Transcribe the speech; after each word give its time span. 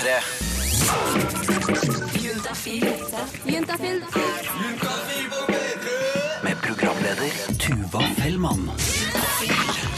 P3. 0.00 0.20
Med 6.42 6.56
programleder 6.62 7.30
Tuva 7.60 8.00
Fellmann. 8.16 8.70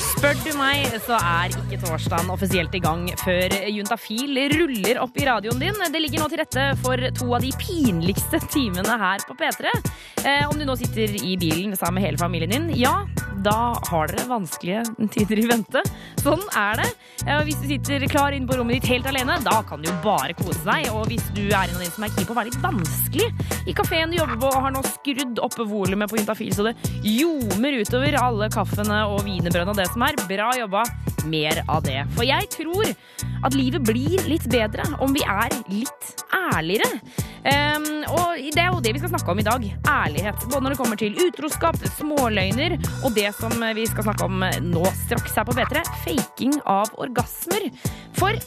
Spør 0.02 0.34
du 0.42 0.50
meg, 0.58 0.88
så 1.06 1.14
er 1.20 1.54
ikke 1.54 1.78
torsdagen 1.84 2.30
offisielt 2.34 2.74
i 2.74 2.82
gang 2.82 3.06
før 3.22 3.54
Juntafil 3.70 4.42
ruller 4.56 4.98
opp 5.04 5.22
i 5.22 5.26
radioen 5.28 5.62
din. 5.62 5.78
Det 5.94 6.02
ligger 6.02 6.24
nå 6.24 6.30
til 6.32 6.42
rette 6.42 6.66
for 6.82 6.98
to 7.20 7.30
av 7.38 7.46
de 7.46 7.52
pinligste 7.62 8.42
timene 8.50 8.98
her 9.06 9.22
på 9.28 9.38
P3. 9.38 9.70
Eh, 10.26 10.44
om 10.50 10.58
du 10.58 10.66
nå 10.66 10.74
sitter 10.82 11.14
i 11.14 11.36
bilen 11.38 11.78
sammen 11.78 12.00
med 12.00 12.08
hele 12.08 12.18
familien 12.18 12.50
din, 12.50 12.72
ja, 12.74 13.04
da 13.44 13.72
har 13.88 14.10
dere 14.10 14.28
vanskelige 14.30 15.08
tider 15.14 15.42
i 15.42 15.46
vente. 15.50 15.82
Sånn 16.22 16.42
er 16.58 16.82
det. 16.82 16.88
Hvis 17.46 17.60
du 17.62 17.68
sitter 17.70 18.06
klar 18.10 18.34
inne 18.36 18.48
på 18.50 18.58
rommet 18.58 18.80
ditt 18.80 18.90
helt 18.92 19.08
alene, 19.10 19.38
da 19.44 19.60
kan 19.66 19.82
du 19.82 19.88
jo 19.90 19.96
bare 20.04 20.36
kose 20.38 20.62
deg. 20.66 20.90
Og 20.92 21.08
hvis 21.10 21.24
du 21.36 21.44
er 21.48 21.64
en 21.64 21.76
av 21.78 21.84
de 21.84 21.90
som 21.92 22.06
er 22.06 22.14
keen 22.14 22.28
på 22.28 22.34
å 22.34 22.38
være 22.40 22.52
litt 22.52 22.62
vanskelig 22.62 23.30
i 23.68 23.74
kafeen 23.76 24.12
du 24.12 24.18
jobber 24.18 24.40
på 24.42 24.50
og 24.50 24.64
har 24.66 24.74
nå 24.74 24.82
skrudd 24.88 25.40
oppe 25.44 25.66
volumet 25.68 26.10
på 26.10 26.18
Juntafil 26.18 26.52
så 26.54 26.66
det 26.66 26.74
ljomer 27.06 27.78
utover 27.80 28.16
alle 28.18 28.50
kaffene 28.52 29.02
og 29.10 29.22
wienerbrødene 29.26 29.74
og 29.74 29.78
det 29.78 29.88
som 29.92 30.06
er, 30.06 30.18
bra 30.28 30.52
jobba. 30.58 30.84
Mer 31.28 31.62
av 31.70 31.84
det. 31.86 32.00
For 32.16 32.26
jeg 32.26 32.48
tror 32.52 32.88
at 33.42 33.56
livet 33.58 33.84
blir 33.86 34.22
litt 34.30 34.46
bedre 34.50 34.86
om 35.02 35.14
vi 35.14 35.22
er 35.26 35.54
litt 35.70 36.24
ærligere. 36.34 37.00
Um, 37.42 38.04
og 38.14 38.38
det 38.54 38.60
er 38.62 38.68
jo 38.70 38.82
det 38.84 38.92
vi 38.94 39.02
skal 39.02 39.12
snakke 39.14 39.32
om 39.34 39.42
i 39.42 39.46
dag. 39.46 39.64
Ærlighet. 39.88 40.46
Både 40.46 40.62
når 40.62 40.74
det 40.74 40.80
kommer 40.82 41.00
til 41.00 41.18
utroskap, 41.26 41.78
småløgner 41.98 42.76
og 43.02 43.10
det 43.18 43.30
som 43.38 43.54
vi 43.76 43.86
skal 43.90 44.06
snakke 44.06 44.28
om 44.28 44.46
nå 44.68 44.84
straks 45.04 45.38
her 45.38 45.48
på 45.48 45.56
P3, 45.58 45.82
faking 46.04 46.58
av 46.70 46.92
orgasmer. 47.02 47.70
For 48.18 48.38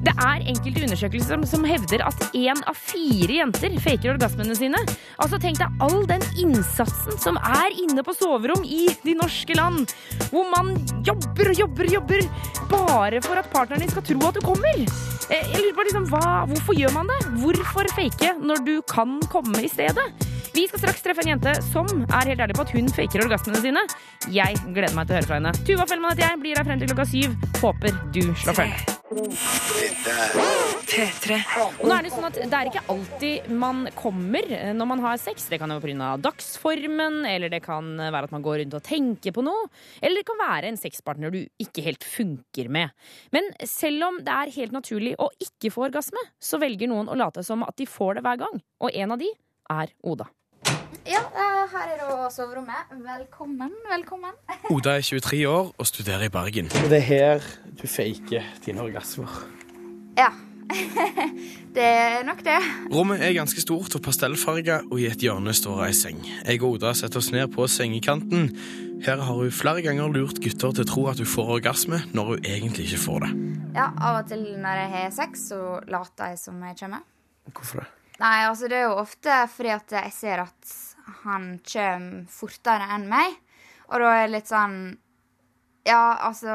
det 0.00 0.12
er 0.16 0.44
enkelte 0.48 0.82
undersøkelser 0.86 1.34
som, 1.34 1.44
som 1.46 1.66
hevder 1.68 2.02
at 2.06 2.22
én 2.32 2.58
av 2.68 2.78
fire 2.78 3.36
jenter 3.42 3.76
faker 3.82 4.14
orgasmene 4.14 4.56
sine. 4.56 4.80
Altså 5.20 5.38
Tenk 5.42 5.60
deg 5.60 5.84
all 5.84 6.06
den 6.08 6.24
innsatsen 6.40 7.18
som 7.20 7.36
er 7.36 7.74
inne 7.82 8.04
på 8.06 8.14
soverom 8.16 8.64
i 8.64 8.86
de 9.04 9.14
norske 9.18 9.56
land. 9.58 9.92
Hvor 10.32 10.48
man 10.52 10.74
jobber 11.06 11.52
og 11.52 11.60
jobber 11.64 11.90
og 11.90 11.96
jobber 11.98 12.28
bare 12.72 13.20
for 13.24 13.40
at 13.40 13.50
partneren 13.52 13.84
din 13.84 13.92
skal 13.92 14.06
tro 14.06 14.20
at 14.28 14.38
du 14.38 14.44
kommer. 14.44 14.84
Eh, 15.28 15.44
Jeg 15.52 15.60
lurer 15.60 15.76
på 15.76 15.86
liksom, 15.88 16.08
hva, 16.12 16.22
Hvorfor 16.50 16.78
gjør 16.78 16.94
man 16.96 17.12
det? 17.12 17.20
Hvorfor 17.42 17.90
fake 17.96 18.36
når 18.40 18.64
du 18.66 18.74
kan 18.88 19.18
komme 19.32 19.60
i 19.62 19.70
stedet? 19.70 20.08
Vi 20.52 20.66
skal 20.68 20.82
straks 20.82 21.04
treffe 21.04 21.24
en 21.24 21.32
jente 21.34 21.54
som 21.70 21.86
er 22.04 22.32
helt 22.32 22.42
ærlig 22.44 22.56
på 22.58 22.66
at 22.66 22.72
hun 22.76 22.90
faker 22.92 23.24
orgasmene 23.24 23.62
sine. 23.64 23.84
Jeg 24.32 24.58
gleder 24.72 24.96
meg 24.96 25.08
til 25.08 25.16
å 25.16 25.20
høre 25.20 25.30
fra 25.30 25.40
henne. 25.40 25.54
Tuva 25.64 25.88
Fellmann 25.88 26.12
heter 26.12 26.28
jeg, 26.28 26.42
blir 26.44 26.60
her 26.60 26.68
frem 26.68 26.82
til 26.82 26.92
klokka 26.92 27.08
syv. 27.08 27.38
Håper 27.62 28.02
du 28.12 28.24
slår 28.44 28.60
følge. 28.60 29.01
Og 29.12 29.18
nå 31.84 31.92
er 31.92 32.06
Det 32.06 32.12
sånn 32.12 32.28
at 32.28 32.38
det 32.38 32.56
er 32.56 32.70
ikke 32.70 32.84
alltid 32.92 33.50
man 33.60 33.84
kommer 33.98 34.46
når 34.76 34.88
man 34.88 35.02
har 35.04 35.20
sex. 35.20 35.48
Det 35.52 35.58
kan 35.60 35.70
jo 35.74 35.80
pga. 35.82 36.16
dagsformen, 36.22 37.26
eller 37.28 37.52
det 37.52 37.62
kan 37.64 37.96
være 37.98 38.24
at 38.28 38.34
man 38.34 38.44
går 38.44 38.62
rundt 38.62 38.78
og 38.78 38.84
tenker 38.86 39.34
på 39.36 39.44
noe. 39.44 39.68
Eller 40.00 40.22
det 40.22 40.28
kan 40.30 40.40
være 40.40 40.72
en 40.72 40.80
sexpartner 40.80 41.32
du 41.34 41.40
ikke 41.60 41.84
helt 41.84 42.04
funker 42.04 42.68
med. 42.72 42.88
Men 43.34 43.52
selv 43.68 44.08
om 44.08 44.20
det 44.24 44.32
er 44.32 44.56
helt 44.56 44.72
naturlig 44.72 45.14
å 45.20 45.30
ikke 45.42 45.72
få 45.74 45.88
orgasme, 45.90 46.22
så 46.40 46.60
velger 46.62 46.88
noen 46.88 47.10
å 47.12 47.18
late 47.18 47.44
som 47.46 47.64
at 47.66 47.76
de 47.76 47.86
får 47.88 48.18
det 48.18 48.24
hver 48.26 48.38
gang. 48.46 48.62
Og 48.80 48.90
en 48.94 49.12
av 49.12 49.18
de 49.20 49.28
er 49.72 49.92
Oda. 50.02 50.26
Ja, 51.02 51.18
eh, 51.18 51.62
her 51.72 51.88
er 51.90 51.98
da 51.98 52.28
soverommet. 52.30 52.90
Velkommen, 53.02 53.72
velkommen. 53.90 54.36
Oda 54.70 54.94
er 55.00 55.02
23 55.02 55.40
år 55.50 55.72
og 55.74 55.86
studerer 55.88 56.28
i 56.28 56.30
Bergen. 56.30 56.68
Det 56.70 56.98
er 57.00 57.06
her 57.06 57.46
du 57.80 57.88
faker 57.90 58.44
dine 58.62 58.84
orgasmer. 58.84 59.30
Ja. 60.18 60.28
det 61.76 61.82
er 61.84 62.22
nok 62.24 62.44
det. 62.46 62.58
Rommet 62.92 63.20
er 63.20 63.34
ganske 63.34 63.60
stort 63.60 63.96
og 63.98 64.04
pastellfarga, 64.06 64.76
og 64.92 65.00
i 65.02 65.08
et 65.10 65.24
hjørne 65.26 65.52
står 65.56 65.82
ei 65.88 65.96
seng. 65.96 66.20
Jeg 66.46 66.62
og 66.62 66.76
Oda 66.76 66.92
setter 66.94 67.18
oss 67.18 67.32
ned 67.34 67.50
på 67.52 67.66
sengekanten. 67.66 68.52
Her 69.02 69.24
har 69.26 69.40
hun 69.40 69.50
flere 69.50 69.82
ganger 69.82 70.14
lurt 70.14 70.38
gutter 70.44 70.70
til 70.70 70.86
å 70.86 70.90
tro 70.92 71.08
at 71.10 71.18
hun 71.18 71.28
får 71.32 71.50
orgasme, 71.56 71.98
når 72.14 72.30
hun 72.30 72.46
egentlig 72.46 72.86
ikke 72.86 73.02
får 73.08 73.26
det. 73.26 73.32
Ja, 73.74 73.90
Av 73.98 74.20
og 74.20 74.30
til 74.30 74.46
når 74.62 74.84
jeg 74.84 74.94
har 74.94 75.10
sex, 75.18 75.48
så 75.50 75.60
later 75.90 76.30
jeg 76.30 76.40
som 76.44 76.62
jeg 76.62 76.78
kommer. 76.78 77.02
Hvorfor 77.50 77.82
det? 77.82 77.90
Nei, 78.22 78.44
altså 78.46 78.68
det 78.70 78.78
er 78.78 78.86
jo 78.86 78.98
ofte 79.02 79.36
fordi 79.50 79.72
at 79.74 79.94
jeg 79.96 80.12
ser 80.14 80.44
at 80.44 80.74
han 81.22 81.54
kommer 81.66 82.26
fortere 82.32 82.88
enn 82.94 83.08
meg. 83.10 83.38
Og 83.92 84.00
da 84.00 84.10
er 84.16 84.26
det 84.26 84.34
litt 84.36 84.50
sånn 84.50 84.76
Ja, 85.84 86.16
altså 86.28 86.52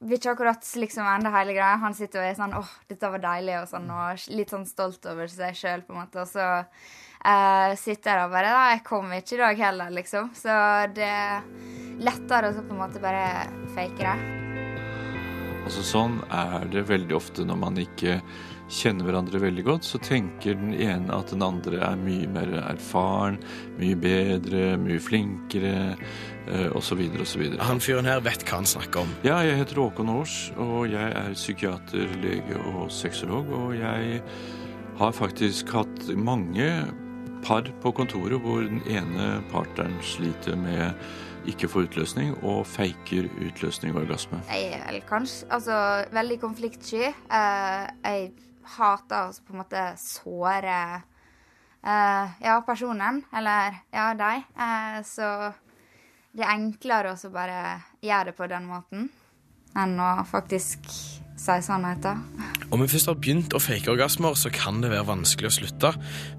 Vil 0.00 0.18
ikke 0.18 0.32
akkurat 0.34 0.70
liksom 0.80 1.08
ende 1.08 1.32
hele 1.34 1.54
greia. 1.56 1.78
Han 1.82 1.96
sitter 1.96 2.22
og 2.22 2.28
er 2.28 2.38
sånn 2.38 2.56
åh, 2.58 2.70
dette 2.90 3.10
var 3.12 3.22
deilig, 3.22 3.58
og 3.62 3.68
sånn, 3.70 3.90
og 3.90 4.28
litt 4.36 4.52
sånn 4.52 4.66
stolt 4.68 5.06
over 5.08 5.30
seg 5.32 5.56
sjøl, 5.56 5.84
på 5.86 5.94
en 5.94 6.02
måte. 6.02 6.20
Og 6.20 6.28
så 6.28 6.46
uh, 6.60 7.72
sitter 7.80 8.12
jeg 8.12 8.26
og 8.26 8.34
bare 8.34 8.52
Nei, 8.52 8.70
jeg 8.74 8.86
kom 8.88 9.14
ikke 9.16 9.38
i 9.38 9.42
dag 9.44 9.62
heller, 9.66 9.94
liksom. 9.96 10.32
Så 10.36 10.56
det 10.96 11.08
er 11.08 11.46
lettere 11.96 12.52
å 12.52 12.60
på 12.60 12.76
en 12.76 12.82
måte 12.82 13.00
bare 13.02 13.46
fake 13.76 14.02
det. 14.04 14.16
Altså 15.66 15.82
Sånn 15.82 16.20
er 16.30 16.68
det 16.70 16.84
veldig 16.86 17.16
ofte 17.16 17.42
når 17.48 17.56
man 17.58 17.80
ikke 17.82 18.20
kjenner 18.72 19.06
hverandre 19.06 19.40
veldig 19.42 19.64
godt. 19.66 19.86
Så 19.86 20.00
tenker 20.02 20.58
den 20.58 20.74
ene 20.74 21.14
at 21.14 21.30
den 21.32 21.44
andre 21.46 21.80
er 21.90 22.00
mye 22.00 22.28
mer 22.30 22.52
erfaren, 22.64 23.38
mye 23.80 23.96
bedre, 24.00 24.74
mye 24.82 25.00
flinkere 25.02 25.76
eh, 25.94 26.68
osv. 26.76 27.02
osv. 27.22 27.46
Han 27.62 27.82
fyren 27.82 28.10
her 28.10 28.22
vet 28.26 28.46
hva 28.46 28.60
han 28.60 28.68
snakker 28.68 29.04
om. 29.04 29.16
Ja, 29.26 29.40
jeg 29.46 29.60
heter 29.62 29.82
Håkon 29.82 30.12
Aars, 30.16 30.36
og 30.56 30.86
jeg 30.92 31.16
er 31.22 31.36
psykiater, 31.38 32.16
lege 32.22 32.60
og 32.74 32.90
sexolog. 32.94 33.50
Og 33.54 33.76
jeg 33.78 34.22
har 34.96 35.12
faktisk 35.16 35.74
hatt 35.76 36.08
mange 36.16 36.70
par 37.46 37.68
på 37.82 37.92
kontoret 37.94 38.42
hvor 38.42 38.64
den 38.64 38.82
ene 38.90 39.36
partneren 39.52 39.98
sliter 40.02 40.56
med 40.58 40.96
ikke 41.46 41.68
få 41.70 41.84
utløsning, 41.86 42.32
og 42.42 42.64
feiker 42.66 43.28
utløsning 43.38 43.94
og 43.94 44.02
orgasme. 44.02 44.40
Jeg 44.50 44.72
er 44.74 44.82
vel 44.88 45.04
kanskje 45.06 45.46
altså, 45.54 45.76
veldig 46.10 46.40
konfliktsky. 46.42 47.04
Eh, 47.06 47.84
jeg 48.02 48.32
hater 48.76 49.30
å 49.30 49.44
på 49.46 49.54
en 49.54 49.60
måte 49.62 49.84
såre 50.00 50.78
eh, 51.86 52.34
ja, 52.42 52.56
personen, 52.66 53.22
eller 53.32 53.78
ja, 53.94 54.10
deg. 54.18 54.48
Eh, 54.56 54.98
så 55.06 55.30
det 56.36 56.44
er 56.44 56.56
enklere 56.56 57.14
å 57.16 57.32
bare 57.32 57.60
gjøre 58.04 58.30
det 58.30 58.36
på 58.36 58.50
den 58.50 58.66
måten 58.68 59.08
enn 59.76 59.98
å 60.00 60.10
faktisk 60.28 60.88
si 61.36 61.56
sannheten. 61.62 62.22
Om 62.72 62.82
en 62.82 62.90
først 62.90 63.10
har 63.10 63.18
begynt 63.20 63.54
å 63.54 63.60
fake 63.62 63.90
orgasmer, 63.92 64.34
så 64.38 64.50
kan 64.52 64.80
det 64.82 64.90
være 64.90 65.06
vanskelig 65.06 65.50
å 65.50 65.56
slutte. 65.58 65.90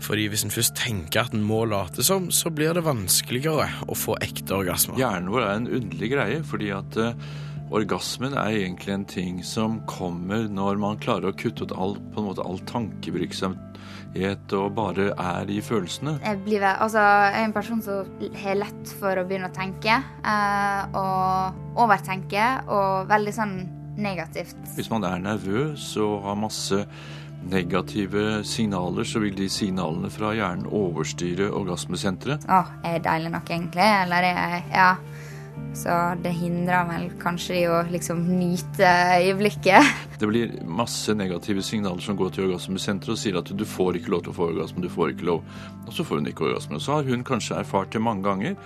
Fordi 0.03 0.25
hvis 0.31 0.43
en 0.43 0.53
først 0.53 0.75
tenker 0.79 1.21
at 1.23 1.35
en 1.37 1.45
må 1.45 1.61
late 1.69 2.03
som, 2.05 2.31
så 2.33 2.51
blir 2.53 2.73
det 2.75 2.83
vanskeligere 2.87 3.69
å 3.87 3.97
få 3.97 4.17
ekte 4.25 4.57
orgasmer. 4.57 4.97
Hjernen 4.99 5.31
vår 5.31 5.45
er 5.45 5.53
en 5.53 5.69
underlig 5.79 6.11
greie, 6.15 6.41
fordi 6.49 6.73
at 6.75 6.97
eh, 6.99 7.29
orgasmen 7.73 8.33
er 8.37 8.57
egentlig 8.63 8.93
en 8.93 9.05
ting 9.09 9.39
som 9.45 9.81
kommer 9.89 10.47
når 10.51 10.79
man 10.81 10.99
klarer 11.03 11.31
å 11.31 11.37
kutte 11.37 11.67
ut 11.67 11.73
all, 11.75 11.97
på 12.13 12.21
en 12.21 12.29
måte, 12.29 12.45
all 12.45 12.59
tankevirksomhet 12.69 14.55
og 14.57 14.71
bare 14.77 15.09
er 15.11 15.51
i 15.51 15.59
følelsene. 15.61 16.17
Jeg, 16.23 16.41
blir, 16.45 16.63
altså, 16.69 17.01
jeg 17.03 17.41
er 17.41 17.47
en 17.49 17.55
person 17.55 17.81
som 17.83 18.13
har 18.41 18.59
lett 18.63 18.93
for 19.01 19.19
å 19.19 19.25
begynne 19.27 19.51
å 19.51 19.55
tenke. 19.55 19.99
eh, 19.99 20.97
og 20.97 21.81
overtenke, 21.83 22.47
og 22.71 23.07
veldig 23.11 23.35
sånn 23.35 23.55
negativt. 23.97 24.57
Hvis 24.77 24.89
man 24.93 25.05
er 25.05 25.21
nervøs 25.21 25.91
og 26.01 26.21
har 26.25 26.37
masse 26.39 26.83
negative 27.47 28.43
signaler, 28.47 29.05
så 29.07 29.21
vil 29.23 29.35
de 29.37 29.47
signalene 29.51 30.09
fra 30.11 30.33
hjernen 30.35 30.67
overstyre 30.73 31.51
orgasmesenteret. 31.53 32.47
Å, 32.49 32.63
er 32.83 32.97
jeg 32.97 33.05
deilig 33.07 33.31
nok, 33.35 33.51
egentlig? 33.53 33.87
Eller 34.03 34.29
er 34.31 34.57
jeg 34.57 34.63
Ja. 34.73 34.89
Så 35.77 35.93
det 36.23 36.31
hindrer 36.33 36.87
vel 36.89 37.03
kanskje 37.21 37.57
i 37.59 37.65
å 37.69 37.83
liksom 37.91 38.23
nyte 38.39 38.87
øyeblikket. 39.21 39.91
Det 40.17 40.29
blir 40.29 40.55
masse 40.65 41.13
negative 41.13 41.61
signaler 41.61 42.01
som 42.01 42.17
går 42.17 42.31
til 42.33 42.47
orgasmesenteret 42.47 43.13
og 43.13 43.19
sier 43.21 43.37
at 43.37 43.51
du 43.53 43.65
får 43.67 43.99
ikke 43.99 44.15
lov 44.15 44.25
til 44.25 44.33
å 44.33 44.37
få 44.39 44.47
orgasme, 44.55 44.81
du 44.81 44.89
får 44.89 45.13
ikke 45.13 45.27
lov. 45.29 45.43
Og 45.85 45.93
så 45.93 46.05
får 46.07 46.23
hun 46.23 46.31
ikke 46.31 46.47
orgasme. 46.49 46.79
Og 46.79 46.81
Så 46.81 46.97
har 46.97 47.05
hun 47.05 47.27
kanskje 47.27 47.59
erfart 47.61 47.93
det 47.93 48.01
mange 48.01 48.25
ganger. 48.25 48.57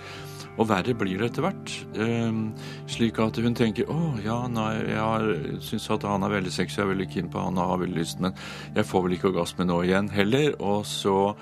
Og 0.60 0.68
verre 0.68 0.92
blir 0.96 1.20
det 1.20 1.30
etter 1.30 1.46
hvert. 1.46 1.74
Ehm, 1.96 2.42
slik 2.90 3.20
at 3.24 3.38
hun 3.40 3.54
tenker 3.56 3.88
å 3.88 4.12
ja, 4.24 4.42
nei, 4.52 4.72
jeg 4.92 5.60
syns 5.64 5.88
at 5.94 6.04
han 6.08 6.24
er 6.24 6.34
veldig 6.34 6.52
sexy, 6.52 6.76
jeg 6.80 6.86
er 6.86 6.92
veldig 6.92 7.08
keen 7.12 7.30
på 7.32 7.40
han 7.40 7.60
og 7.60 7.72
har 7.72 7.80
veldig 7.84 7.96
lyst, 7.96 8.20
men 8.20 8.36
jeg 8.76 8.88
får 8.88 9.06
vel 9.06 9.16
ikke 9.16 9.30
orgasme 9.32 9.68
nå 9.68 9.80
igjen 9.86 10.10
heller. 10.12 10.52
Og 10.60 10.84
så 10.88 11.32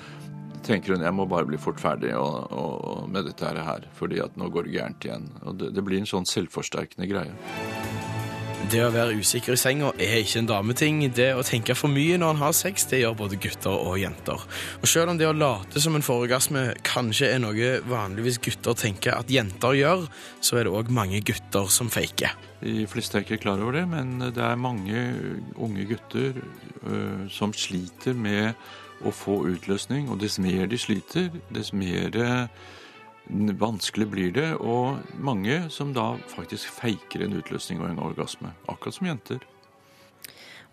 tenker 0.70 0.94
hun 0.94 1.04
jeg 1.04 1.16
må 1.16 1.26
bare 1.30 1.48
bli 1.48 1.60
fort 1.60 1.80
ferdig 1.82 2.14
og, 2.18 2.50
og, 2.54 3.08
med 3.10 3.28
dette 3.28 3.50
her, 3.50 3.88
fordi 3.98 4.22
at 4.24 4.38
nå 4.40 4.50
går 4.52 4.68
det 4.68 4.76
gærent 4.78 5.08
igjen. 5.08 5.30
Og 5.44 5.58
det, 5.60 5.74
det 5.76 5.86
blir 5.86 6.00
en 6.00 6.10
sånn 6.10 6.28
selvforsterkende 6.28 7.10
greie. 7.10 7.34
Det 8.70 8.84
å 8.84 8.90
være 8.94 9.16
usikker 9.18 9.56
i 9.56 9.58
senga 9.58 9.88
er 9.98 10.20
ikke 10.20 10.44
en 10.44 10.46
dameting. 10.46 10.98
Det 11.16 11.32
å 11.34 11.42
tenke 11.42 11.74
for 11.74 11.90
mye 11.90 12.18
når 12.20 12.36
en 12.36 12.42
har 12.44 12.52
sex, 12.54 12.84
det 12.86 13.00
gjør 13.00 13.16
både 13.18 13.38
gutter 13.42 13.72
og 13.72 13.96
jenter. 13.98 14.44
Og 14.78 14.86
selv 14.86 15.10
om 15.10 15.18
det 15.18 15.26
å 15.26 15.34
late 15.34 15.82
som 15.82 15.96
en 15.98 16.04
får 16.06 16.26
orgasme 16.28 16.62
kanskje 16.86 17.32
er 17.32 17.42
noe 17.42 17.72
vanligvis 17.90 18.38
gutter 18.44 18.78
tenker 18.78 19.16
at 19.16 19.32
jenter 19.32 19.74
gjør, 19.74 20.04
så 20.38 20.60
er 20.60 20.68
det 20.68 20.74
òg 20.76 20.92
mange 20.94 21.18
gutter 21.26 21.66
som 21.72 21.90
faker. 21.90 22.36
De 22.60 22.84
fleste 22.92 23.18
er 23.18 23.26
ikke 23.26 23.40
klar 23.42 23.58
over 23.58 23.80
det, 23.80 23.86
men 23.90 24.20
det 24.28 24.44
er 24.44 24.60
mange 24.60 25.02
unge 25.58 25.88
gutter 25.90 26.38
øh, 26.38 27.26
som 27.32 27.56
sliter 27.56 28.14
med 28.14 28.52
å 29.04 29.12
få 29.14 29.40
utløsning. 29.50 30.08
Og 30.10 30.20
dess 30.22 30.38
mer 30.42 30.68
de 30.70 30.78
sliter, 30.80 31.30
dess 31.54 31.72
mer 31.72 32.16
øh, 32.16 32.66
vanskelig 33.60 34.08
blir 34.10 34.34
det. 34.36 34.50
Og 34.60 35.00
mange 35.18 35.62
som 35.70 35.94
da 35.96 36.12
faktisk 36.32 36.72
faker 36.80 37.26
en 37.26 37.38
utløsning 37.40 37.82
og 37.82 37.90
en 37.92 38.04
orgasme. 38.10 38.54
Akkurat 38.68 38.98
som 38.98 39.10
jenter. 39.10 39.46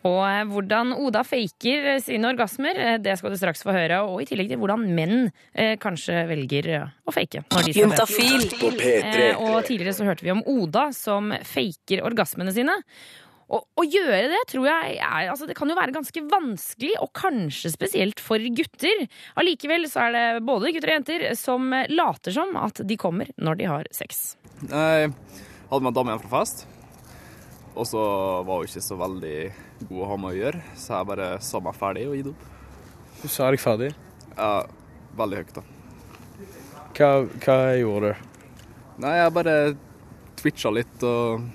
Og 0.05 0.21
eh, 0.23 0.43
hvordan 0.45 0.93
Oda 0.93 1.23
faker 1.25 1.91
eh, 1.93 2.01
sine 2.03 2.29
orgasmer, 2.29 2.77
eh, 2.77 2.97
det 3.01 3.17
skal 3.19 3.33
du 3.33 3.39
straks 3.39 3.63
få 3.65 3.73
høre. 3.75 4.03
Og 4.05 4.21
i 4.23 4.27
tillegg 4.29 4.51
til 4.51 4.61
hvordan 4.61 4.85
menn 4.97 5.29
eh, 5.53 5.75
kanskje 5.81 6.23
velger 6.29 6.69
eh, 6.75 6.89
å 7.07 7.15
fake. 7.15 7.47
Når 7.53 7.69
de 7.69 7.75
skal 7.75 7.95
fake. 7.95 8.59
Juntafil. 8.61 8.83
Eh, 8.93 9.41
og 9.41 9.63
tidligere 9.67 9.95
så 9.97 10.07
hørte 10.07 10.27
vi 10.27 10.35
om 10.35 10.43
Oda 10.47 10.89
som 10.95 11.33
faker 11.45 12.05
orgasmene 12.07 12.53
sine. 12.55 12.77
Og 13.47 13.79
å 13.79 13.83
gjøre 13.87 14.27
det 14.27 14.41
tror 14.51 14.65
jeg 14.67 14.95
er, 14.99 15.29
altså 15.31 15.47
det 15.47 15.55
kan 15.55 15.69
jo 15.71 15.77
være 15.77 15.95
ganske 15.95 16.23
vanskelig, 16.27 16.95
og 16.99 17.13
kanskje 17.15 17.71
spesielt 17.71 18.19
for 18.23 18.43
gutter. 18.57 19.05
Allikevel 19.39 19.87
så 19.87 20.07
er 20.07 20.15
det 20.15 20.25
både 20.47 20.73
gutter 20.75 20.91
og 20.91 20.97
jenter 20.97 21.23
som 21.39 21.71
later 21.87 22.35
som 22.35 22.51
at 22.59 22.81
de 22.83 22.97
kommer 22.99 23.31
når 23.39 23.61
de 23.61 23.69
har 23.71 23.87
sex. 23.95 24.35
Jeg 24.67 25.13
hadde 25.13 25.79
med 25.79 25.91
en 25.93 25.95
dame 25.95 26.11
hjem 26.11 26.25
fra 26.25 26.41
fest, 26.41 26.65
og 27.77 27.87
så 27.87 28.03
var 28.43 28.59
hun 28.59 28.67
ikke 28.67 28.83
så 28.83 28.99
veldig 28.99 29.37
god 29.87 30.01
å 30.01 30.11
ha 30.11 30.19
med 30.19 30.33
å 30.33 30.37
gjøre, 30.41 30.61
så 30.75 30.97
jeg 30.97 31.09
bare 31.13 31.29
sa 31.47 31.61
meg 31.63 31.79
ferdig 31.79 32.07
og 32.09 32.17
gitt 32.19 32.31
opp. 32.33 32.47
Du 33.21 33.27
sa 33.31 33.47
deg 33.53 33.63
ferdig. 33.63 33.91
Ja, 34.35 34.51
veldig 35.17 35.39
høyt, 35.39 35.55
da. 35.55 35.63
Hva, 36.97 37.11
hva 37.45 37.57
gjorde 37.77 38.11
du? 38.11 38.27
Nei, 39.05 39.13
jeg 39.21 39.33
bare 39.35 39.55
twitcha 40.37 40.71
litt 40.73 41.03
og 41.05 41.47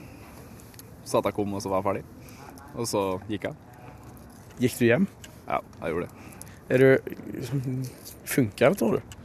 sa 1.04 1.20
at 1.20 1.28
jeg 1.30 1.36
kom, 1.36 1.54
og 1.56 1.62
så 1.64 1.72
var 1.72 1.82
jeg 1.82 1.88
ferdig. 1.88 2.04
Og 2.72 2.88
så 2.88 3.02
gikk 3.28 3.48
jeg. 3.48 3.56
Gikk 4.62 4.78
du 4.78 4.84
hjem? 4.86 5.08
Ja, 5.48 5.58
jeg 5.82 5.94
gjorde 5.94 6.08
det. 6.08 6.28
Er 6.72 6.82
du 6.82 6.88
Funker 8.32 8.72
det, 8.72 8.78
tror 8.80 8.96
du? 8.96 9.16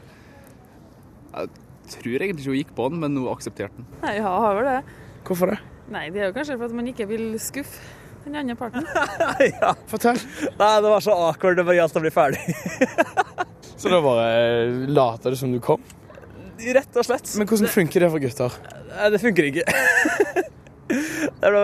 Jeg 1.37 1.49
tror 1.93 2.23
egentlig 2.25 2.41
ikke 2.43 2.51
hun 2.51 2.59
gikk 2.59 2.73
på 2.75 2.87
den, 2.91 2.99
men 3.03 3.19
hun 3.19 3.29
aksepterte 3.31 3.77
den. 3.77 3.87
Nei, 4.01 4.17
ja, 4.17 4.31
har 4.43 4.57
vel 4.57 4.67
det. 4.67 4.79
Hvorfor 5.27 5.53
det? 5.53 5.59
Nei, 5.93 6.07
det 6.11 6.23
er 6.23 6.31
jo 6.31 6.35
kanskje 6.35 6.57
for 6.57 6.67
at 6.67 6.75
man 6.75 6.89
ikke 6.91 7.07
vil 7.07 7.29
skuffe 7.39 7.79
den 8.25 8.35
andre 8.41 8.57
parten. 8.59 8.87
Fortell. 9.91 10.19
Nei, 10.59 10.71
det 10.83 10.91
var 10.91 11.03
så 11.05 11.15
awkward. 11.15 11.59
Det 11.59 11.63
bare 11.67 11.77
gjaldt 11.79 11.99
å 11.99 12.03
bli 12.03 12.11
ferdig. 12.11 12.41
Så 13.77 13.91
da 13.93 14.01
bare 14.01 14.87
later 14.89 15.31
du 15.31 15.37
som 15.39 15.51
du 15.53 15.59
kom? 15.63 15.83
Rett 16.57 16.97
og 16.97 17.05
slett. 17.05 17.29
Men 17.37 17.47
hvordan 17.47 17.69
funker 17.69 18.03
det 18.03 18.09
for 18.09 18.23
gutter? 18.23 18.55
Nei, 18.89 19.09
det 19.13 19.21
funker 19.21 19.47
ikke. 19.51 19.65
det 21.41 21.51
ble, 21.53 21.63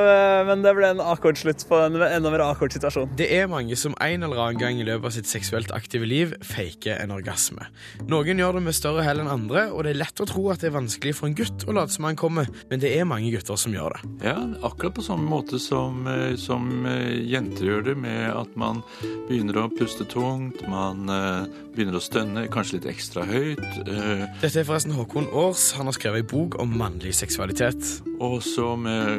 men 0.50 0.63
det 0.65 0.73
ble 0.77 0.91
en 0.95 1.03
akkord 1.03 1.39
slutt 1.39 1.65
på 1.69 1.79
en 1.85 2.00
enda 2.01 2.33
mer 2.33 2.45
awkward 2.45 2.75
situasjon. 2.75 3.13
Det 3.19 3.29
er 3.35 3.50
mange 3.51 3.77
som 3.79 3.95
en 4.03 4.25
eller 4.25 4.39
annen 4.39 4.61
gang 4.61 4.79
i 4.81 4.88
løpet 4.88 5.09
av 5.09 5.15
sitt 5.17 5.29
seksuelt 5.29 5.73
aktive 5.75 6.07
liv 6.09 6.35
faker 6.45 7.01
en 7.03 7.13
orgasme. 7.15 7.67
Noen 8.09 8.41
gjør 8.41 8.59
det 8.59 8.65
med 8.67 8.77
større 8.77 9.05
hell 9.05 9.21
enn 9.23 9.31
andre, 9.31 9.67
og 9.71 9.85
det 9.85 9.94
er 9.94 10.01
lett 10.03 10.23
å 10.23 10.27
tro 10.29 10.47
at 10.53 10.63
det 10.63 10.71
er 10.71 10.77
vanskelig 10.77 11.15
for 11.17 11.29
en 11.29 11.38
gutt 11.38 11.67
å 11.67 11.75
late 11.75 11.95
som 11.95 12.07
han 12.07 12.19
kommer, 12.19 12.50
men 12.69 12.81
det 12.83 12.94
er 12.95 13.07
mange 13.09 13.31
gutter 13.33 13.59
som 13.59 13.75
gjør 13.75 13.97
det. 13.97 14.13
Ja, 14.29 14.38
akkurat 14.65 14.97
på 14.97 15.05
samme 15.05 15.27
måte 15.29 15.59
som, 15.61 16.05
eh, 16.07 16.35
som 16.39 16.85
eh, 16.89 17.19
jenter 17.29 17.69
gjør 17.69 17.88
det, 17.89 17.97
med 18.03 18.29
at 18.31 18.55
man 18.59 18.83
begynner 19.27 19.63
å 19.63 19.69
puste 19.73 20.07
tungt, 20.09 20.63
man 20.69 21.09
eh, 21.11 21.45
begynner 21.73 21.97
å 21.97 22.03
stønne, 22.03 22.47
kanskje 22.53 22.79
litt 22.79 22.89
ekstra 22.94 23.25
høyt. 23.27 23.63
Dette 23.83 24.53
er 24.59 24.67
forresten 24.67 24.94
Håkon 24.94 25.29
Aars. 25.33 25.71
Han 25.77 25.89
har 25.89 25.95
skrevet 25.97 26.21
ei 26.21 26.27
bok 26.29 26.59
om 26.61 26.75
mannlig 26.77 27.15
seksualitet. 27.17 27.81
Og 28.23 28.39
så 28.45 28.75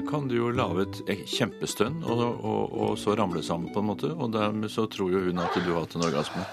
kan 0.09 0.29
du 0.31 0.34
jo 0.37 0.51
laget 0.55 1.03
kjempestønn, 1.31 2.03
og, 2.03 2.25
og, 2.45 2.75
og 2.75 2.99
så 3.01 3.17
ramle 3.19 3.43
sammen 3.45 3.73
på 3.75 3.83
en 3.83 3.91
måte. 3.93 4.11
Og 4.15 4.33
dermed 4.35 4.73
så 4.73 4.87
tror 4.91 5.13
jo 5.15 5.25
hun 5.29 5.43
at 5.43 5.57
du 5.61 5.73
har 5.73 5.85
hatt 5.85 5.97
en 5.99 6.07
orgasme. 6.09 6.45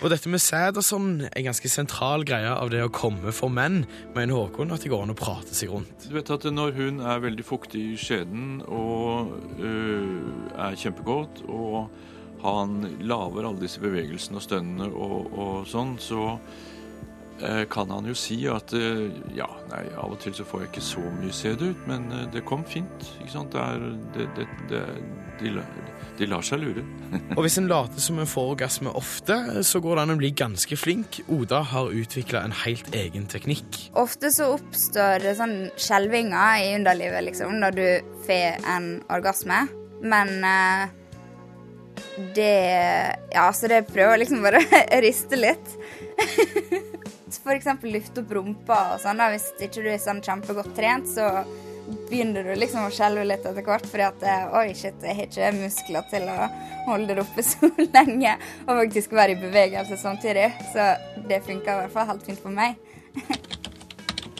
Og 0.00 0.08
dette 0.08 0.30
med 0.32 0.40
sæd 0.40 0.78
og 0.80 0.84
sånn 0.86 1.08
er 1.26 1.34
en 1.36 1.48
ganske 1.50 1.68
sentral 1.68 2.24
greie 2.28 2.48
av 2.48 2.70
det 2.72 2.80
å 2.84 2.92
komme 2.92 3.34
for 3.36 3.52
menn, 3.52 3.82
mener 4.14 4.38
Håkon 4.38 4.72
at 4.72 4.84
det 4.84 4.92
går 4.92 5.04
an 5.04 5.12
å 5.12 5.18
prate 5.18 5.56
seg 5.56 5.74
rundt. 5.74 6.06
Du 6.08 6.14
vet 6.16 6.32
at 6.32 6.46
når 6.48 6.72
hun 6.78 7.02
er 7.04 7.20
veldig 7.20 7.44
fuktig 7.44 7.82
i 7.92 7.98
skjeden 8.00 8.62
og 8.64 9.34
øh, 9.60 10.56
er 10.56 10.78
kjempekåt, 10.80 11.44
og 11.52 11.90
han 12.40 12.80
lager 13.04 13.44
alle 13.44 13.60
disse 13.60 13.82
bevegelsene 13.82 14.40
og 14.40 14.46
stønnene 14.46 14.88
og, 14.88 15.28
og 15.36 15.68
sånn, 15.68 15.98
så 16.00 16.38
kan 17.70 17.90
han 17.90 18.08
jo 18.08 18.14
si 18.16 18.42
at 18.50 18.74
eh, 18.76 19.08
ja, 19.36 19.48
nei, 19.70 19.84
av 19.96 20.12
og 20.14 20.20
til 20.22 20.34
så 20.36 20.44
får 20.46 20.64
jeg 20.64 20.70
ikke 20.70 20.84
så 20.84 21.04
mye 21.16 21.34
CD 21.34 21.70
ut, 21.70 21.86
men 21.88 22.06
eh, 22.12 22.26
det 22.34 22.44
kom 22.48 22.64
fint. 22.68 23.06
ikke 23.20 23.32
sant? 23.32 23.54
Det 23.54 23.62
er, 23.62 23.86
det, 24.16 24.28
det, 24.36 24.46
det, 24.70 24.82
de, 25.40 25.54
de 26.20 26.28
lar 26.28 26.44
seg 26.46 26.62
lure. 26.62 26.84
Og 27.36 27.42
hvis 27.46 27.58
en 27.60 27.70
later 27.70 28.02
som 28.02 28.20
en 28.20 28.28
får 28.28 28.52
orgasme 28.54 28.92
ofte, 28.96 29.38
så 29.66 29.80
går 29.82 29.96
det 29.96 30.04
an 30.04 30.14
å 30.14 30.20
bli 30.20 30.32
ganske 30.36 30.78
flink. 30.78 31.22
Oda 31.32 31.62
har 31.72 31.96
utvikla 31.96 32.44
en 32.44 32.56
helt 32.66 32.92
egen 32.96 33.28
teknikk. 33.30 33.82
Ofte 33.98 34.32
så 34.34 34.52
oppstår 34.56 35.30
sånn 35.38 35.58
skjelvinger 35.80 36.64
i 36.66 36.72
underlivet 36.76 37.30
liksom, 37.30 37.56
når 37.62 37.76
du 37.78 37.86
får 38.28 38.72
en 38.76 38.96
orgasme. 39.12 39.66
Men 40.00 40.40
uh 40.44 41.00
det 42.34 43.16
Ja, 43.32 43.52
så 43.52 43.68
det 43.68 43.86
prøver 43.92 44.22
liksom 44.22 44.42
bare 44.44 44.62
å 44.96 45.00
riste 45.04 45.38
litt. 45.38 45.76
For 47.38 47.54
eksempel 47.54 47.94
løfte 47.94 48.24
opp 48.24 48.32
rumpa 48.36 48.78
og 48.94 49.02
sånn. 49.02 49.22
Hvis 49.34 49.50
ikke 49.58 49.84
du 49.84 49.90
er 49.92 50.00
sånn 50.02 50.22
kjempegodt 50.24 50.72
trent, 50.76 51.08
så 51.10 51.28
begynner 52.10 52.46
du 52.46 52.54
liksom 52.58 52.86
å 52.86 52.92
skjelve 52.94 53.26
litt 53.28 53.46
etter 53.46 53.66
hvert. 53.66 53.86
Fordi 53.90 54.06
at 54.08 54.26
eh, 54.26 54.58
oi, 54.58 54.66
shit, 54.74 54.98
jeg 55.04 55.16
har 55.18 55.28
ikke 55.28 55.52
muskler 55.60 56.10
til 56.10 56.28
å 56.30 56.50
holde 56.90 57.14
det 57.14 57.24
oppe 57.24 57.46
så 57.52 57.70
lenge. 57.78 58.36
Og 58.66 58.84
faktisk 58.84 59.16
være 59.16 59.36
i 59.36 59.40
bevegelse 59.42 60.00
samtidig. 60.00 60.50
Så 60.74 60.92
det 61.30 61.42
funker 61.46 61.72
i 61.72 61.80
hvert 61.84 61.96
fall 61.96 62.10
helt 62.12 62.26
fint 62.26 62.42
for 62.42 62.54
meg. 62.54 62.78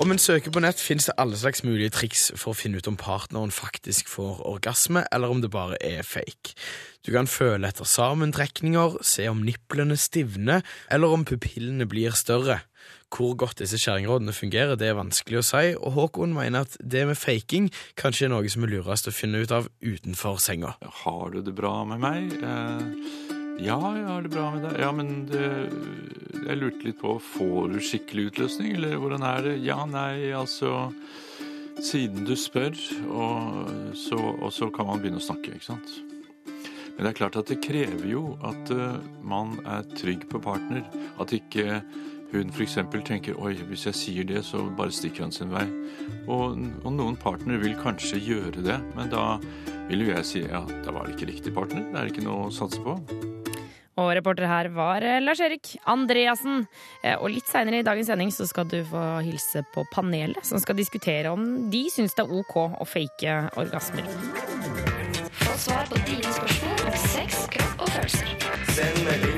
Om 0.00 0.14
en 0.14 0.20
søker 0.22 0.48
på 0.48 0.62
nett, 0.64 0.80
finnes 0.80 1.10
det 1.10 1.14
alle 1.20 1.36
slags 1.36 1.60
mulige 1.60 1.92
triks 1.92 2.30
for 2.32 2.54
å 2.54 2.56
finne 2.56 2.80
ut 2.80 2.86
om 2.88 2.96
partneren 2.96 3.50
faktisk 3.52 4.08
får 4.08 4.38
orgasme, 4.48 5.02
eller 5.12 5.28
om 5.28 5.42
det 5.42 5.50
bare 5.52 5.76
er 5.84 6.06
fake. 6.08 6.54
Du 7.04 7.10
kan 7.12 7.28
føle 7.28 7.68
etter 7.68 7.84
sammentrekninger, 7.84 8.96
se 9.04 9.28
om 9.28 9.42
nipplene 9.44 9.98
stivner, 10.00 10.64
eller 10.88 11.12
om 11.12 11.26
pupillene 11.28 11.84
blir 11.90 12.16
større. 12.16 12.62
Hvor 13.10 13.34
godt 13.34 13.58
disse 13.58 13.78
skjæringrådene 13.80 14.32
fungerer, 14.34 14.76
det 14.78 14.86
er 14.90 14.98
vanskelig 14.98 15.40
å 15.40 15.46
si, 15.46 15.64
og 15.74 15.96
Håkon 15.96 16.34
mener 16.36 16.66
at 16.66 16.76
det 16.78 17.02
med 17.08 17.18
faking 17.18 17.66
kanskje 17.98 18.28
er 18.28 18.32
noe 18.34 18.50
som 18.52 18.64
er 18.64 18.70
lurest 18.76 19.10
å 19.10 19.14
finne 19.14 19.42
ut 19.42 19.54
av 19.54 19.66
utenfor 19.82 20.38
senga. 20.42 20.76
Har 21.02 21.34
du 21.34 21.40
det 21.42 21.54
bra 21.58 21.80
med 21.90 22.00
meg? 22.04 22.36
Eh, 22.38 22.84
ja, 23.60 23.76
jeg 23.98 24.06
har 24.06 24.22
det 24.24 24.30
bra 24.32 24.46
med 24.54 24.62
deg. 24.64 24.78
Ja, 24.80 24.92
men 24.94 25.10
det, 25.28 25.48
jeg 26.46 26.60
lurte 26.60 26.86
litt 26.86 27.00
på, 27.02 27.16
får 27.34 27.74
du 27.74 27.80
skikkelig 27.84 28.30
utløsning, 28.30 28.76
eller 28.78 28.94
hvordan 29.02 29.26
er 29.26 29.42
det? 29.48 29.56
Ja, 29.66 29.82
nei, 29.88 30.30
altså 30.36 30.92
Siden 31.80 32.26
du 32.28 32.34
spør, 32.36 32.74
og 33.08 33.94
så, 33.96 34.18
og 34.18 34.50
så 34.52 34.66
kan 34.74 34.84
man 34.90 35.00
begynne 35.00 35.20
å 35.20 35.24
snakke, 35.24 35.54
ikke 35.56 35.70
sant? 35.70 35.92
Men 37.00 37.06
det 37.06 37.12
er 37.14 37.16
klart 37.16 37.38
at 37.40 37.48
det 37.48 37.62
krever 37.64 38.04
jo 38.10 38.34
at 38.44 38.72
uh, 38.76 38.98
man 39.24 39.54
er 39.64 39.86
trygg 39.96 40.26
på 40.28 40.42
partner. 40.44 40.82
At 41.22 41.32
ikke 41.32 41.78
hun 42.32 42.52
f.eks. 42.54 42.76
tenker 43.06 43.38
oi, 43.42 43.54
hvis 43.70 43.86
jeg 43.88 43.98
sier 43.98 44.28
det, 44.28 44.44
så 44.46 44.62
bare 44.76 44.94
stikker 44.94 45.26
han 45.26 45.34
sin 45.34 45.50
vei. 45.50 45.66
Og, 46.30 46.60
og 46.84 46.92
noen 46.94 47.18
partnere 47.18 47.62
vil 47.62 47.74
kanskje 47.80 48.20
gjøre 48.22 48.62
det, 48.66 48.78
men 48.94 49.10
da 49.10 49.40
vil 49.90 50.06
jo 50.06 50.12
jeg 50.14 50.28
si 50.28 50.44
ja, 50.44 50.62
da 50.84 50.94
var 50.94 51.08
det 51.08 51.16
ikke 51.16 51.32
riktig 51.32 51.54
partner. 51.56 51.88
Det 51.90 51.98
er 51.98 52.12
ikke 52.12 52.26
noe 52.26 52.46
å 52.46 52.54
satse 52.54 52.78
på. 52.84 52.98
Og 54.00 54.12
reporter 54.16 54.46
her 54.48 54.70
var 54.72 55.04
eh, 55.04 55.18
Lars-Erik 55.20 55.74
Andreassen. 55.90 56.62
Eh, 57.02 57.16
Og 57.18 57.34
litt 57.34 57.50
seinere 57.50 57.82
i 57.82 57.86
dagens 57.86 58.08
sending 58.08 58.30
så 58.32 58.46
skal 58.48 58.68
du 58.70 58.78
få 58.88 59.02
hilse 59.26 59.64
på 59.74 59.84
panelet, 59.92 60.40
som 60.46 60.62
skal 60.62 60.78
diskutere 60.78 61.32
om 61.34 61.68
de 61.72 61.82
syns 61.92 62.16
det 62.16 62.24
er 62.24 62.32
OK 62.38 62.56
å 62.80 62.86
fake 62.88 63.34
orgasmer. 63.60 64.06
Få 65.42 65.58
svar 65.66 65.90
på 65.90 66.00
dine 66.06 66.32
spørsmål 66.38 66.86
om 66.86 66.96
sex, 67.10 67.44
kropp 67.52 67.84
og 67.84 67.92
følelser. 67.98 68.32
Send 68.78 69.04
melding 69.04 69.29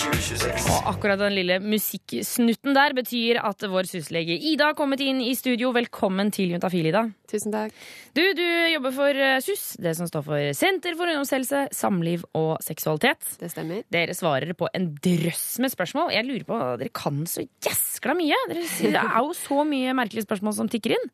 2026. 0.00 0.66
Og 0.72 0.88
akkurat 0.92 1.20
den 1.20 1.34
lille 1.36 1.56
musikksnutten 1.62 2.74
der 2.76 2.94
betyr 2.96 3.38
at 3.44 3.64
vår 3.70 3.88
syslege 3.90 4.36
Ida 4.36 4.70
har 4.70 4.76
kommet 4.78 5.00
inn 5.04 5.22
i 5.24 5.32
studio. 5.38 5.72
Velkommen 5.76 6.30
til 6.34 6.52
Juntafil, 6.54 6.88
Ida. 6.90 7.06
Tusen 7.30 7.50
takk. 7.54 7.74
Du, 8.16 8.22
du 8.38 8.44
jobber 8.72 8.94
for 8.94 9.18
eh, 9.18 9.38
SUS, 9.42 9.64
det 9.82 9.96
som 9.98 10.06
står 10.10 10.22
for 10.28 10.50
Senter 10.56 10.94
for 10.98 11.10
ungdomshelse, 11.10 11.64
samliv 11.74 12.22
og 12.38 12.54
seksualitet. 12.64 13.24
Det 13.40 13.50
stemmer. 13.52 13.82
Dere 13.92 14.14
svarer 14.16 14.52
på 14.58 14.68
en 14.76 14.92
drøss 15.02 15.56
med 15.64 15.72
spørsmål. 15.74 16.12
Jeg 16.14 16.28
lurer 16.28 16.46
på, 16.48 16.60
Dere 16.82 16.92
kan 16.94 17.24
så 17.30 17.42
jæskla 17.66 18.14
mye! 18.18 18.38
Dere, 18.52 18.62
det 18.62 19.02
er 19.02 19.18
jo 19.26 19.34
så 19.36 19.64
mye 19.66 19.96
merkelige 19.98 20.28
spørsmål 20.28 20.54
som 20.60 20.70
tikker 20.72 20.96
inn. 20.98 21.10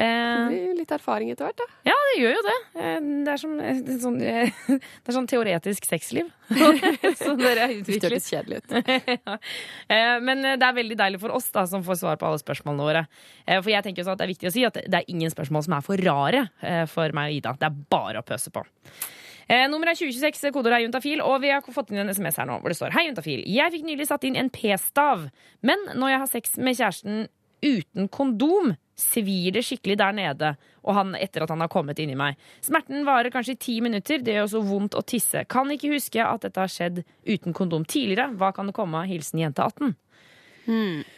Det 0.00 0.06
blir 0.48 0.60
jo 0.70 0.74
litt 0.78 0.92
erfaring 0.94 1.32
etter 1.32 1.48
hvert, 1.48 1.58
da. 1.60 1.64
ja, 1.90 1.94
det 2.08 2.20
gjør 2.22 2.36
jo 2.38 2.42
det. 2.46 2.58
Eh, 2.78 2.98
Det 3.26 3.32
er, 3.34 3.40
som, 3.42 3.56
eh, 3.60 3.80
det 3.84 3.94
er 3.96 3.98
sånn, 4.00 4.18
eh, 4.22 4.60
det 4.70 5.10
er 5.10 5.16
sånn 5.16 5.26
teoretisk 5.28 5.88
sexliv 5.90 6.28
som 7.20 7.36
dere 7.40 7.66
har 7.66 7.74
utviklet. 7.74 8.19
Hørtes 8.20 8.30
kjedelig 8.30 8.60
ut. 8.60 8.70
Men 10.26 10.44
eh, 10.44 10.58
det 10.60 10.66
er 10.66 10.76
veldig 10.76 10.98
deilig 10.98 11.20
for 11.22 11.34
oss 11.34 11.50
da, 11.54 11.66
som 11.66 11.84
får 11.86 12.00
svar 12.02 12.20
på 12.20 12.28
alle 12.28 12.40
spørsmålene 12.40 12.88
våre. 12.88 13.04
Eh, 13.46 13.60
For 13.60 13.70
jeg 13.72 13.84
tenker 13.86 14.02
også 14.02 14.10
sånn 14.10 14.18
at 14.18 14.22
Det 14.22 14.28
er 14.28 14.34
viktig 14.34 14.50
å 14.50 14.54
si 14.54 14.66
at 14.68 14.80
det 14.86 15.00
er 15.00 15.08
ingen 15.12 15.32
spørsmål 15.32 15.64
som 15.66 15.76
er 15.78 15.86
for 15.86 16.04
rare 16.04 16.44
eh, 16.62 16.84
for 16.90 17.16
meg 17.16 17.30
og 17.32 17.40
Ida. 17.40 17.56
Det 17.60 17.70
er 17.70 17.80
bare 17.90 18.22
å 18.22 18.26
pøse 18.26 18.52
på. 18.52 18.64
Nummeret 19.50 19.72
nummer 19.72 19.88
er 19.90 19.96
2026, 19.98 20.52
kodeord 20.54 20.76
er 20.76 20.82
juntafil, 20.84 21.18
og 21.26 21.40
vi 21.42 21.48
har 21.50 21.64
fått 21.74 21.88
inn 21.90 21.98
en 22.04 22.12
SMS 22.14 22.36
her 22.38 22.46
nå 22.46 22.60
hvor 22.62 22.70
det 22.70 22.76
står 22.78 22.92
Hei, 22.94 23.08
juntafil. 23.08 23.40
Jeg 23.50 23.72
fikk 23.74 23.88
nylig 23.88 24.06
satt 24.06 24.22
inn 24.28 24.36
en 24.38 24.50
p-stav, 24.54 25.24
men 25.66 25.82
når 25.98 26.12
jeg 26.12 26.20
har 26.22 26.30
sex 26.30 26.54
med 26.62 26.78
kjæresten 26.78 27.24
uten 27.62 28.08
kondom, 28.12 28.74
svir 29.00 29.54
det 29.56 29.62
skikkelig 29.64 29.96
der 29.96 30.12
nede 30.12 30.50
og 30.84 30.96
han, 30.96 31.14
etter 31.16 31.44
at 31.44 31.52
han 31.52 31.62
har 31.64 31.70
kommet 31.72 32.00
inni 32.02 32.16
meg. 32.18 32.38
Smerten 32.64 33.04
varer 33.08 33.32
kanskje 33.32 33.54
i 33.56 33.60
ti 33.60 33.78
minutter, 33.84 34.20
det 34.24 34.36
gjør 34.36 34.46
også 34.46 34.62
vondt 34.68 34.96
å 34.96 35.04
tisse. 35.04 35.44
Kan 35.48 35.72
ikke 35.72 35.92
huske 35.94 36.24
at 36.24 36.44
dette 36.44 36.60
har 36.60 36.72
skjedd 36.72 37.02
uten 37.28 37.56
kondom 37.56 37.84
tidligere. 37.88 38.30
Hva 38.40 38.52
kan 38.56 38.68
det 38.68 38.76
komme 38.76 39.02
av? 39.02 39.10
Hilsen 39.10 39.42
jente 39.42 39.64
18. 39.64 39.94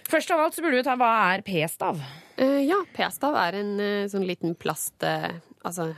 Først 0.09 0.31
av 0.33 0.41
alt 0.41 0.57
så 0.57 0.65
burde 0.65 0.81
du 0.81 0.87
ta 0.87 0.95
hva 0.99 1.11
er 1.33 1.43
p-stav? 1.47 1.99
Uh, 2.39 2.61
ja, 2.63 2.79
p-stav 2.95 3.37
er 3.37 3.59
en 3.59 3.73
uh, 3.79 4.11
sånn 4.11 4.27
liten 4.29 4.55
plast 4.59 5.03
Uh, 5.03 5.35
Altså, 5.63 5.93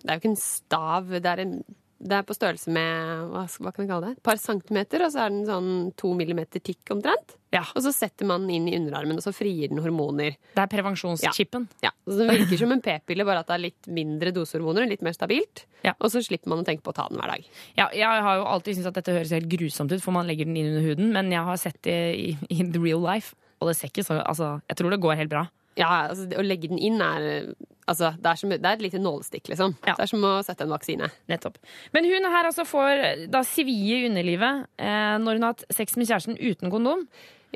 det 0.00 0.08
er 0.08 0.16
jo 0.16 0.22
ikke 0.22 0.32
en 0.32 0.40
stav. 0.40 1.10
Det 1.12 1.28
er, 1.28 1.42
en, 1.44 1.58
det 2.00 2.16
er 2.16 2.24
på 2.24 2.34
størrelse 2.36 2.72
med 2.72 3.26
hva, 3.28 3.42
hva 3.60 3.70
kan 3.74 3.84
jeg 3.84 3.90
kalle 3.90 4.08
det? 4.08 4.16
Et 4.16 4.24
par 4.24 4.38
centimeter, 4.40 5.02
og 5.04 5.12
så 5.12 5.26
er 5.26 5.34
den 5.34 5.42
sånn 5.48 5.70
to 6.00 6.14
millimeter 6.16 6.62
tykk 6.64 6.94
omtrent. 6.94 7.34
Ja. 7.52 7.60
Og 7.74 7.82
så 7.84 7.92
setter 7.92 8.28
man 8.30 8.46
den 8.46 8.54
inn 8.56 8.68
i 8.70 8.76
underarmen, 8.78 9.18
og 9.20 9.24
så 9.24 9.34
frier 9.36 9.68
den 9.68 9.82
hormoner. 9.84 10.38
Det 10.54 10.62
er 10.62 10.70
prevensjonschipen. 10.72 11.66
Ja, 11.84 11.92
så 12.06 12.16
Den 12.22 12.32
virker 12.32 12.62
som 12.62 12.72
en 12.72 12.80
p-pille, 12.84 13.26
bare 13.28 13.44
at 13.44 13.50
det 13.50 13.56
er 13.58 13.64
litt 13.66 13.90
mindre 14.00 14.32
dosehormoner, 14.32 14.88
litt 14.88 15.04
mer 15.04 15.16
stabilt. 15.16 15.66
Ja. 15.84 15.92
Og 15.98 16.14
så 16.14 16.24
slipper 16.24 16.54
man 16.54 16.64
å 16.64 16.66
tenke 16.68 16.86
på 16.86 16.94
å 16.94 16.96
ta 16.96 17.08
den 17.10 17.20
hver 17.20 17.34
dag. 17.34 17.52
Ja, 17.76 17.90
jeg 17.92 18.24
har 18.28 18.40
jo 18.40 18.48
alltid 18.48 18.78
syntes 18.78 18.92
at 18.94 19.00
dette 19.02 19.18
høres 19.18 19.36
helt 19.36 19.52
grusomt 19.52 19.92
ut, 19.92 20.00
for 20.00 20.16
man 20.16 20.30
legger 20.30 20.48
den 20.48 20.56
inn 20.56 20.72
under 20.72 20.88
huden, 20.88 21.12
men 21.16 21.32
jeg 21.34 21.44
har 21.50 21.60
sett 21.60 21.80
det 21.84 22.00
i, 22.16 22.28
i 22.48 22.62
the 22.64 22.80
real 22.80 23.02
life, 23.04 23.36
og 23.60 23.68
det 23.68 23.76
ser 23.76 23.92
ikke 23.92 24.06
så 24.06 24.22
Altså, 24.24 24.54
jeg 24.70 24.80
tror 24.80 24.94
det 24.94 25.02
går 25.04 25.20
helt 25.20 25.32
bra. 25.32 25.44
Ja, 25.78 26.08
altså 26.10 26.26
Å 26.40 26.44
legge 26.44 26.70
den 26.70 26.80
inn 26.82 27.02
er 27.04 27.52
Altså, 27.90 28.12
det 28.22 28.28
er, 28.30 28.38
som, 28.38 28.52
det 28.52 28.62
er 28.62 28.76
et 28.76 28.82
lite 28.84 29.00
nålestikk, 29.02 29.48
liksom. 29.50 29.72
Ja. 29.82 29.96
Det 29.98 30.04
er 30.04 30.10
som 30.12 30.22
å 30.22 30.28
sette 30.46 30.62
en 30.62 30.70
vaksine. 30.70 31.08
Nettopp. 31.26 31.56
Men 31.90 32.06
hun 32.06 32.28
her 32.30 32.46
altså 32.46 32.62
får 32.68 33.24
da 33.32 33.40
svie 33.42 33.96
i 33.96 34.04
underlivet 34.06 34.68
eh, 34.78 35.16
når 35.18 35.40
hun 35.40 35.46
har 35.46 35.56
hatt 35.56 35.64
sex 35.74 35.98
med 35.98 36.06
kjæresten 36.06 36.38
uten 36.38 36.70
kondom. 36.70 37.02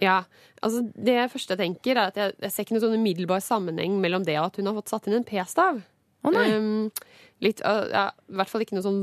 Ja, 0.03 0.25
altså 0.59 0.83
Det 0.91 1.29
første 1.31 1.55
jeg 1.55 1.61
tenker, 1.61 1.95
er 1.95 2.11
at 2.11 2.19
jeg, 2.19 2.35
jeg 2.43 2.51
ser 2.51 2.67
ikke 2.67 2.75
noen 2.75 2.85
sånn 2.89 2.99
umiddelbar 2.99 3.45
sammenheng 3.47 4.01
mellom 4.03 4.27
det 4.27 4.35
og 4.41 4.49
at 4.49 4.59
hun 4.59 4.73
har 4.73 4.75
fått 4.81 4.91
satt 4.97 5.07
inn 5.07 5.21
en 5.21 5.29
p-stav. 5.29 5.79
Å 6.25 6.33
nei. 6.35 6.49
Um, 6.57 7.15
litt, 7.45 7.63
uh, 7.63 7.85
ja, 7.93 8.09
I 8.11 8.39
hvert 8.41 8.51
fall 8.51 8.65
ikke 8.65 8.79
noe 8.79 8.89
sånn 8.89 9.03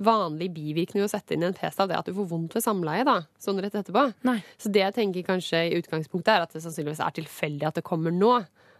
vanlig 0.00 0.48
bivirkning 0.54 1.04
å 1.04 1.10
sette 1.10 1.36
inn 1.36 1.44
en 1.46 1.56
p-stav. 1.56 1.88
Det 1.88 1.96
er 1.96 2.02
at 2.02 2.08
du 2.08 2.16
får 2.16 2.28
vondt 2.30 2.56
ved 2.56 2.64
samleie 2.64 3.04
da, 3.06 3.18
sånn 3.42 3.60
rett 3.62 3.76
etterpå. 3.76 4.06
Nei. 4.28 4.38
Så 4.60 4.72
det 4.72 4.82
jeg 4.82 4.96
tenker 4.96 5.26
kanskje 5.26 5.66
i 5.68 5.76
utgangspunktet 5.80 6.32
er 6.34 6.46
at 6.46 6.56
det 6.56 6.64
sannsynligvis 6.64 7.02
er 7.04 7.16
tilfeldig 7.20 7.68
at 7.68 7.80
det 7.80 7.86
kommer 7.86 8.14
nå. 8.14 8.38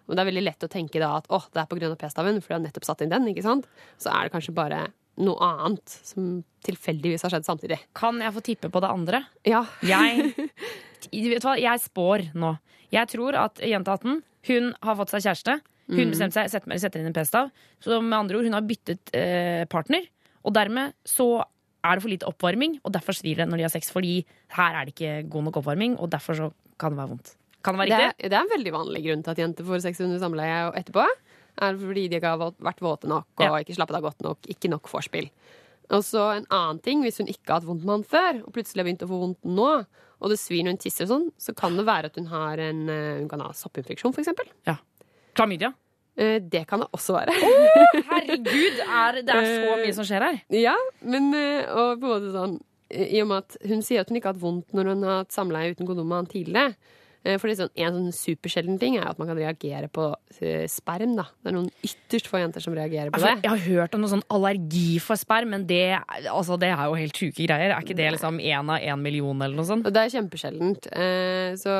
Men 0.08 0.18
det 0.18 0.22
er 0.24 0.30
veldig 0.30 0.46
lett 0.46 0.66
å 0.66 0.70
tenke 0.72 1.02
da 1.02 1.12
at 1.20 1.28
å, 1.30 1.42
det 1.54 1.62
er 1.62 1.68
pga. 1.70 1.92
p-staven, 2.00 2.40
for 2.40 2.52
du 2.52 2.56
har 2.56 2.64
nettopp 2.64 2.88
satt 2.88 3.04
inn 3.04 3.12
den. 3.12 3.28
ikke 3.30 3.46
sant? 3.46 3.68
Så 4.00 4.10
er 4.12 4.26
det 4.26 4.34
kanskje 4.34 4.56
bare 4.56 4.86
noe 5.20 5.36
annet 5.44 5.92
som 6.06 6.40
tilfeldigvis 6.64 7.26
har 7.26 7.34
skjedd 7.34 7.46
samtidig. 7.46 7.78
Kan 7.96 8.20
jeg 8.24 8.34
få 8.34 8.42
tippe 8.44 8.70
på 8.72 8.82
det 8.82 8.90
andre? 8.90 9.22
Ja. 9.46 9.64
Jeg, 9.84 10.32
vet 11.12 11.44
du 11.44 11.46
hva, 11.46 11.58
jeg 11.60 11.84
spår 11.84 12.30
nå. 12.38 12.54
Jeg 12.90 13.12
tror 13.12 13.38
at 13.38 13.60
jenta 13.62 13.98
18 13.98 14.22
hun 14.48 14.72
har 14.82 14.96
fått 14.96 15.12
seg 15.12 15.26
kjæreste. 15.28 15.58
Hun 15.90 16.12
bestemte 16.12 16.38
seg 16.38 16.52
setter, 16.52 16.78
sette 16.78 17.00
inn 17.00 17.08
en 17.10 17.14
p-stav. 17.14 17.50
Så 17.82 17.98
med 18.00 18.16
andre 18.16 18.38
ord, 18.38 18.46
hun 18.46 18.56
har 18.56 18.66
byttet 18.66 19.10
eh, 19.16 19.64
partner. 19.70 20.06
Og 20.44 20.54
dermed 20.56 20.94
så 21.04 21.44
er 21.84 21.96
det 21.96 22.02
for 22.04 22.12
lite 22.12 22.28
oppvarming, 22.28 22.78
og 22.84 22.92
derfor 22.92 23.16
svir 23.16 23.36
det 23.40 23.46
når 23.48 23.56
de 23.56 23.62
har 23.66 23.72
sex. 23.72 23.90
Fordi 23.92 24.24
her 24.56 24.74
er 24.76 24.84
det 24.88 24.94
ikke 24.94 25.28
god 25.32 25.44
nok 25.48 25.56
oppvarming, 25.62 25.98
og 26.00 26.10
derfor 26.12 26.34
så 26.36 26.50
kan 26.80 26.92
det 26.92 26.98
være 27.00 27.08
vondt. 27.14 27.34
Kan 27.64 27.76
det 27.76 27.88
Det 27.88 27.92
være 27.96 28.08
riktig? 28.08 28.30
det 28.30 28.32
er 28.36 28.40
en 28.46 28.54
veldig 28.56 28.72
vanlig 28.72 29.02
grunn 29.04 29.22
til 29.24 29.30
at 29.30 29.38
jenter 29.38 29.64
får 29.68 29.80
sex 29.84 30.00
under 30.00 30.18
samleie 30.18 30.60
og 30.68 30.76
etterpå. 30.80 31.06
Er 31.60 31.76
fordi 31.76 32.08
de 32.08 32.16
ikke 32.16 32.30
har 32.30 32.38
vært 32.56 32.80
våte 32.80 33.08
nok 33.08 33.26
og 33.36 33.44
Ja. 33.44 33.52
ikke 33.60 33.74
slappet 33.76 33.96
av 33.96 34.02
godt 34.02 34.20
nok. 34.22 34.38
Ikke 34.48 34.70
nok 34.70 34.88
vorspiel. 34.88 35.28
Og 35.90 36.04
så 36.06 36.36
en 36.38 36.46
annen 36.50 36.78
ting, 36.80 37.02
hvis 37.02 37.18
hun 37.18 37.26
ikke 37.26 37.48
har 37.48 37.60
hatt 37.60 37.66
vondt 37.68 37.84
med 37.84 37.92
han 37.98 38.04
før, 38.04 38.46
og 38.46 38.52
plutselig 38.54 38.78
har 38.80 38.84
begynt 38.88 39.02
å 39.02 39.08
få 39.10 39.18
vondt 39.20 39.44
nå, 39.44 39.84
og 40.22 40.28
det 40.30 40.38
svir 40.38 40.62
når 40.64 40.70
hun 40.76 40.78
tisser 40.78 41.04
og 41.04 41.10
sånn, 41.10 41.32
så 41.36 41.54
kan 41.56 41.76
det 41.76 41.84
være 41.84 42.04
at 42.06 42.14
hun 42.16 42.26
har 42.30 42.58
en 42.58 42.88
eh, 42.88 43.18
hun 43.18 43.28
kan 43.28 43.40
ha 43.40 43.50
soppinfeksjon, 43.52 44.12
for 44.14 44.20
eksempel. 44.22 44.46
Klamydia? 45.34 45.72
Eh, 46.20 46.36
Det 46.52 46.66
kan 46.68 46.82
det 46.84 46.88
også 46.92 47.14
være. 47.16 47.32
Herregud, 48.10 48.80
er, 48.84 49.20
det 49.24 49.36
er 49.36 49.46
så 49.48 49.76
mye 49.80 49.94
som 49.96 50.06
skjer 50.08 50.26
her. 50.26 50.40
Ja, 50.60 50.76
men 51.00 51.30
eh, 51.36 51.64
og 51.70 52.00
på 52.02 52.06
en 52.08 52.12
måte 52.14 52.32
sånn 52.34 52.56
eh, 52.92 53.06
I 53.16 53.22
og 53.24 53.30
med 53.32 53.44
at 53.46 53.56
hun 53.70 53.84
sier 53.86 54.02
at 54.04 54.10
hun 54.12 54.18
ikke 54.20 54.30
har 54.32 54.36
hatt 54.36 54.42
vondt 54.44 54.74
når 54.76 54.92
hun 54.92 55.06
har 55.08 55.22
hatt 55.22 55.32
samleie 55.36 55.72
uten 55.74 55.88
kondom 55.88 56.08
med 56.10 56.22
han 56.22 56.30
tidligere. 56.34 56.74
Eh, 57.22 57.36
Fordi 57.36 57.52
sånn, 57.58 57.68
En 57.76 57.92
sånn 57.92 58.12
supersjelden 58.16 58.78
ting 58.80 58.96
er 58.96 59.04
at 59.10 59.18
man 59.20 59.28
kan 59.28 59.36
reagere 59.36 59.88
på 59.92 60.06
eh, 60.40 60.66
sperm. 60.66 61.16
da. 61.16 61.26
Det 61.42 61.50
er 61.50 61.56
noen 61.58 61.70
ytterst 61.84 62.26
få 62.30 62.40
jenter 62.40 62.60
som 62.64 62.72
reagerer 62.74 63.10
på 63.10 63.18
Altså, 63.20 63.34
det. 63.36 63.42
jeg 63.44 63.50
har 63.50 63.64
hørt 63.82 63.94
om 63.94 64.00
noe 64.00 64.08
sånn 64.14 64.24
allergi 64.30 64.98
for 65.04 65.16
sperm, 65.20 65.50
men 65.50 65.66
det, 65.66 65.98
altså, 66.30 66.56
det 66.58 66.70
er 66.72 66.84
jo 66.88 66.94
helt 66.96 67.12
sjuke 67.20 67.44
greier. 67.44 67.74
Er 67.74 67.82
ikke 67.84 67.96
det 67.98 68.08
liksom 68.16 68.40
én 68.40 68.70
av 68.72 68.80
én 68.80 69.02
million 69.04 69.36
eller 69.42 69.56
noe 69.56 69.68
sånt? 69.68 69.84
Og 69.86 69.92
det 69.92 70.00
er 70.06 70.14
kjempesjeldent. 70.16 70.88
Eh, 70.96 71.52
så 71.60 71.74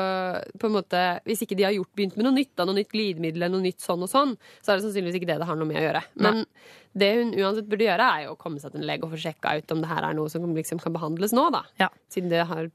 på 0.61 0.69
en 0.69 0.75
måte, 0.77 1.01
hvis 1.25 1.41
ikke 1.47 1.57
de 1.57 1.63
har 1.63 1.73
gjort, 1.73 1.89
begynt 1.97 2.15
med 2.17 2.25
noe 2.29 2.37
nytt, 2.37 2.53
da, 2.55 2.65
noe 2.65 2.77
nytt 2.77 2.91
glidemiddel 2.93 3.41
eller 3.41 3.55
noe 3.57 3.65
nytt 3.65 3.81
sånn 3.81 4.03
og 4.05 4.09
sånn, 4.13 4.37
så 4.61 4.71
er 4.73 4.77
det 4.77 4.85
sannsynligvis 4.85 5.17
ikke 5.21 5.31
det 5.33 5.39
det 5.41 5.47
har 5.49 5.55
noe 5.57 5.65
med 5.69 5.81
å 5.81 5.85
gjøre. 5.87 6.03
Men 6.21 6.45
det 6.93 7.09
hun 7.17 7.33
uansett 7.33 7.69
burde 7.71 7.87
gjøre, 7.87 8.07
er 8.19 8.25
jo 8.27 8.35
å 8.35 8.37
komme 8.37 8.59
seg 8.61 8.73
til 8.73 8.81
en 8.83 8.87
lege 8.87 9.07
og 9.07 9.13
få 9.15 9.21
sjekka 9.25 9.57
ut 9.57 9.71
om 9.73 9.81
det 9.81 9.89
her 9.89 10.03
er 10.09 10.13
noe 10.13 10.29
som 10.29 10.45
liksom 10.53 10.77
kan 10.83 10.93
behandles 10.93 11.33
nå, 11.33 11.49
da. 11.51 11.63
Ja. 11.79 11.87
Siden 12.11 12.29
det 12.29 12.45
har 12.45 12.69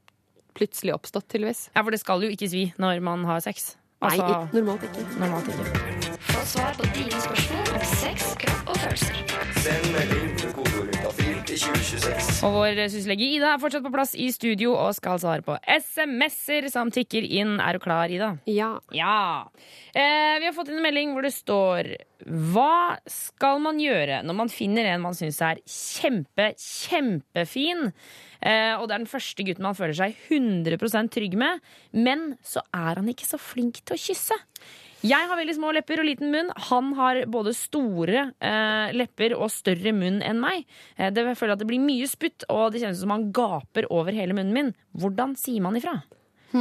plutselig 0.57 0.95
oppstått, 0.97 1.27
tydeligvis. 1.31 1.67
Ja, 1.75 1.83
for 1.83 1.93
det 1.95 2.01
skal 2.03 2.25
jo 2.25 2.31
ikke 2.33 2.49
svi 2.51 2.63
når 2.81 3.03
man 3.05 3.25
har 3.29 3.43
sex. 3.45 3.75
Altså, 4.01 4.25
Nei, 4.27 4.59
normalt 4.59 4.83
ikke. 4.85 5.05
normalt 5.21 5.47
ikke. 5.49 6.15
Få 6.27 6.43
svar 6.45 6.75
på 6.77 6.85
dine 6.93 7.21
spørsmål 7.23 7.71
om 7.79 7.85
sex, 7.97 8.27
kropp 8.43 8.69
og 8.73 8.77
følelser. 8.83 9.23
Send 9.63 9.87
melding 9.95 10.35
til 10.37 10.51
Og 11.47 12.55
vår 12.57 12.79
syslege 12.91 13.23
Ida 13.37 13.53
er 13.53 13.61
fortsatt 13.61 13.85
på 13.85 13.91
plass 13.93 14.11
i 14.19 14.27
studio 14.35 14.73
og 14.75 14.91
skal 14.97 15.19
svare 15.21 15.45
på 15.45 15.55
SMS-er 15.63 16.67
som 16.73 16.91
tikker 16.91 17.23
inn. 17.23 17.55
Er 17.63 17.77
du 17.77 17.83
klar, 17.83 18.11
Ida? 18.11 18.33
Ja. 18.51 18.73
Ja. 18.95 19.47
Eh, 19.95 20.35
vi 20.41 20.47
har 20.49 20.55
fått 20.55 20.71
inn 20.71 20.81
en 20.81 20.85
melding 20.85 21.13
hvor 21.15 21.23
det 21.23 21.31
står 21.33 21.93
Hva 22.27 22.97
skal 23.09 23.61
man 23.63 23.79
gjøre 23.79 24.19
når 24.27 24.37
man 24.41 24.51
finner 24.51 24.89
en 24.91 25.05
man 25.05 25.15
syns 25.15 25.39
er 25.45 25.61
kjempe, 25.63 26.49
kjempefin? 26.59 27.93
Eh, 28.41 28.73
og 28.75 28.89
det 28.89 28.97
er 28.97 29.05
den 29.05 29.09
første 29.09 29.45
gutten 29.47 29.65
man 29.69 29.77
føler 29.77 29.95
seg 29.97 30.17
100 30.27 31.07
trygg 31.13 31.39
med, 31.39 31.63
men 31.95 32.33
så 32.43 32.65
er 32.75 32.99
han 32.99 33.07
ikke 33.07 33.29
så 33.29 33.39
flink 33.39 33.79
til 33.85 33.95
å 33.95 34.03
kysse. 34.03 34.37
Jeg 35.05 35.27
har 35.29 35.37
veldig 35.37 35.55
små 35.57 35.71
lepper 35.77 35.99
og 36.01 36.07
liten 36.07 36.31
munn. 36.33 36.49
Han 36.71 36.93
har 36.97 37.19
både 37.29 37.53
store 37.53 38.31
eh, 38.41 38.93
lepper 38.97 39.35
og 39.37 39.51
større 39.53 39.93
munn 39.93 40.21
enn 40.25 40.39
meg. 40.41 40.65
Eh, 40.97 41.11
det 41.13 41.25
jeg 41.27 41.37
føler 41.37 41.53
at 41.53 41.59
det 41.61 41.67
blir 41.69 41.83
mye 41.83 42.07
spytt, 42.09 42.47
og 42.49 42.71
det 42.73 42.81
kjennes 42.81 43.01
som 43.03 43.13
han 43.13 43.29
gaper 43.35 43.89
over 43.93 44.11
hele 44.15 44.33
munnen 44.37 44.53
min. 44.55 44.73
Hvordan 44.97 45.35
sier 45.37 45.61
man 45.61 45.77
ifra? 45.77 45.99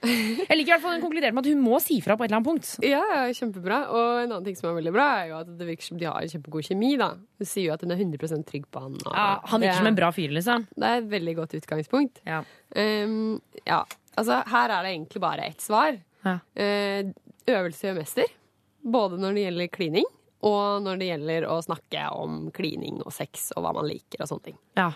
Jeg 0.00 0.56
liker 0.56 0.70
i 0.70 0.72
hvert 0.72 0.82
fall 0.84 0.94
hun 0.96 1.02
konkluderte 1.02 1.34
med 1.36 1.44
at 1.44 1.50
hun 1.50 1.60
må 1.64 1.76
si 1.82 1.98
fra 2.04 2.14
på 2.16 2.24
et 2.24 2.30
eller 2.30 2.38
annet 2.38 2.48
punkt. 2.48 2.68
Ja, 2.86 3.02
kjempebra. 3.36 3.80
Og 3.92 4.20
en 4.22 4.30
annen 4.32 4.46
ting 4.46 4.56
som 4.56 4.70
er 4.70 4.76
veldig 4.78 4.92
bra, 4.94 5.06
er 5.20 5.30
jo 5.32 5.38
at 5.42 5.50
det 5.58 5.66
virker 5.68 5.88
som 5.90 5.98
de 6.00 6.06
har 6.08 6.28
kjempegod 6.30 6.64
kjemi. 6.70 6.92
da. 7.00 7.10
Hun 7.40 7.48
sier 7.48 7.66
jo 7.68 7.74
at 7.74 7.84
hun 7.84 7.92
er 7.92 8.00
100% 8.00 8.46
trygg 8.48 8.64
på 8.72 8.80
han. 8.84 8.96
Ja, 9.04 9.26
han 9.44 9.60
virker 9.60 9.74
det- 9.74 9.78
som 9.82 9.90
en 9.90 9.98
bra 9.98 10.10
fyr, 10.16 10.32
liksom. 10.32 10.66
Det 10.76 10.88
er 10.88 11.02
et 11.02 11.10
veldig 11.10 11.34
godt 11.36 11.56
utgangspunkt. 11.58 12.22
Ja. 12.24 12.40
Um, 12.76 13.40
ja, 13.66 13.82
altså 14.16 14.40
her 14.46 14.70
er 14.78 14.82
det 14.88 14.94
egentlig 14.94 15.20
bare 15.20 15.48
ett 15.50 15.60
svar. 15.60 15.98
Ja. 16.24 16.38
Eh, 16.56 17.12
øvelse 17.48 17.88
gjør 17.88 18.00
mester. 18.00 18.32
Både 18.80 19.18
når 19.20 19.36
det 19.36 19.44
gjelder 19.46 19.72
klining, 19.72 20.08
og 20.46 20.82
når 20.84 21.00
det 21.00 21.08
gjelder 21.10 21.46
å 21.52 21.58
snakke 21.64 22.06
om 22.16 22.46
klining 22.56 23.02
og 23.04 23.12
sex 23.12 23.50
og 23.56 23.64
hva 23.64 23.74
man 23.76 23.88
liker 23.88 24.22
og 24.22 24.30
sånne 24.30 24.46
ting. 24.48 24.60
Ja. 24.78 24.90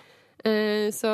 Eh, 0.45 0.89
så 0.93 1.11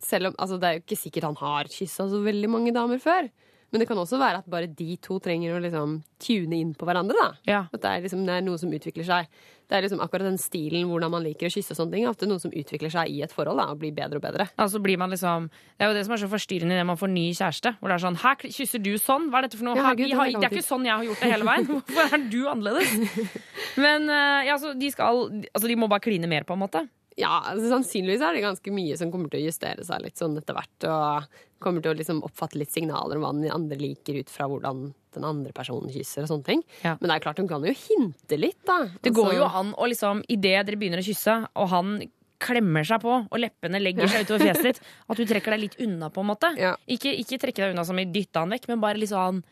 selv 0.00 0.30
om 0.30 0.36
Altså, 0.38 0.58
det 0.60 0.68
er 0.68 0.76
jo 0.76 0.84
ikke 0.84 1.00
sikkert 1.00 1.28
han 1.28 1.40
har 1.40 1.70
kyssa 1.72 2.08
så 2.08 2.20
veldig 2.24 2.50
mange 2.52 2.74
damer 2.76 3.00
før, 3.02 3.28
Men 3.72 3.80
det 3.80 3.88
kan 3.88 3.96
også 3.96 4.18
være 4.20 4.42
at 4.42 4.48
bare 4.52 4.68
de 4.68 4.98
to 5.00 5.16
trenger 5.24 5.56
å 5.56 5.62
liksom 5.64 5.96
tune 6.20 6.58
inn 6.60 6.74
på 6.76 6.84
hverandre. 6.84 7.16
da. 7.16 7.30
Ja. 7.48 7.60
At 7.72 7.80
det 7.80 7.88
er, 7.88 8.02
liksom, 8.04 8.26
det 8.28 8.34
er 8.36 8.44
noe 8.44 8.60
som 8.60 8.72
utvikler 8.72 9.06
seg. 9.08 9.30
Det 9.72 9.78
er 9.78 9.86
liksom 9.86 10.02
akkurat 10.04 10.26
den 10.28 10.36
stilen 10.36 10.90
hvordan 10.90 11.14
man 11.14 11.24
liker 11.24 11.48
å 11.48 11.52
kysse 11.54 11.72
og 11.72 11.78
sånne 11.78 11.96
ting. 11.96 12.04
er 12.04 12.12
Ofte 12.12 12.28
noe 12.28 12.42
som 12.42 12.52
utvikler 12.52 12.92
seg 12.92 13.08
i 13.08 13.22
et 13.24 13.32
forhold 13.32 13.56
da, 13.62 13.70
og 13.72 13.80
blir 13.80 13.94
bedre 13.96 14.20
og 14.20 14.26
bedre. 14.26 14.46
Altså 14.60 14.82
blir 14.84 15.00
man 15.00 15.08
liksom, 15.14 15.48
det 15.48 15.86
er 15.86 15.88
jo 15.88 15.96
det 15.96 16.04
som 16.04 16.12
er 16.18 16.20
så 16.20 16.28
forstyrrende 16.34 16.76
idet 16.76 16.86
man 16.92 17.00
får 17.00 17.12
ny 17.14 17.26
kjæreste. 17.32 17.74
Hvor 17.80 17.88
det 17.88 17.96
er 17.96 18.04
sånn 18.04 18.20
Her 18.20 18.36
kysser 18.44 18.84
du 18.84 18.92
sånn? 19.00 19.30
Hva 19.32 19.40
er 19.40 19.48
dette 19.48 19.56
for 19.56 19.70
noe? 19.70 19.78
Ja, 19.80 19.88
Her, 19.88 19.96
det 19.96 20.12
har, 20.12 20.28
er 20.28 20.36
det 20.36 20.50
er 20.50 20.58
ikke 20.58 20.68
sånn 20.68 20.84
jeg 20.90 20.92
har 20.98 21.08
gjort 21.08 21.24
det 21.24 21.32
hele 21.32 21.48
veien. 21.48 21.68
Hvorfor 21.72 22.16
er 22.18 22.26
du 22.34 22.40
annerledes? 22.52 23.30
Men 23.86 24.10
eh, 24.12 24.48
ja, 24.50 24.58
så 24.60 24.76
de 24.76 24.92
skal 24.92 25.24
Altså, 25.32 25.64
de 25.70 25.78
må 25.80 25.88
bare 25.88 26.04
kline 26.04 26.28
mer, 26.28 26.44
på 26.44 26.52
en 26.58 26.66
måte. 26.66 26.84
Ja, 27.20 27.42
altså, 27.50 27.68
Sannsynligvis 27.74 28.22
er 28.24 28.32
det 28.36 28.44
ganske 28.44 28.72
mye 28.72 28.96
som 28.96 29.10
kommer 29.12 29.28
til 29.32 29.42
å 29.42 29.46
justere 29.50 29.84
seg 29.84 30.00
litt 30.04 30.16
sånn 30.20 30.36
etter 30.40 30.56
hvert. 30.56 30.86
Og 30.88 31.26
kommer 31.62 31.82
til 31.84 31.92
å 31.92 31.98
liksom 31.98 32.22
oppfatte 32.26 32.58
litt 32.58 32.72
signaler 32.72 33.18
om 33.18 33.22
hva 33.26 33.32
den 33.36 33.52
andre 33.52 33.76
liker 33.78 34.16
ut 34.18 34.30
fra 34.32 34.48
hvordan 34.50 34.88
den 35.14 35.26
andre 35.28 35.52
personen 35.52 35.92
kysser. 35.92 36.24
og 36.24 36.28
sånne 36.32 36.44
ting. 36.48 36.62
Ja. 36.82 36.96
Men 37.00 37.10
det 37.10 37.16
er 37.18 37.24
klart 37.26 37.38
hun 37.42 37.48
kan 37.50 37.62
jo 37.68 37.74
hinte 37.76 38.38
litt, 38.40 38.58
da. 38.64 38.86
Det 39.02 39.12
går 39.12 39.28
Altså- 39.34 39.38
jo 39.38 39.44
an 39.60 39.74
å 39.74 39.88
liksom, 39.92 40.24
idet 40.28 40.66
dere 40.66 40.76
begynner 40.80 40.98
å 41.02 41.06
kysse, 41.06 41.36
og 41.54 41.68
han 41.68 42.02
klemmer 42.42 42.82
seg 42.84 43.00
på, 43.04 43.28
og 43.30 43.38
leppene 43.38 43.78
legger 43.78 44.08
seg 44.08 44.22
utover 44.26 44.48
fjeset 44.48 44.62
ditt, 44.62 44.80
at 45.08 45.16
du 45.16 45.24
trekker 45.24 45.54
deg 45.54 45.60
litt 45.60 45.76
unna, 45.84 46.08
på 46.10 46.20
en 46.24 46.26
måte. 46.32 46.50
Ja. 46.58 46.74
Ikke, 46.88 47.12
ikke 47.14 47.38
trekke 47.38 47.62
deg 47.68 47.74
unna 47.76 47.84
som 47.86 47.98
i 48.00 48.04
dytte 48.08 48.40
han 48.40 48.50
vekk, 48.50 48.66
men 48.72 48.80
bare 48.80 49.06
sånn 49.06 49.44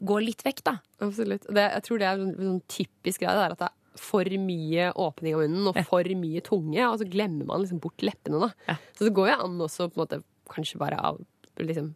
gå 0.00 0.16
litt 0.24 0.42
vekk, 0.42 0.64
da. 0.64 0.78
Absolutt. 1.04 1.44
Det, 1.52 1.68
jeg 1.76 1.82
tror 1.84 1.98
det 2.00 2.06
er 2.08 2.18
en 2.18 2.34
sånn 2.34 2.62
typisk 2.66 3.20
greie. 3.20 3.36
At 3.52 3.58
det 3.60 3.68
er 3.68 3.76
for 3.98 4.24
mye 4.24 4.90
åpning 4.96 5.36
av 5.36 5.44
munnen 5.44 5.70
og 5.70 5.78
for 5.88 6.08
mye 6.18 6.42
tunge, 6.44 6.80
og 6.88 6.98
så 7.00 7.08
glemmer 7.08 7.48
man 7.48 7.64
liksom 7.64 7.82
bort 7.82 8.04
leppene. 8.04 8.48
da. 8.48 8.76
Så 8.96 9.08
det 9.08 9.14
går 9.16 9.32
jo 9.32 9.38
an 9.46 9.64
også 9.68 9.90
på 9.90 9.98
en 9.98 10.04
måte 10.04 10.22
kanskje 10.52 10.80
bare 10.80 11.00
av 11.00 11.20
liksom 11.60 11.92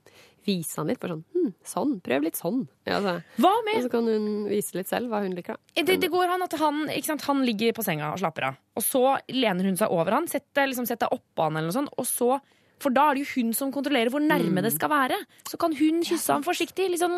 vise 0.47 0.79
han 0.81 0.91
litt. 0.91 1.01
Bare 1.03 1.17
sånn 1.17 1.25
hm, 1.35 1.53
sånn, 1.67 1.95
prøv 2.05 2.27
litt 2.27 2.39
sånn. 2.39 2.65
Ja, 2.89 3.01
så. 3.05 3.17
Hva 3.41 3.53
Og 3.61 3.87
så 3.87 3.93
kan 3.93 4.11
hun 4.11 4.29
vise 4.51 4.79
litt 4.79 4.91
selv 4.91 5.11
hva 5.13 5.23
hun 5.25 5.35
liker. 5.37 5.59
det, 5.75 5.99
det 6.03 6.11
går 6.13 6.35
an 6.37 6.47
at 6.47 6.59
han, 6.61 6.85
sant, 7.07 7.27
han 7.29 7.43
ligger 7.47 7.75
på 7.77 7.85
senga 7.87 8.13
og 8.15 8.21
slapper 8.23 8.51
av. 8.51 8.61
Og 8.79 8.85
så 8.85 9.05
lener 9.33 9.71
hun 9.71 9.79
seg 9.81 9.93
over 9.93 10.19
han, 10.21 10.29
setter, 10.31 10.69
liksom, 10.71 10.89
setter 10.89 11.13
oppå 11.15 11.49
han, 11.49 11.59
eller 11.59 11.73
noe 11.73 11.81
sånt, 11.81 11.97
og 11.97 12.09
så 12.09 12.37
for 12.83 12.93
da 12.93 13.07
er 13.09 13.17
det 13.17 13.23
jo 13.25 13.41
hun 13.41 13.55
som 13.57 13.71
kontrollerer 13.73 14.13
hvor 14.13 14.21
nærme 14.21 14.61
det 14.61 14.75
skal 14.75 14.91
være. 14.93 15.17
Så 15.49 15.57
kan 15.61 15.73
hun 15.79 16.03
kysse 16.05 16.35
ham 16.35 16.45
forsiktig 16.45 16.91
liksom, 16.93 17.15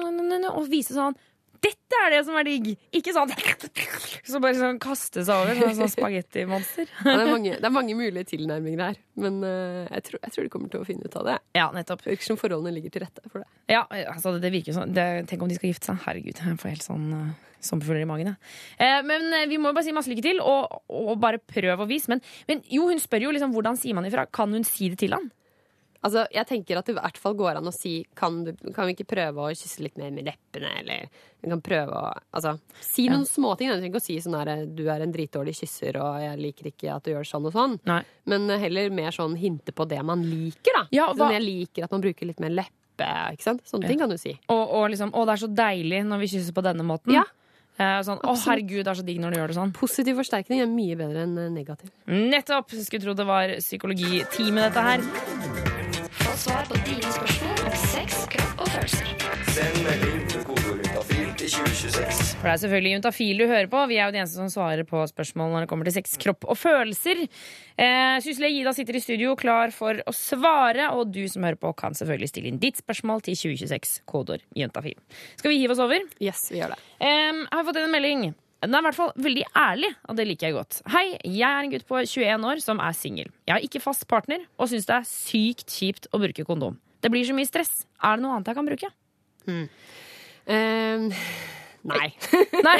og 0.52 0.68
vise 0.70 0.94
sånn 0.94 1.16
Dette 1.64 2.00
er 2.04 2.12
det 2.12 2.20
som 2.26 2.36
er 2.38 2.46
digg! 2.46 2.68
Ikke 2.94 3.12
sånn 3.16 3.32
Så 4.30 4.40
bare 4.42 4.54
sånn 4.58 4.78
kaste 4.82 5.24
seg 5.26 5.32
over 5.34 5.58
som 5.58 5.70
en 5.70 5.78
sånn 5.80 5.92
spagettimonster. 5.92 6.90
Ja, 7.02 7.16
det, 7.16 7.24
er 7.24 7.32
mange, 7.32 7.56
det 7.56 7.68
er 7.68 7.74
mange 7.74 7.96
mulige 7.98 8.28
tilnærminger 8.34 8.84
her, 8.84 9.00
men 9.18 9.40
uh, 9.42 9.88
jeg, 9.88 10.04
tror, 10.08 10.20
jeg 10.22 10.34
tror 10.34 10.46
de 10.46 10.52
kommer 10.52 10.72
til 10.72 10.84
å 10.84 10.88
finne 10.88 11.08
ut 11.08 11.18
av 11.18 11.26
det. 11.30 11.36
Ja, 11.58 11.68
nettopp. 11.74 12.04
Det 12.04 12.14
virker 12.14 12.30
som 12.30 12.40
forholdene 12.40 12.74
ligger 12.76 12.94
til 12.94 13.04
rette 13.06 13.24
for 13.26 13.42
det. 13.42 13.48
Ja, 13.72 13.82
altså 14.12 14.36
det 14.38 14.52
virker 14.54 14.76
sånn 14.76 14.94
det, 14.96 15.06
Tenk 15.30 15.44
om 15.44 15.50
de 15.50 15.58
skal 15.58 15.72
gifte 15.72 15.90
seg. 15.90 16.02
Herregud, 16.04 16.42
jeg 16.44 16.60
får 16.60 16.74
helt 16.74 16.86
sånn 16.86 17.08
uh, 17.14 17.48
sommerfugler 17.64 18.04
i 18.04 18.10
magen. 18.10 18.36
Eh, 18.78 19.00
men 19.06 19.32
vi 19.50 19.58
må 19.58 19.72
jo 19.72 19.78
bare 19.78 19.88
si 19.88 19.96
masse 19.96 20.12
lykke 20.12 20.24
til, 20.28 20.42
og, 20.44 20.78
og 20.92 21.16
bare 21.22 21.40
prøv 21.42 21.82
å 21.82 21.88
vise. 21.90 22.12
Men, 22.12 22.22
men 22.50 22.62
jo, 22.70 22.86
hun 22.92 23.02
spør 23.02 23.28
jo 23.28 23.34
liksom 23.34 23.56
hvordan 23.56 23.80
sier 23.80 23.98
man 23.98 24.06
ifra. 24.06 24.28
Kan 24.30 24.54
hun 24.54 24.66
si 24.66 24.92
det 24.92 25.00
til 25.02 25.16
han? 25.16 25.30
Altså, 26.06 26.22
jeg 26.30 26.46
tenker 26.46 26.78
at 26.78 26.86
det 26.86 26.92
i 26.94 26.98
hvert 27.00 27.16
fall 27.18 27.34
går 27.34 27.56
an 27.58 27.66
å 27.66 27.72
si 27.74 28.04
kan, 28.14 28.44
du, 28.46 28.52
kan 28.74 28.86
vi 28.86 28.94
ikke 28.94 29.08
prøve 29.10 29.42
å 29.42 29.50
kysse 29.50 29.82
litt 29.82 29.96
mer 29.98 30.12
med 30.14 30.28
leppene, 30.28 30.70
eller 30.78 31.08
vi 31.42 31.50
kan 31.50 31.60
prøve 31.60 31.90
å 31.90 32.12
altså, 32.38 32.52
Si 32.80 33.08
noen 33.10 33.26
småting. 33.26 33.66
da. 33.68 33.74
Du 33.74 33.82
trenger 33.82 33.90
ikke 33.96 34.02
å 34.02 34.06
si 34.06 34.18
sånn 34.22 34.36
her 34.38 34.66
du 34.66 34.84
er 34.88 35.02
en 35.02 35.12
dritdårlig 35.12 35.56
kysser, 35.58 35.98
og 35.98 36.20
jeg 36.22 36.38
liker 36.38 36.70
ikke 36.70 36.94
at 36.94 37.02
du 37.02 37.10
gjør 37.16 37.26
sånn 37.26 37.48
og 37.50 37.52
sånn. 37.56 37.74
Nei. 37.90 38.02
Men 38.30 38.46
heller 38.62 38.90
mer 38.94 39.10
sånn 39.10 39.34
hinte 39.42 39.74
på 39.74 39.88
det 39.90 39.98
man 40.06 40.22
liker, 40.22 40.70
da. 40.78 40.84
Ja, 40.94 41.08
hva- 41.12 41.26
Sånn, 41.26 41.34
jeg 41.34 41.42
liker 41.48 41.84
at 41.88 41.90
man 41.96 42.00
bruker 42.06 42.26
litt 42.30 42.38
mer 42.46 42.50
leppe, 42.54 43.08
ikke 43.34 43.42
sant. 43.42 43.66
Sånne 43.66 43.88
ting 43.90 43.98
kan 43.98 44.08
du 44.10 44.16
si. 44.18 44.38
Og, 44.48 44.62
og 44.78 44.88
liksom 44.94 45.10
Å, 45.14 45.26
det 45.26 45.34
er 45.34 45.42
så 45.46 45.50
deilig 45.50 46.04
når 46.06 46.22
vi 46.22 46.30
kysser 46.36 46.54
på 46.54 46.62
denne 46.62 46.86
måten. 46.86 47.12
Ja. 47.18 47.24
Eh, 47.78 48.00
sånn, 48.02 48.18
Å, 48.26 48.34
herregud, 48.46 48.84
det 48.86 48.90
er 48.90 48.98
så 49.02 49.04
digg 49.06 49.18
når 49.22 49.34
du 49.34 49.38
gjør 49.38 49.48
det 49.52 49.58
sånn. 49.58 49.72
Positiv 49.74 50.16
forsterkning 50.18 50.62
er 50.62 50.70
mye 50.70 50.96
bedre 50.98 51.26
enn 51.26 51.36
negativ. 51.54 51.90
Nettopp! 52.06 52.70
Skulle 52.74 53.02
tro 53.02 53.14
det 53.18 53.26
var 53.26 53.54
psykologitime, 53.62 54.66
dette 54.70 54.82
her. 54.82 55.57
Svar 56.38 56.68
på 56.70 56.76
dine 56.86 57.08
spørsmål 57.10 57.62
om 57.66 57.72
sex, 57.82 58.18
kropp 58.30 58.60
og 58.62 58.68
følelser. 58.70 59.08
Send 59.56 59.80
melding 59.82 60.20
til 60.30 60.44
kodeord 60.46 60.84
juntafil 60.84 61.32
til 61.40 61.50
2026. 61.50 62.28
For 62.38 62.46
det 62.46 62.52
er 62.52 62.60
selvfølgelig 62.62 62.92
Juntafil 62.94 63.42
du 63.42 63.44
hører 63.50 63.70
på. 63.72 63.82
Vi 63.90 63.98
er 63.98 64.06
jo 64.06 64.14
de 64.14 64.20
eneste 64.22 64.38
som 64.38 64.52
svarer 64.52 64.86
på 64.86 65.02
spørsmål 65.10 65.50
når 65.50 65.66
det 65.66 65.70
kommer 65.72 65.90
til 65.90 65.96
sex, 65.98 66.14
kropp 66.22 66.46
og 66.46 66.60
følelser. 66.60 67.24
Eh, 67.74 68.20
Sysle 68.22 68.52
Gida 68.54 68.70
sitter 68.76 69.00
i 69.00 69.02
studio 69.02 69.34
klar 69.40 69.74
for 69.74 69.98
å 69.98 70.14
svare, 70.14 70.92
og 70.94 71.10
du 71.10 71.24
som 71.26 71.42
hører 71.42 71.58
på, 71.58 71.74
kan 71.82 71.98
selvfølgelig 71.98 72.30
stille 72.30 72.52
inn 72.52 72.62
ditt 72.62 72.78
spørsmål 72.78 73.26
til 73.26 73.34
2026, 73.42 74.02
kodeord 74.06 74.46
juntafil. 74.54 74.94
Skal 75.40 75.56
vi 75.56 75.58
hive 75.64 75.74
oss 75.74 75.82
over? 75.82 76.06
Yes, 76.22 76.52
vi 76.54 76.62
gjør 76.62 76.76
det. 76.76 76.84
Eh, 77.02 77.32
jeg 77.34 77.50
har 77.58 77.66
fått 77.66 77.82
inn 77.82 77.90
en 77.90 77.98
melding. 77.98 78.28
Den 78.58 78.74
er 78.74 78.82
i 78.82 78.86
hvert 78.88 78.96
fall 78.98 79.12
veldig 79.22 79.44
ærlig, 79.54 79.88
og 80.10 80.16
det 80.18 80.24
liker 80.26 80.48
jeg 80.48 80.56
godt. 80.56 80.80
Hei, 80.90 81.04
jeg 81.22 81.46
er 81.46 81.60
en 81.62 81.70
gutt 81.70 81.84
på 81.86 82.00
21 82.02 82.46
år 82.50 82.62
som 82.64 82.80
er 82.82 82.96
singel. 82.98 83.28
Jeg 83.46 83.54
har 83.54 83.62
ikke 83.62 83.82
fast 83.84 84.02
partner, 84.10 84.42
og 84.58 84.70
syns 84.72 84.88
det 84.88 84.96
er 84.96 85.06
sykt 85.06 85.70
kjipt 85.70 86.08
å 86.10 86.18
bruke 86.18 86.46
kondom. 86.48 86.74
Det 86.98 87.12
blir 87.14 87.22
så 87.28 87.36
mye 87.38 87.46
stress. 87.46 87.84
Er 88.02 88.18
det 88.18 88.24
noe 88.24 88.34
annet 88.34 88.50
jeg 88.50 88.58
kan 88.58 88.66
bruke? 88.66 88.90
Eh, 90.48 91.22
nei. 91.88 92.08
Nei. 92.66 92.78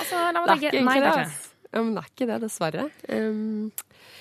Altså, 0.00 0.24
la 0.34 0.42
meg 0.42 0.48
Det 0.48 0.54
er 0.54 0.58
tenke. 0.58 0.70
ikke 0.74 0.84
Nei, 0.90 0.98
det. 1.04 1.26
Ja, 1.74 1.80
men 1.82 1.94
det 1.94 2.02
er 2.02 2.10
ikke 2.10 2.28
det, 2.32 2.40
dessverre. 2.42 2.88
Um, 3.08 3.70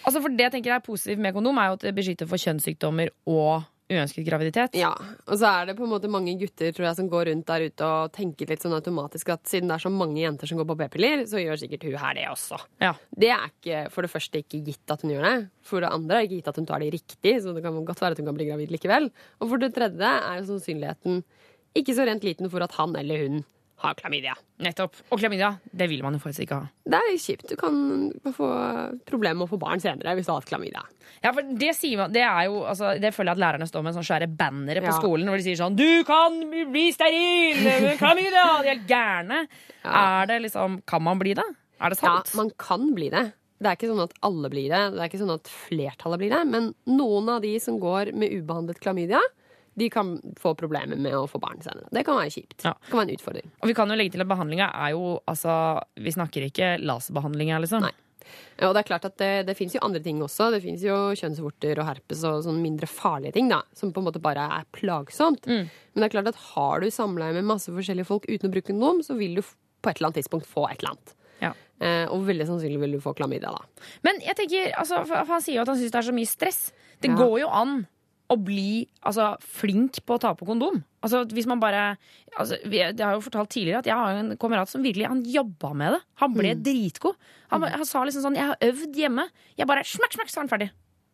Altså 0.03 0.19
for 0.19 0.33
Det 0.35 0.43
jeg 0.43 0.51
tenker 0.57 0.73
er 0.75 0.81
positivt 0.83 1.21
med 1.23 1.33
kondom, 1.35 1.57
er 1.61 1.69
jo 1.71 1.77
at 1.77 1.83
det 1.87 1.93
beskytter 1.95 2.27
for 2.27 2.41
kjønnssykdommer 2.41 3.09
og 3.25 3.63
uønsket 3.91 4.25
graviditet. 4.27 4.75
ja, 4.79 4.91
og 5.27 5.35
så 5.39 5.49
er 5.49 5.69
det 5.69 5.75
på 5.77 5.85
en 5.85 5.91
måte 5.91 6.11
mange 6.11 6.35
gutter 6.39 6.71
tror 6.73 6.87
jeg, 6.87 6.97
som 6.99 7.09
går 7.11 7.29
rundt 7.29 7.47
der 7.49 7.67
ute 7.67 7.89
og 7.89 8.13
tenker 8.15 8.49
litt 8.49 8.63
sånn 8.63 8.75
automatisk 8.77 9.33
at 9.35 9.43
siden 9.49 9.71
det 9.71 9.77
er 9.77 9.85
så 9.85 9.91
mange 9.93 10.21
jenter 10.21 10.49
som 10.49 10.59
går 10.59 10.69
på 10.71 10.77
p-piller, 10.83 11.25
så 11.29 11.41
gjør 11.41 11.61
sikkert 11.61 11.87
hun 11.87 11.97
her 12.01 12.17
det 12.17 12.27
også. 12.31 12.59
Ja. 12.83 12.93
Det 13.11 13.31
er 13.35 13.47
ikke, 13.51 13.85
for 13.93 14.05
det 14.05 14.13
første 14.13 14.43
ikke 14.43 14.63
gitt 14.69 14.95
at 14.95 15.03
hun 15.03 15.13
gjør 15.15 15.27
det. 15.27 15.37
For 15.67 15.83
det 15.83 15.93
andre 15.93 16.17
er 16.17 16.23
det 16.23 16.29
ikke 16.29 16.41
gitt 16.41 16.51
at 16.53 16.61
hun 16.61 16.69
tar 16.69 16.83
det 16.83 16.91
riktig, 16.95 17.35
så 17.43 17.55
det 17.55 17.63
kan 17.65 17.81
godt 17.85 18.03
være 18.03 18.17
at 18.17 18.21
hun 18.23 18.29
kan 18.31 18.37
bli 18.39 18.49
gravid 18.51 18.73
likevel. 18.73 19.09
Og 19.41 19.49
for 19.51 19.63
det 19.63 19.73
tredje 19.75 20.13
er 20.19 20.39
jo 20.39 20.47
sannsynligheten 20.51 21.23
ikke 21.77 21.95
så 21.97 22.05
rent 22.07 22.25
liten 22.25 22.51
for 22.53 22.63
at 22.63 22.75
han 22.77 22.95
eller 22.99 23.25
hun 23.25 23.43
har 23.83 23.95
klamydia. 23.95 24.33
Nettopp. 24.63 24.95
Og 25.11 25.19
klamydia, 25.19 25.59
det 25.75 25.89
vil 25.89 26.03
man 26.05 26.13
jo 26.15 26.19
faktisk 26.23 26.45
ikke 26.45 26.59
ha. 26.61 26.67
Det 26.87 26.99
er 26.99 27.17
kjipt. 27.19 27.49
Du 27.49 27.55
kan 27.59 28.11
få 28.35 28.47
problemer 29.09 29.41
med 29.41 29.47
å 29.47 29.51
få 29.55 29.59
barn 29.59 29.81
senere 29.83 30.13
hvis 30.15 30.25
du 30.29 30.31
har 30.31 30.39
hatt 30.41 30.47
klamydia. 30.49 30.83
Ja, 31.23 31.31
for 31.33 31.41
Det 31.43 31.71
sier 31.75 31.97
man, 31.97 32.11
det 32.15 32.23
er 32.23 32.45
jo, 32.47 32.61
altså, 32.67 32.93
det 32.99 33.13
føler 33.15 33.33
jeg 33.33 33.39
at 33.39 33.43
lærerne 33.43 33.67
står 33.67 33.83
med 33.83 33.95
sånne 33.97 34.07
svære 34.07 34.29
bannere 34.37 34.83
på 34.83 34.91
Ja. 34.91 34.97
skolen 34.99 35.27
hvor 35.27 35.37
de 35.37 35.43
sier 35.43 35.59
sånn 35.59 35.75
'Du 35.75 36.03
kan 36.07 36.39
bli 36.71 36.91
steril! 36.91 37.63
med 37.63 37.97
Klamydia!' 37.99 38.63
De 38.63 38.69
er 38.69 38.83
gærne. 38.87 39.47
Er 39.83 40.25
det 40.27 40.41
liksom, 40.43 40.81
Kan 40.85 41.03
man 41.03 41.19
bli 41.19 41.33
det? 41.33 41.43
Er 41.81 41.89
det 41.89 41.97
sant? 41.97 42.29
Ja, 42.33 42.37
man 42.37 42.51
kan 42.57 42.93
bli 42.95 43.09
det. 43.09 43.33
Det 43.61 43.67
er 43.69 43.75
ikke 43.77 43.91
sånn 43.95 44.03
at 44.03 44.13
alle 44.21 44.49
blir 44.49 44.67
det, 44.69 44.91
det 44.91 44.99
er 44.99 45.07
ikke 45.09 45.19
sånn 45.23 45.33
at 45.33 45.43
flertallet 45.47 46.19
blir 46.19 46.29
det, 46.31 46.45
men 46.47 46.73
noen 46.85 47.29
av 47.29 47.41
de 47.41 47.57
som 47.59 47.79
går 47.79 48.13
med 48.13 48.31
ubehandlet 48.31 48.79
klamydia, 48.79 49.21
de 49.75 49.89
kan 49.89 50.13
få 50.39 50.53
problemer 50.59 50.97
med 51.01 51.15
å 51.17 51.23
få 51.29 51.39
barn 51.41 51.61
senere. 51.65 51.87
Det 51.91 52.03
kan 52.05 52.15
være 52.19 52.29
kjipt. 52.35 52.61
Ja. 52.63 52.73
Det 52.77 52.91
kan 52.91 52.99
være 53.01 53.09
en 53.09 53.17
utfordring. 53.17 53.47
Og 53.61 53.67
vi 53.71 53.73
kan 53.77 53.89
jo 53.89 53.95
legge 53.97 54.13
til 54.15 54.21
at 54.21 54.29
behandlinga 54.29 54.67
er 54.85 54.91
jo 54.93 55.19
altså 55.27 55.55
Vi 55.97 56.11
snakker 56.13 56.45
ikke 56.49 56.75
laserbehandling 56.83 57.49
her, 57.55 57.59
liksom. 57.63 57.81
Nei. 57.87 57.91
Ja, 58.59 58.69
Og 58.69 58.73
det 58.75 58.83
er 58.83 58.87
klart 58.87 59.05
at 59.05 59.17
det, 59.17 59.31
det 59.47 59.55
fins 59.57 59.73
jo 59.75 59.81
andre 59.83 59.99
ting 59.99 60.21
også. 60.23 60.51
Det 60.53 60.61
fins 60.63 60.81
jo 60.85 60.95
kjønnsvorter 61.19 61.81
og 61.81 61.87
herpes 61.89 62.21
og 62.29 62.43
sånn 62.45 62.61
mindre 62.63 62.87
farlige 62.87 63.33
ting, 63.35 63.49
da, 63.51 63.61
som 63.75 63.91
på 63.93 63.99
en 63.99 64.07
måte 64.07 64.21
bare 64.23 64.45
er 64.59 64.63
plagsomt. 64.77 65.45
Mm. 65.49 65.67
Men 65.67 66.01
det 66.01 66.07
er 66.07 66.13
klart 66.15 66.29
at 66.31 66.39
har 66.53 66.79
du 66.85 66.87
samleie 66.93 67.33
med 67.35 67.49
masse 67.49 67.73
forskjellige 67.73 68.07
folk 68.07 68.25
uten 68.29 68.49
å 68.49 68.53
bruke 68.53 68.69
kondom, 68.71 69.01
så 69.03 69.17
vil 69.19 69.35
du 69.35 69.41
på 69.43 69.89
et 69.91 69.97
eller 69.99 70.11
annet 70.13 70.21
tidspunkt 70.21 70.47
få 70.47 70.69
et 70.69 70.79
eller 70.79 70.93
annet. 70.95 71.15
Ja. 71.43 71.51
Eh, 71.83 72.05
og 72.13 72.23
veldig 72.29 72.45
sannsynlig 72.47 72.79
vil 72.85 72.95
du 72.95 73.01
få 73.03 73.11
klamydia, 73.17 73.51
da. 73.51 73.89
Men 74.07 74.21
jeg 74.23 74.37
tenker, 74.39 74.71
altså, 74.79 75.01
han 75.11 75.43
sier 75.43 75.57
jo 75.59 75.65
at 75.65 75.73
han 75.73 75.81
syns 75.81 75.91
det 75.91 75.99
er 75.99 76.07
så 76.07 76.15
mye 76.15 76.29
stress. 76.31 76.61
Det 77.03 77.09
Ja. 77.11 77.17
går 77.19 77.39
jo 77.41 77.49
an 77.51 77.73
å 78.31 78.37
bli 78.39 78.87
altså, 79.03 79.33
flink 79.43 79.99
på 80.07 80.15
å 80.15 80.21
ta 80.23 80.31
på 80.33 80.45
kondom. 80.47 80.83
Altså, 81.03 81.25
hvis 81.35 81.45
man 81.49 81.59
bare 81.59 81.97
altså, 82.39 82.55
Jeg 82.63 82.95
har 82.99 83.17
jo 83.17 83.23
fortalt 83.25 83.49
tidligere 83.51 83.79
at 83.83 83.89
jeg 83.91 83.95
har 83.99 84.15
en 84.21 84.37
kamerat 84.39 84.69
som 84.71 84.81
virkelig 84.81 85.09
Han 85.11 85.23
jobba 85.27 85.73
med 85.75 85.91
det. 85.97 85.99
Han 86.23 86.33
ble 86.33 86.53
Mm. 86.55 86.63
dritgod. 86.63 87.15
Han, 87.51 87.61
han 87.63 87.85
sa 87.85 88.03
liksom 88.05 88.23
sånn 88.23 88.35
Jeg 88.39 88.47
har 88.53 88.57
øvd 88.61 88.95
hjemme. 88.95 89.27
Jeg 89.59 89.67
bare 89.67 89.83
smakk, 89.83 90.13
smakk, 90.15 90.31
så 90.31 90.39
er 90.39 90.47
han 90.47 90.53
ferdig. 90.53 90.69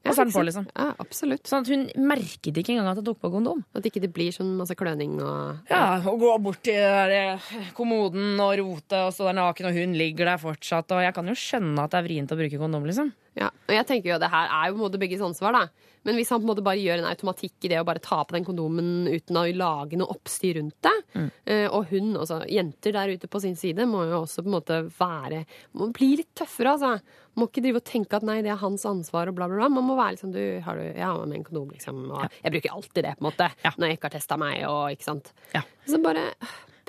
Og 0.06 0.14
så 0.16 0.22
er 0.22 0.30
den 0.30 0.32
på, 0.32 0.44
liksom. 0.48 0.66
Ja, 0.78 0.94
absolutt. 1.04 1.44
Sånn 1.50 1.66
at 1.66 1.68
hun 1.68 1.82
merket 2.08 2.56
ikke 2.56 2.72
engang 2.72 2.88
at 2.88 3.02
jeg 3.02 3.06
tok 3.10 3.18
på 3.20 3.32
kondom. 3.34 3.66
At 3.76 3.84
ikke 3.84 4.00
det 4.00 4.14
blir 4.16 4.32
sånn 4.32 4.54
masse 4.56 4.72
kløning 4.80 5.18
og 5.20 5.68
Ja, 5.70 6.00
Å 6.00 6.14
gå 6.18 6.30
bort 6.42 6.62
til 6.64 6.78
der 6.80 7.12
eh, 7.12 7.50
kommoden 7.76 8.40
og 8.40 8.54
rote 8.62 9.02
og 9.10 9.12
stå 9.14 9.28
der 9.28 9.36
naken, 9.42 9.68
og 9.68 9.76
hun 9.76 9.98
ligger 10.00 10.30
der 10.32 10.40
fortsatt. 10.40 10.90
Og 10.96 11.04
jeg 11.04 11.14
kan 11.18 11.28
jo 11.28 11.36
skjønne 11.36 11.84
at 11.84 11.92
det 11.92 12.00
er 12.00 12.08
vrient 12.08 12.32
å 12.32 12.38
bruke 12.40 12.62
kondom, 12.62 12.88
liksom. 12.88 13.12
Ja, 13.38 13.52
og 13.52 13.74
jeg 13.74 13.86
tenker 13.88 14.12
jo 14.12 14.18
at 14.18 14.24
det 14.24 14.32
her 14.34 14.50
er 14.50 14.70
jo 14.70 14.76
på 14.76 14.80
en 14.80 14.86
måte 14.88 15.02
begges 15.02 15.24
ansvar, 15.24 15.56
da. 15.56 15.90
Men 16.08 16.16
hvis 16.16 16.32
han 16.32 16.40
på 16.40 16.48
en 16.48 16.50
måte 16.54 16.64
bare 16.66 16.80
gjør 16.82 17.02
en 17.02 17.10
automatikk 17.10 17.68
i 17.68 17.72
det 17.74 17.80
å 17.82 17.86
bare 17.88 18.02
ta 18.04 18.22
på 18.24 18.36
den 18.36 18.46
kondomen 18.48 19.08
uten 19.10 19.38
å 19.38 19.44
lage 19.52 20.00
noe 20.00 20.14
oppstyr 20.14 20.56
rundt 20.58 20.78
det, 20.86 20.94
mm. 21.12 21.28
og 21.76 21.92
hun, 21.92 22.14
altså 22.16 22.40
jenter 22.50 22.96
der 22.96 23.12
ute 23.14 23.30
på 23.32 23.42
sin 23.44 23.58
side, 23.60 23.88
må 23.90 24.06
jo 24.08 24.22
også 24.22 24.46
på 24.46 24.50
en 24.50 24.56
måte 24.56 24.78
være 24.96 25.44
Må 25.78 25.90
bli 25.96 26.14
litt 26.22 26.32
tøffere, 26.40 26.78
altså. 26.78 27.20
Må 27.40 27.50
ikke 27.50 27.64
drive 27.64 27.82
og 27.82 27.88
tenke 27.88 28.18
at 28.18 28.26
nei, 28.28 28.40
det 28.46 28.54
er 28.54 28.64
hans 28.64 28.88
ansvar 28.88 29.30
og 29.30 29.38
bla, 29.38 29.50
bla, 29.52 29.60
bla. 29.60 29.70
Man 29.76 29.88
må 29.88 30.00
være 30.00 30.16
liksom 30.16 30.34
du, 30.36 30.42
har 30.66 30.80
du 30.80 30.88
Ja, 30.88 31.12
med 31.20 31.42
en 31.42 31.46
kondom, 31.48 31.70
liksom. 31.76 32.02
Og 32.16 32.40
jeg 32.40 32.56
bruker 32.56 32.80
alltid 32.80 33.06
det, 33.06 33.14
på 33.20 33.24
en 33.26 33.30
måte. 33.30 33.52
Når 33.76 33.92
jeg 33.92 34.00
ikke 34.00 34.10
har 34.10 34.18
testa 34.18 34.40
meg 34.40 34.66
og 34.72 34.96
ikke 34.96 35.08
sant. 35.12 35.32
Ja. 35.54 35.66
Så 35.88 36.02
bare 36.04 36.30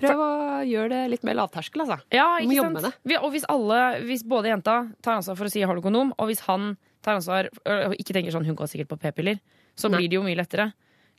prøv 0.00 0.18
å 0.24 0.30
gjøre 0.66 0.88
det 0.92 1.00
litt 1.14 1.24
mer 1.24 1.34
lavterskel, 1.38 1.84
altså. 1.84 2.00
Ja, 2.12 2.38
Du 2.40 2.46
må 2.48 2.56
jobbe 2.56 2.72
sant? 2.72 2.74
med 2.74 2.82
det. 2.88 2.92
Vi- 3.04 3.16
Og 3.20 3.32
hvis 3.32 3.44
alle, 3.48 3.80
hvis 4.06 4.22
både 4.24 4.48
jenta 4.52 4.76
tar 5.02 5.16
ansvar 5.20 5.36
for 5.36 5.44
å 5.44 5.50
si 5.50 5.60
'har 5.62 5.74
du 5.74 5.80
kondom', 5.82 6.12
og 6.18 6.26
hvis 6.28 6.40
han 6.48 6.76
tar 7.02 7.14
ansvar 7.16 7.48
og 7.66 7.94
ikke 7.96 8.12
tenker 8.14 8.30
sånn 8.32 8.44
'hun 8.46 8.56
går 8.56 8.66
sikkert 8.68 8.88
på 8.88 8.98
p-piller', 9.00 9.40
så 9.76 9.88
Nei. 9.90 9.98
blir 10.00 10.08
det 10.10 10.14
jo 10.16 10.22
mye 10.22 10.36
lettere. 10.36 10.72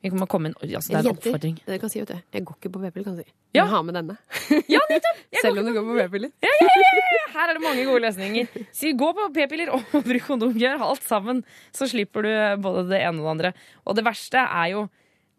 Inn, 0.03 0.17
altså, 0.17 0.57
det 0.57 0.73
er 0.73 0.97
en 0.97 1.05
Jenter, 1.05 1.11
oppfordring. 1.13 1.59
dere 1.63 1.77
kan 1.77 1.89
si, 1.89 1.99
vet 1.99 2.07
du, 2.07 2.21
jeg 2.33 2.43
går 2.43 2.55
ikke 2.57 2.71
på 2.73 2.79
p-piller, 2.81 3.03
kan 3.03 3.17
si. 3.17 3.23
Ja. 3.53 3.65
Har 3.65 3.83
med 3.83 3.93
denne. 3.93 4.17
Ja! 4.67 4.79
Selv 5.43 5.59
om 5.59 5.65
du 5.65 5.73
går 5.73 5.83
på 5.85 6.09
p-piller. 6.09 6.31
Ja, 6.41 6.49
ja, 6.49 6.67
ja, 6.67 7.01
ja. 7.11 7.39
Her 7.39 7.49
er 7.49 7.53
det 7.53 7.61
mange 7.61 7.85
gode 7.85 8.01
løsninger. 8.01 8.47
Si, 8.73 8.93
gå 8.93 9.13
på 9.13 9.31
p-piller 9.31 9.69
og 9.71 9.83
bruk 10.03 10.21
kondom. 10.25 10.53
Gjør 10.57 10.81
alt 10.81 11.03
sammen, 11.03 11.43
så 11.71 11.85
slipper 11.87 12.23
du 12.23 12.61
både 12.63 12.89
det 12.89 12.99
ene 13.01 13.21
og 13.21 13.25
det 13.25 13.45
andre. 13.45 13.53
Og 13.85 13.95
det 13.95 14.03
verste 14.03 14.41
er 14.41 14.71
jo 14.71 14.89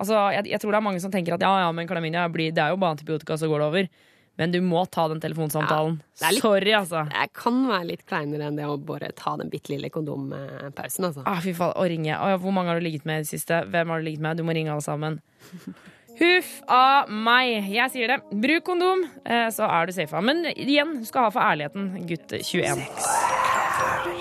altså, 0.02 0.22
jeg, 0.36 0.50
jeg 0.52 0.60
tror 0.62 0.74
det 0.74 0.80
er 0.82 0.86
mange 0.90 1.00
som 1.04 1.12
tenker 1.14 1.36
at 1.38 1.44
ja, 1.46 1.52
ja, 1.64 1.68
men 1.74 1.88
klamydia 1.90 2.26
blir, 2.34 2.50
det 2.54 2.62
er 2.66 2.74
jo 2.74 2.80
bare 2.82 2.96
antibiotika, 2.98 3.38
så 3.40 3.48
går 3.50 3.62
det 3.62 3.68
over. 3.72 3.92
Men 4.40 4.48
du 4.54 4.56
må 4.64 4.80
ta 4.88 5.02
den 5.12 5.18
telefonsamtalen. 5.20 5.98
det 6.16 6.24
er 6.24 6.32
litt- 6.32 6.40
Sorry, 6.46 6.70
altså. 6.72 7.02
Det 7.12 7.26
kan 7.36 7.58
være 7.68 7.84
litt 7.90 8.04
kleinere 8.08 8.46
enn 8.48 8.56
det 8.56 8.64
å 8.64 8.78
bare 8.80 9.10
ta 9.12 9.34
den 9.36 9.50
bitte 9.52 9.74
lille 9.74 9.90
kondompausen, 9.92 11.04
altså. 11.10 11.24
Ah, 11.28 11.36
fy 11.44 11.52
faen, 11.52 11.74
å 11.76 11.84
ringe. 11.84 12.14
Å, 12.16 12.30
ja, 12.32 12.38
hvor 12.40 12.54
mange 12.56 12.72
har 12.72 12.80
du 12.80 12.86
ligget 12.86 13.04
med 13.04 13.20
i 13.20 13.26
det 13.26 13.28
siste? 13.34 13.58
Hvem 13.68 13.92
har 13.92 14.00
du 14.00 14.06
ligget 14.08 14.24
med? 14.24 14.40
Du 14.40 14.46
må 14.48 14.56
ringe 14.56 14.72
alle 14.72 14.80
sammen. 14.86 15.20
Huff 16.22 16.48
a 16.68 17.04
meg. 17.08 17.68
Jeg 17.76 17.92
sier 17.92 18.08
det. 18.14 18.18
Bruk 18.32 18.64
kondom, 18.72 19.04
eh, 19.28 19.48
så 19.52 19.68
er 19.68 19.86
du 19.88 19.92
safa. 20.00 20.24
Men 20.24 20.44
igjen, 20.54 20.96
du 21.04 21.08
skal 21.08 21.28
ha 21.28 21.32
for 21.36 21.44
ærligheten, 21.44 21.92
gutt 22.08 22.32
21. 22.40 22.86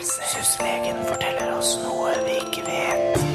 Syslegen 0.03 1.03
forteller 1.07 1.55
oss 1.55 1.77
noe 1.85 2.15
vi 2.27 2.39
ikke 2.43 2.67
vet. 2.67 3.30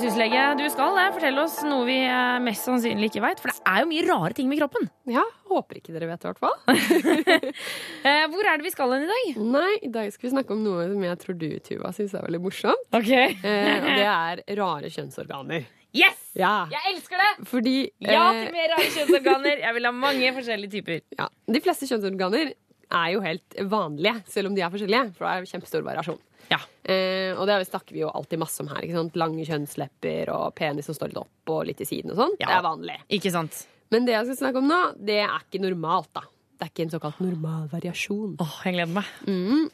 Syslege, 0.00 0.42
du 0.58 0.64
skal 0.72 0.96
eh, 1.00 1.10
fortelle 1.14 1.42
oss 1.44 1.56
noe 1.66 1.84
vi 1.88 1.96
eh, 2.04 2.38
mest 2.44 2.66
sannsynlig 2.66 3.10
ikke 3.10 3.22
veit. 3.24 3.40
For 3.42 3.50
det 3.52 3.62
er 3.70 3.82
jo 3.82 3.88
mye 3.90 4.04
rare 4.08 4.36
ting 4.36 4.48
med 4.50 4.60
kroppen. 4.60 4.88
Ja, 5.10 5.24
håper 5.50 5.80
ikke 5.80 5.94
dere 5.94 6.08
vet 6.10 6.24
det, 6.24 6.28
i 6.28 6.32
hvert 6.32 6.42
fall. 6.44 6.58
Eh, 8.04 8.26
Hvor 8.28 8.44
er 8.44 8.58
det 8.60 8.66
vi 8.66 8.72
skal 8.74 8.90
hen 8.92 9.06
i 9.06 9.08
dag? 9.08 9.38
Nei, 9.54 9.70
i 9.86 9.88
dag 9.92 10.10
skal 10.12 10.26
vi 10.28 10.32
snakke 10.34 10.52
om 10.52 10.60
noe 10.60 10.82
som 10.90 11.04
jeg 11.06 11.20
tror 11.22 11.36
du, 11.40 11.46
Tuva, 11.64 11.92
syns 11.96 12.12
er 12.18 12.26
veldig 12.26 12.40
morsomt. 12.44 12.82
Ok. 12.92 13.08
Og 13.40 13.86
det 13.88 14.04
er 14.04 14.42
rare 14.58 14.90
kjønnsorganer. 14.92 15.64
Yes! 15.94 16.20
Ja. 16.36 16.66
Jeg 16.72 16.92
elsker 16.92 17.20
det! 17.22 17.30
Fordi 17.48 17.74
Ja 18.02 18.26
til 18.34 18.52
mer 18.52 18.72
rare 18.74 18.90
kjønnsorganer. 18.98 19.62
Jeg 19.62 19.76
vil 19.78 19.88
ha 19.88 19.92
mange 19.94 20.32
forskjellige 20.36 20.74
typer. 20.74 21.00
ja, 21.20 21.28
De 21.56 21.62
fleste 21.64 21.88
kjønnsorganer 21.88 22.52
er 22.94 23.08
jo 23.14 23.22
helt 23.24 23.56
vanlige, 23.72 24.18
selv 24.30 24.50
om 24.50 24.56
de 24.58 24.64
er 24.66 24.72
forskjellige. 24.74 25.14
For 25.16 25.24
det 25.24 25.34
er 25.46 25.52
kjempestor 25.54 25.86
variasjon. 25.86 26.20
Ja. 26.50 26.58
Eh, 26.84 27.32
og 27.38 27.46
det 27.48 27.60
snakker 27.68 27.92
vi 27.96 28.02
jo 28.02 28.10
alltid 28.12 28.38
masse 28.42 28.60
om 28.64 28.68
her. 28.68 28.84
Lange 29.14 29.44
kjønnslepper 29.48 30.28
og 30.34 30.54
penis 30.58 30.86
som 30.90 30.94
står 30.96 31.12
litt 31.12 31.22
opp 31.22 31.52
og 31.54 31.64
litt 31.68 31.80
i 31.80 31.88
siden 31.88 32.12
og 32.12 32.18
sånn. 32.20 32.34
Ja. 32.40 32.46
Det 32.50 32.56
er 32.58 32.66
vanlig. 32.66 32.96
Ikke 33.18 33.32
sant? 33.34 33.66
Men 33.90 34.04
det 34.08 34.14
jeg 34.16 34.26
skal 34.30 34.40
snakke 34.42 34.60
om 34.62 34.68
nå, 34.68 34.80
det 34.98 35.20
er 35.24 35.34
ikke 35.40 35.62
normalt, 35.62 36.10
da. 36.16 36.24
Det 36.54 36.66
er 36.66 36.70
ikke 36.72 36.84
en 36.86 36.92
såkalt 36.94 37.20
normal 37.22 37.68
variasjon. 37.72 38.36
Åh, 38.40 38.54
jeg 38.64 38.76
gleder 38.76 38.94
meg. 38.94 39.08
Mm. 39.26 39.64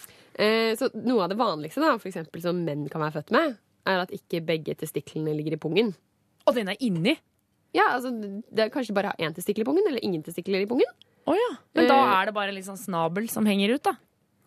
Eh, 0.40 0.70
så 0.80 0.88
noe 0.96 1.24
av 1.26 1.32
det 1.32 1.38
vanligste 1.40 1.82
da, 1.82 1.94
for 2.00 2.08
eksempel, 2.10 2.42
som 2.44 2.62
menn 2.64 2.86
kan 2.92 3.02
være 3.04 3.18
født 3.20 3.34
med, 3.36 3.56
er 3.90 4.02
at 4.04 4.12
ikke 4.14 4.40
begge 4.46 4.74
testiklene 4.80 5.34
ligger 5.36 5.56
i 5.56 5.60
pungen. 5.60 5.92
Og 6.48 6.56
den 6.56 6.68
er 6.72 6.80
inni? 6.84 7.16
Ja, 7.76 7.90
altså 7.94 8.10
det 8.10 8.64
er 8.64 8.70
Kanskje 8.74 8.94
bare 8.96 9.12
én 9.22 9.34
testikkel 9.36 9.62
i 9.62 9.68
pungen, 9.68 9.86
eller 9.86 10.02
ingen 10.02 10.22
testikler 10.26 10.64
i 10.64 10.66
pungen. 10.70 10.88
Oh, 11.28 11.36
ja. 11.36 11.50
Men 11.76 11.86
da 11.86 11.98
Eh. 12.00 12.12
er 12.20 12.26
det 12.26 12.34
bare 12.34 12.48
en 12.50 12.56
liksom 12.56 12.76
snabel 12.80 13.28
som 13.30 13.46
henger 13.46 13.74
ut, 13.76 13.82
da. 13.84 13.92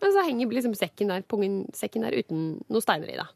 Og 0.02 0.10
så 0.12 0.24
henger 0.26 0.50
liksom 0.52 0.74
sekken 0.76 1.12
der, 1.12 1.22
pungen, 1.28 1.64
sekken 1.76 2.04
der 2.04 2.16
uten 2.18 2.46
noen 2.66 2.84
steiner 2.84 3.12
i. 3.12 3.18
da. 3.20 3.28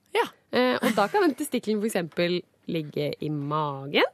Eh, 0.54 0.76
og 0.80 0.94
da 0.96 1.08
kan 1.12 1.26
den 1.26 1.36
testikkelen 1.36 1.82
eksempel 1.84 2.40
ligge 2.70 3.12
i 3.20 3.28
magen. 3.32 4.06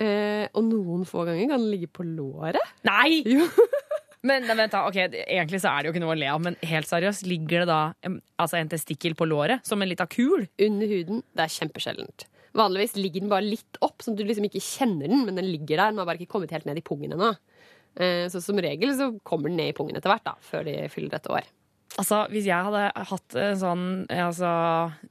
Eh, 0.00 0.46
og 0.56 0.64
noen 0.64 1.04
få 1.08 1.26
ganger 1.28 1.50
kan 1.50 1.60
den 1.60 1.72
ligge 1.72 1.90
på 1.92 2.06
låret. 2.06 2.60
Nei! 2.86 3.22
Jo. 3.26 3.46
Men 4.26 4.44
nei, 4.44 4.56
vent 4.58 4.74
da, 4.74 4.82
ok, 4.84 4.98
Egentlig 5.22 5.62
så 5.62 5.70
er 5.72 5.80
det 5.80 5.88
jo 5.88 5.94
ikke 5.94 6.02
noe 6.02 6.12
å 6.12 6.18
le 6.20 6.26
av, 6.28 6.42
men 6.44 6.56
helt 6.68 6.84
seriøst, 6.84 7.22
ligger 7.24 7.62
det 7.62 7.68
da 7.70 7.78
en, 8.04 8.18
altså 8.36 8.58
en 8.58 8.68
testikkel 8.68 9.14
på 9.16 9.24
låret 9.24 9.64
som 9.64 9.80
en 9.80 9.88
lita 9.88 10.04
kul? 10.12 10.44
Under 10.60 10.90
huden. 10.90 11.22
Det 11.32 11.46
er 11.46 11.54
kjempesjeldent. 11.54 12.26
Vanligvis 12.52 12.98
ligger 12.98 13.24
den 13.24 13.32
bare 13.32 13.46
litt 13.46 13.78
opp, 13.80 14.04
sånn 14.04 14.18
at 14.18 14.20
du 14.20 14.28
liksom 14.28 14.44
ikke 14.50 14.60
kjenner 14.60 15.08
den, 15.08 15.22
men 15.24 15.40
den 15.40 15.48
ligger 15.48 15.72
der. 15.78 15.94
Den 15.94 16.02
har 16.02 16.10
bare 16.10 16.20
ikke 16.20 16.34
kommet 16.34 16.52
helt 16.52 16.68
ned 16.68 16.82
i 16.82 16.84
pungen 16.84 17.16
ennå. 17.16 17.30
Eh, 17.98 18.26
så 18.30 18.42
som 18.44 18.60
regel 18.62 18.92
så 18.96 19.10
kommer 19.26 19.50
den 19.50 19.58
ned 19.60 19.72
i 19.72 19.76
pungen 19.76 19.98
etter 19.98 20.12
hvert, 20.12 20.26
da, 20.26 20.36
før 20.44 20.68
de 20.68 20.76
fyller 20.92 21.18
et 21.18 21.30
år. 21.30 21.48
Altså, 21.98 22.20
Hvis 22.30 22.46
jeg 22.46 22.64
hadde 22.64 22.84
hatt 23.10 23.34
en 23.42 23.58
sånn 23.58 23.86
altså, 24.14 24.50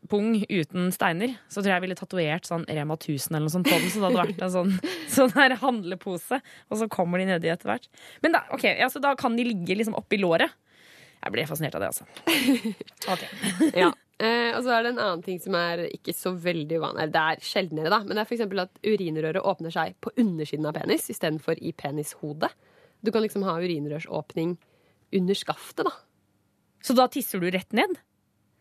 pung 0.10 0.32
uten 0.48 0.88
steiner, 0.96 1.36
så 1.52 1.60
tror 1.60 1.74
jeg 1.74 1.76
jeg 1.76 1.86
ville 1.86 1.98
tatovert 2.00 2.48
sånn 2.48 2.64
Rema 2.70 2.96
1000 2.96 3.36
eller 3.36 3.46
noe 3.46 3.54
sånt 3.54 3.68
på 3.68 3.76
den. 3.76 3.92
Så 3.92 4.00
det 4.00 4.08
hadde 4.08 4.24
vært 4.24 4.42
en 4.46 4.54
sånn, 4.56 4.74
sånn 5.18 5.36
her 5.36 5.58
handlepose, 5.60 6.40
og 6.40 6.80
så 6.80 6.88
kommer 6.92 7.20
de 7.20 7.28
nedi 7.30 7.52
etter 7.52 7.74
hvert. 7.74 7.90
Men 8.24 8.38
da, 8.38 8.46
okay, 8.56 8.80
altså, 8.86 9.04
da 9.04 9.12
kan 9.20 9.36
de 9.38 9.48
ligge 9.52 9.76
liksom 9.76 9.98
oppi 10.00 10.22
låret. 10.22 10.56
Jeg 11.20 11.36
ble 11.36 11.44
fascinert 11.50 11.76
av 11.76 11.84
det, 11.84 11.92
altså. 11.92 12.08
Ok. 13.16 13.26
ja. 13.76 13.92
Eh, 14.20 14.50
og 14.52 14.66
så 14.66 14.74
er 14.76 14.84
det 14.84 14.90
en 14.92 14.98
annen 15.00 15.22
ting 15.24 15.38
som 15.40 15.54
er 15.56 15.86
ikke 15.96 16.12
så 16.12 16.34
veldig 16.44 16.82
uvanlig. 16.82 17.06
Det 17.14 17.22
er 17.24 17.46
sjeldnere, 17.48 17.88
da. 17.94 18.02
Men 18.04 18.18
det 18.18 18.26
er 18.26 18.28
f.eks. 18.28 18.42
at 18.66 18.82
urinrøret 18.84 19.46
åpner 19.48 19.72
seg 19.72 19.94
på 20.04 20.12
undersiden 20.20 20.68
av 20.68 20.76
penis 20.76 21.06
istedenfor 21.14 21.62
i 21.64 21.72
penishodet. 21.72 22.50
Du 23.04 23.12
kan 23.16 23.24
liksom 23.24 23.44
ha 23.48 23.58
urinrørsåpning 23.62 24.58
under 25.16 25.34
skaftet, 25.38 25.86
da. 25.88 25.92
Så 26.84 26.96
da 26.96 27.08
tisser 27.12 27.40
du 27.42 27.50
rett 27.52 27.74
ned? 27.76 27.98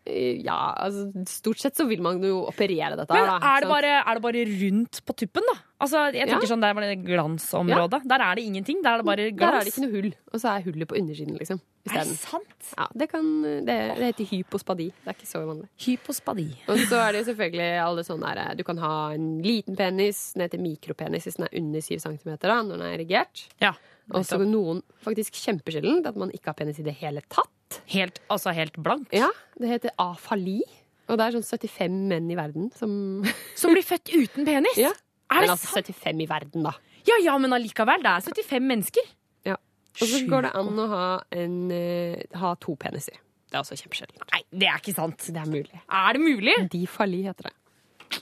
Eh, 0.08 0.38
Ja, 0.40 0.74
altså 0.80 1.10
stort 1.28 1.58
sett 1.60 1.76
så 1.76 1.84
vil 1.86 2.00
man 2.00 2.22
jo 2.24 2.44
operere 2.48 2.96
dette. 2.96 3.12
Men 3.12 3.26
da, 3.28 3.34
er 3.44 3.60
det, 3.60 3.68
bare, 3.68 3.90
er 4.00 4.14
det 4.18 4.22
bare 4.24 4.44
rundt 4.48 5.00
på 5.04 5.14
tuppen, 5.20 5.44
da? 5.50 5.56
Altså, 5.84 6.06
jeg 6.14 6.26
tenker 6.30 6.46
Ja. 6.48 6.50
sånn, 6.54 6.62
Der 6.64 6.72
var 6.74 6.82
det 6.82 7.04
glansområdet. 7.04 8.00
Der 8.08 8.20
er 8.24 8.34
det 8.34 8.44
ingenting. 8.48 8.80
Der 8.82 8.94
er 8.94 9.02
det 9.02 9.06
bare 9.06 9.26
glans. 9.30 9.38
Der 9.38 9.58
er 9.58 9.64
det 9.64 9.72
ikke 9.74 9.84
noe 9.84 9.92
hull, 9.94 10.14
og 10.32 10.40
så 10.40 10.48
er 10.56 10.64
hullet 10.64 10.88
på 10.88 10.96
undersiden, 10.98 11.36
liksom. 11.38 11.60
Er 11.88 12.04
det 12.04 12.16
sant? 12.18 12.72
Ja, 12.76 12.86
det, 12.94 13.08
kan, 13.10 13.28
det, 13.42 13.66
det 13.66 14.08
heter 14.08 14.24
hypospadi. 14.32 14.88
Det 15.04 15.12
er 15.12 15.14
ikke 15.14 15.28
så 15.28 15.44
vanlig. 15.46 15.68
Hypospadi. 15.84 16.48
Og 16.68 16.78
så 16.88 16.96
er 17.04 17.12
det 17.12 17.20
jo 17.22 17.28
selvfølgelig 17.32 17.68
alle 17.84 18.02
sånne 18.04 18.34
der, 18.34 18.54
Du 18.58 18.64
kan 18.64 18.78
ha 18.78 19.12
en 19.14 19.40
liten 19.42 19.76
penis, 19.76 20.32
den 20.34 20.42
heter 20.48 20.58
mikropenis 20.60 21.24
hvis 21.28 21.36
den 21.38 21.46
er 21.46 21.54
under 21.60 21.80
7 21.80 21.98
cm 22.00 22.36
da, 22.40 22.58
når 22.62 22.74
den 22.76 22.82
er 22.88 22.96
erigert. 22.98 23.46
Ja, 23.62 23.72
og 24.14 24.24
så 24.26 24.38
noen 24.40 24.82
faktisk 25.04 25.36
kjempesjelden 25.36 26.06
at 26.08 26.16
man 26.18 26.32
ikke 26.34 26.52
har 26.52 26.58
penis 26.58 26.80
i 26.80 26.86
det 26.86 26.94
hele 27.00 27.22
tatt. 27.28 27.80
Helt, 27.92 28.20
altså 28.32 28.54
helt 28.56 28.78
blankt? 28.80 29.12
Ja, 29.16 29.28
Det 29.58 29.68
heter 29.68 29.92
afali. 30.00 30.62
Og 31.08 31.18
det 31.18 31.26
er 31.26 31.36
sånn 31.36 31.44
75 31.44 32.00
menn 32.08 32.30
i 32.32 32.36
verden 32.36 32.70
som 32.76 32.90
Som 33.60 33.74
blir 33.76 33.84
født 33.84 34.12
uten 34.12 34.48
penis? 34.48 34.80
Ja. 34.80 34.92
Er 35.28 35.44
det 35.44 35.48
Men 35.48 35.54
altså 35.56 35.72
75 35.76 36.24
i 36.24 36.28
verden, 36.28 36.64
da. 36.64 36.72
Ja, 37.08 37.16
ja, 37.24 37.36
men 37.40 37.52
allikevel. 37.52 38.02
Det 38.04 38.12
er 38.12 38.24
75 38.24 38.68
mennesker. 38.68 39.08
Ja. 39.48 39.56
Og 40.00 40.08
så 40.08 40.20
går 40.28 40.48
det 40.48 40.52
an 40.56 40.80
å 40.80 40.86
ha, 40.88 41.06
en, 41.36 41.56
uh, 41.72 42.38
ha 42.40 42.54
to 42.60 42.76
peniser. 42.80 43.16
Det 43.48 43.56
er 43.56 43.62
også 43.62 43.76
kjempesjelden. 43.80 44.20
Nei, 44.32 44.42
det 44.60 44.68
er 44.68 44.80
ikke 44.80 44.96
sant. 44.96 45.24
Det 45.28 45.40
er 45.40 45.48
mulig. 45.48 45.80
Er 45.88 46.16
det 46.16 46.20
mulig? 46.24 46.56
Difali 46.72 47.22
heter 47.24 47.48
det. 47.48 47.54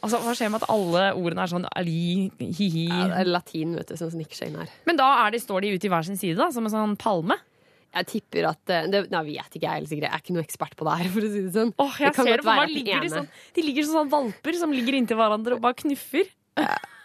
Altså, 0.01 0.21
Hva 0.23 0.33
skjer 0.37 0.51
med 0.53 0.63
at 0.63 0.71
alle 0.73 1.03
ordene 1.17 1.45
er 1.45 1.51
sånn 1.51 1.67
ali, 1.71 2.31
hi-hi? 2.41 2.87
Ja, 2.91 3.09
det 3.13 3.21
er 3.23 3.31
latin, 3.31 3.75
vet 3.79 3.93
du, 3.93 3.99
som 4.01 4.11
sniker 4.13 4.49
er. 4.49 4.73
Men 4.89 4.99
da 4.99 5.11
er 5.25 5.35
de, 5.35 5.43
står 5.43 5.67
de 5.67 5.75
ute 5.77 5.89
i 5.89 5.93
hver 5.93 6.07
sin 6.07 6.19
side, 6.21 6.39
da, 6.39 6.49
som 6.55 6.67
en 6.67 6.75
sånn 6.75 6.97
palme? 7.01 7.39
Jeg 7.97 8.09
tipper 8.11 8.49
at 8.51 8.73
eh, 8.75 8.89
det, 8.93 9.05
Nei, 9.13 9.23
vet 9.31 9.57
ikke 9.57 9.71
jeg 9.71 9.87
sikkert. 9.89 10.09
Jeg 10.09 10.13
er 10.13 10.25
ikke 10.25 10.35
noe 10.37 10.45
ekspert 10.45 10.75
på 10.77 10.89
det 10.89 10.97
her, 11.01 11.13
for 11.15 11.27
å 11.27 11.31
si 11.33 11.45
det 11.47 11.53
sånn. 11.55 11.71
Åh, 11.81 12.01
jeg 12.03 12.13
det 12.13 12.27
ser 12.27 12.43
det 12.43 12.47
for 12.49 12.73
Ligger 12.73 13.07
de, 13.07 13.13
sånn, 13.15 13.31
de 13.57 13.65
ligger 13.65 13.87
som 13.87 14.01
sånn 14.01 14.11
valper 14.13 14.59
som 14.59 14.75
ligger 14.75 14.99
inntil 14.99 15.21
hverandre 15.21 15.57
og 15.57 15.63
bare 15.65 15.79
knuffer. 15.81 16.29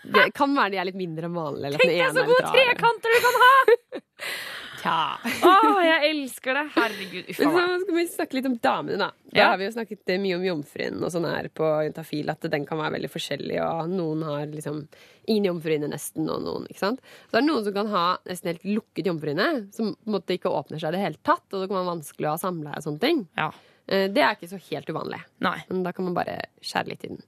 Det 0.01 0.25
kan 0.33 0.57
være 0.57 0.73
de 0.73 0.81
er 0.81 0.89
litt 0.89 0.97
mindre 0.97 1.29
enn 1.29 1.37
vanlig. 1.37 1.75
Tenk 1.77 1.93
deg 1.93 2.15
så 2.15 2.23
er 2.23 2.31
gode 2.31 2.51
trekanter 2.55 3.13
du 3.13 3.21
kan 3.27 3.39
ha! 3.45 3.53
Tja. 4.81 5.19
Åh, 5.45 5.79
jeg 5.85 6.09
elsker 6.09 6.57
det. 6.57 6.63
Herregud. 6.75 7.27
Uff 7.29 7.39
a 7.45 7.49
meg. 7.53 7.81
skal 7.83 7.95
vi 7.99 8.05
snakke 8.09 8.37
litt 8.37 8.47
om 8.49 8.55
damene, 8.57 8.97
da. 8.97 9.09
Da 9.31 9.37
Ja. 9.39 9.47
har 9.51 9.57
vi 9.61 9.65
jo 9.67 9.71
snakket 9.75 10.09
eh, 10.09 10.17
mye 10.17 10.35
om 10.39 10.43
jomfruen 10.47 10.97
og 11.03 11.11
sånn 11.13 11.27
her 11.29 11.49
på 11.53 11.67
Juntafil, 11.85 12.29
at 12.33 12.41
den 12.49 12.65
kan 12.65 12.79
være 12.81 12.95
veldig 12.97 13.11
forskjellig, 13.13 13.59
og 13.61 13.89
noen 13.93 14.23
har 14.25 14.47
liksom 14.47 14.87
ingen 15.29 15.45
jomfruhinne 15.51 15.87
nesten, 15.91 16.25
og 16.33 16.41
noen, 16.41 16.65
ikke 16.67 16.81
sant. 16.81 16.99
Så 17.29 17.37
er 17.37 17.41
det 17.43 17.49
noen 17.51 17.63
som 17.67 17.73
kan 17.77 17.87
ha 17.93 18.05
nesten 18.25 18.51
helt 18.55 18.65
lukket 18.65 19.05
jomfruhinne, 19.11 19.49
som 19.73 19.93
på 19.93 20.07
en 20.09 20.15
måte 20.17 20.33
ikke 20.37 20.49
åpner 20.51 20.81
seg 20.81 20.89
i 20.89 20.97
det 20.97 21.03
hele 21.05 21.21
tatt, 21.23 21.45
og 21.53 21.61
det 21.61 21.69
kan 21.69 21.77
være 21.85 21.91
vanskelig 21.93 22.27
å 22.27 22.33
ha 22.33 22.41
samleie 22.41 22.77
og 22.81 22.83
sånne 22.87 22.99
ting. 23.05 23.27
Ja. 23.37 23.51
Eh, 23.87 24.07
Det 24.09 24.17
er 24.25 24.33
ikke 24.35 24.49
så 24.49 24.59
helt 24.71 24.89
uvanlig. 24.89 25.21
Nei. 25.41 25.59
Men 25.69 25.83
da 25.83 25.91
kan 25.93 26.05
man 26.05 26.13
bare 26.17 26.39
skjære 26.61 26.87
litt 26.89 27.05
i 27.05 27.07
den. 27.13 27.21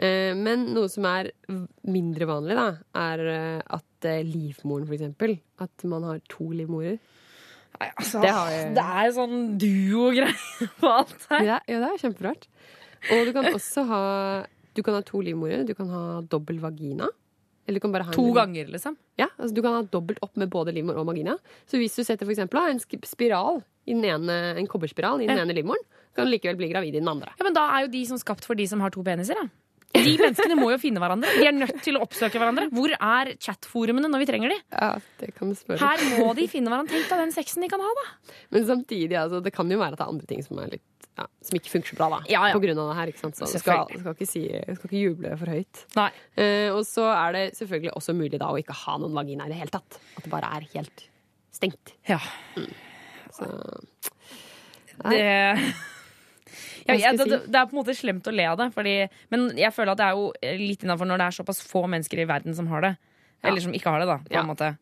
Eh, 0.00 0.32
Men 0.38 0.62
noe 0.72 0.88
som 0.88 1.04
er 1.10 1.28
mindre 1.84 2.24
vanlig, 2.30 2.54
da, 2.56 2.68
er 2.96 3.22
eh, 3.28 3.62
at 3.76 4.06
eh, 4.08 4.22
livmoren, 4.24 4.86
for 4.88 4.96
eksempel 4.96 5.34
At 5.60 5.84
man 5.84 6.06
har 6.08 6.20
to 6.32 6.46
livmorer. 6.56 6.96
Altså, 7.80 8.20
Det 8.24 8.30
har 8.32 8.50
Det 8.76 8.84
er 9.04 9.12
sånn 9.16 9.36
duo-greie 9.60 10.68
på 10.80 10.88
alt 10.90 11.26
her. 11.30 11.44
Ja, 11.46 11.58
ja, 11.68 11.78
det 11.84 11.90
er 11.94 12.00
kjemperart. 12.02 12.48
Og 13.12 13.26
du 13.28 13.32
kan 13.36 13.46
også 13.54 13.84
ha 13.88 14.00
Du 14.76 14.82
kan 14.86 14.94
ha 14.96 15.00
to 15.06 15.20
livmorer. 15.24 15.64
Du 15.68 15.74
kan 15.74 15.88
ha 15.92 16.20
dobbel 16.22 16.58
vagina. 16.60 17.08
Eller 17.68 17.78
du 17.78 17.84
kan 17.84 17.92
bare 17.94 18.04
ha 18.08 18.10
en 18.10 18.16
To 18.16 18.24
liv- 18.26 18.34
ganger, 18.40 18.66
liksom. 18.72 18.96
Ja, 19.20 19.28
altså 19.38 19.54
Du 19.54 19.62
kan 19.62 19.72
ha 19.76 19.82
dobbelt 19.82 20.18
opp 20.24 20.36
med 20.40 20.50
både 20.50 20.72
livmor 20.74 20.96
og 20.98 21.06
vagina. 21.12 21.36
Så 21.68 21.76
hvis 21.78 21.94
du 21.94 22.02
setter 22.02 22.24
for 22.26 22.32
eksempel, 22.34 22.58
en 22.72 22.80
spiral 23.06 23.62
i 23.86 23.92
den 23.94 24.04
ene, 24.04 24.56
en 24.58 24.66
kobberspiral 24.66 25.20
i 25.22 25.26
den 25.28 25.36
Ja. 25.36 25.44
ene 25.44 25.54
livmoren, 25.54 25.84
kan 26.16 26.26
du 26.26 26.32
likevel 26.32 26.56
bli 26.56 26.68
gravid 26.72 26.94
i 26.96 27.00
den 27.00 27.08
andre. 27.08 27.30
Ja, 27.38 27.44
Men 27.44 27.54
da 27.54 27.68
er 27.76 27.82
jo 27.86 27.92
de 27.92 28.04
som 28.06 28.18
skapt 28.18 28.44
for 28.44 28.54
de 28.56 28.66
som 28.66 28.80
har 28.80 28.90
to 28.90 29.02
peniser, 29.02 29.34
da. 29.38 29.46
De 30.04 30.14
menneskene 30.20 30.56
må 30.58 30.70
jo 30.72 30.78
finne 30.82 31.02
hverandre. 31.02 31.32
De 31.38 31.46
er 31.48 31.56
nødt 31.56 31.80
til 31.84 31.98
å 31.98 32.04
oppsøke 32.06 32.40
hverandre. 32.40 32.68
Hvor 32.74 32.94
er 32.96 33.32
chatforumene 33.42 34.10
når 34.10 34.24
vi 34.24 34.28
trenger 34.30 34.54
de? 34.54 34.58
Ja, 34.72 34.92
det 35.20 35.32
kan 35.36 35.52
du 35.52 35.58
spørre. 35.58 35.80
Her 35.82 36.20
må 36.20 36.30
de 36.38 36.46
finne 36.50 36.72
hverandre. 36.72 36.94
Tenk 36.96 37.10
deg 37.12 37.22
den 37.24 37.34
sexen 37.34 37.64
de 37.64 37.70
kan 37.72 37.82
ha, 37.84 37.90
da. 38.00 38.06
Men 38.54 38.66
samtidig, 38.68 39.16
altså, 39.20 39.42
det 39.44 39.52
kan 39.56 39.70
jo 39.70 39.80
være 39.80 39.96
at 39.96 40.00
det 40.00 40.06
er 40.06 40.14
andre 40.14 40.30
ting 40.30 40.42
som, 40.46 40.60
er 40.62 40.74
litt, 40.76 41.08
ja, 41.20 41.26
som 41.48 41.60
ikke 41.60 41.72
funker 41.74 41.92
så 41.92 41.98
bra, 42.00 42.10
da. 42.16 42.20
Ja, 42.32 42.42
ja. 42.50 42.56
På 42.56 42.62
grunn 42.64 42.80
av 42.82 42.90
det 42.92 42.98
her. 43.00 43.12
ikke 43.12 43.24
sant? 43.24 43.38
Så 43.38 43.50
du 43.50 43.56
skal, 43.62 43.86
skal, 43.92 44.16
ikke 44.16 44.30
si, 44.30 44.44
skal 44.50 44.90
ikke 44.90 45.04
juble 45.04 45.36
for 45.40 45.54
høyt. 45.54 45.84
Nei. 45.98 46.10
Eh, 46.40 46.68
og 46.74 46.82
så 46.88 47.06
er 47.12 47.36
det 47.36 47.44
selvfølgelig 47.60 47.94
også 48.00 48.16
mulig 48.18 48.40
da 48.42 48.50
å 48.52 48.58
ikke 48.60 48.76
ha 48.84 48.98
noen 49.02 49.16
vagina 49.16 49.48
i 49.48 49.54
det 49.54 49.60
hele 49.62 49.74
tatt. 49.74 50.00
At 50.16 50.26
det 50.26 50.32
bare 50.32 50.50
er 50.58 50.68
helt 50.74 51.06
stengt. 51.54 51.94
Ja. 52.08 52.20
Mm. 52.56 52.70
Så 53.36 53.46
Det 55.10 55.24
ja, 56.98 57.10
ja, 57.10 57.12
det, 57.16 57.26
det 57.30 57.40
det 57.52 57.54
er 57.60 57.66
på 57.70 57.76
en 57.76 57.84
måte 57.84 57.96
slemt 57.96 58.26
å 58.26 58.34
le 58.34 58.44
av 58.50 58.58
det, 58.58 58.72
fordi, 58.74 59.08
men 59.30 59.50
jeg 59.56 59.72
føler 59.72 59.92
at 59.92 59.98
det 59.98 60.06
er 60.10 60.18
jo 60.18 60.32
litt 60.66 60.82
innafor 60.84 61.06
når 61.06 61.18
det 61.18 61.26
er 61.30 61.38
såpass 61.44 61.62
få 61.62 61.86
mennesker 61.88 62.18
i 62.18 62.28
verden 62.28 62.54
som 62.54 62.66
har 62.68 62.80
det. 62.82 62.96
Eller 63.42 63.60
som 63.60 63.72
ikke 63.72 63.88
har 63.90 64.00
det, 64.00 64.06
da. 64.10 64.76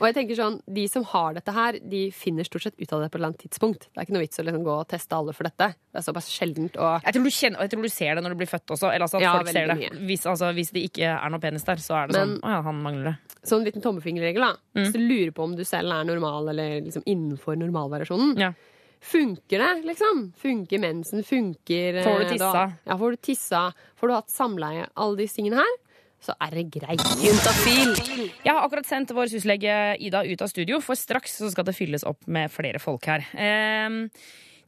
Og 0.00 0.06
jeg 0.08 0.14
tenker 0.16 0.34
sånn, 0.38 0.54
De 0.64 0.86
som 0.88 1.04
har 1.04 1.34
dette 1.36 1.52
her, 1.52 1.76
de 1.78 2.10
finner 2.10 2.46
stort 2.48 2.62
sett 2.64 2.74
ut 2.80 2.92
av 2.96 3.02
det 3.02 3.10
på 3.10 3.18
et 3.18 3.20
eller 3.20 3.28
annet 3.34 3.42
tidspunkt. 3.44 3.80
Det 3.92 4.00
er 4.00 4.06
ikke 4.06 4.14
noe 4.16 4.22
vits 4.24 4.40
å 4.40 4.44
liksom 4.46 4.62
gå 4.64 4.72
og 4.80 4.88
teste 4.88 5.12
alle 5.12 5.34
for 5.36 5.44
dette. 5.44 5.66
Det 5.76 6.00
er 6.00 6.06
såpass 6.06 6.30
sjeldent. 6.32 6.78
Og 6.80 7.04
Jeg 7.04 7.12
tror, 7.14 7.22
du 7.24 7.30
kjenner, 7.36 7.60
jeg 7.60 7.70
tror 7.74 7.82
du 7.82 7.88
ser 7.92 8.14
det 8.16 8.22
når 8.24 8.30
du 8.30 8.38
blir 8.40 8.48
født 8.48 8.72
også. 8.72 8.88
Eller 8.94 9.04
altså 9.04 9.18
at 9.20 9.22
Ja, 9.26 9.34
folk 9.36 9.48
ser 9.52 9.66
det. 9.68 9.76
veldig 9.76 10.06
Hvis, 10.08 10.24
altså, 10.26 10.52
hvis 10.56 10.70
det 10.72 10.84
ikke 10.88 11.04
er 11.12 11.28
noe 11.30 11.40
penis 11.40 11.64
der, 11.68 11.76
så 11.76 11.94
er 12.00 12.06
det 12.08 12.16
Men- 12.16 12.28
sånn 12.38 12.40
Å 12.40 12.48
ja, 12.48 12.62
han 12.62 12.82
mangler 12.82 13.04
det. 13.04 13.16
sånn 13.44 13.64
liten 13.64 13.82
tommefingerregel, 13.82 14.40
da. 14.40 14.52
Mm. 14.74 14.80
Hvis 14.80 14.92
du 14.92 14.98
lurer 15.04 15.30
på 15.32 15.42
om 15.44 15.56
du 15.56 15.64
selv 15.64 15.92
er 15.92 16.04
normal 16.04 16.48
eller 16.48 16.80
liksom 16.80 17.02
innenfor 17.04 17.56
normalvariasjonen. 17.60 18.38
Ja. 18.38 18.52
Funker 19.00 19.58
det, 19.62 19.68
liksom? 19.88 20.26
Funker 20.36 20.78
mensen? 20.82 21.22
Funker 21.24 21.94
eh, 22.00 22.04
Får 22.04 22.18
du 22.20 22.26
tissa? 22.34 22.52
da- 22.52 22.72
Ja, 22.86 22.96
får 23.00 23.10
du 23.10 23.16
tissa? 23.16 23.62
Får 23.96 24.08
du 24.08 24.14
hatt 24.14 24.28
samleie? 24.30 24.86
Alle 24.96 25.16
disse 25.22 25.38
tingene 25.40 25.56
her. 25.62 25.78
Så 26.20 26.34
er 26.36 26.50
det 26.52 26.66
greit. 26.74 27.00
Jeg 27.24 28.52
har 28.52 28.60
akkurat 28.66 28.84
sendt 28.84 29.14
vår 29.16 29.30
syslege 29.32 29.72
Ida 30.04 30.20
ut 30.28 30.42
av 30.44 30.50
studio, 30.52 30.80
for 30.84 30.98
straks 30.98 31.38
så 31.40 31.48
skal 31.50 31.64
det 31.64 31.72
fylles 31.78 32.04
opp 32.04 32.26
med 32.28 32.52
flere 32.52 32.78
folk 32.82 33.06
her. 33.08 33.24
Eh, 33.32 33.88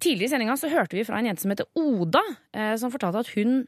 tidligere 0.01 0.31
i 0.31 0.33
sendinga 0.33 0.57
så 0.57 0.71
hørte 0.73 0.97
vi 0.97 1.05
fra 1.05 1.19
en 1.21 1.29
jente 1.29 1.45
som 1.45 1.53
heter 1.53 1.69
Oda, 1.77 2.23
eh, 2.57 2.73
som 2.81 2.91
fortalte 2.95 3.21
at 3.27 3.35
hun 3.37 3.67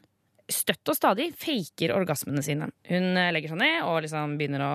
støtt 0.49 0.89
og 0.91 0.97
stadig 0.97 1.31
faker 1.41 1.93
orgasmene 1.95 2.41
sine. 2.45 2.71
Hun 2.89 3.11
eh, 3.17 3.29
legger 3.33 3.53
seg 3.53 3.61
ned 3.61 3.77
og 3.85 4.01
liksom 4.05 4.33
begynner 4.41 4.65
å 4.65 4.73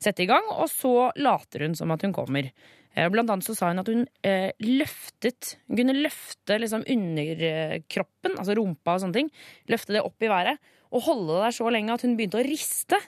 sette 0.00 0.24
i 0.24 0.28
gang, 0.28 0.44
og 0.52 0.68
så 0.72 1.10
later 1.16 1.64
hun 1.64 1.74
som 1.76 1.90
at 1.96 2.04
hun 2.04 2.12
kommer. 2.16 2.52
Eh, 2.96 3.08
Blant 3.12 3.30
annet 3.30 3.46
så 3.46 3.54
sa 3.54 3.70
hun 3.70 3.82
at 3.82 3.88
hun 3.90 4.02
eh, 4.26 4.50
løftet 4.66 5.54
Hun 5.68 5.78
kunne 5.78 5.94
løfte 5.94 6.58
liksom 6.58 6.82
underkroppen, 6.90 8.36
altså 8.36 8.56
rumpa 8.58 8.96
og 8.96 9.04
sånne 9.04 9.18
ting. 9.20 9.32
Løfte 9.70 9.94
det 9.96 10.04
opp 10.06 10.26
i 10.26 10.30
været 10.32 10.60
og 10.90 11.04
holde 11.06 11.36
det 11.36 11.42
der 11.44 11.54
så 11.54 11.70
lenge 11.70 11.94
at 11.94 12.02
hun 12.02 12.16
begynte 12.18 12.40
å 12.40 12.46
riste. 12.46 12.98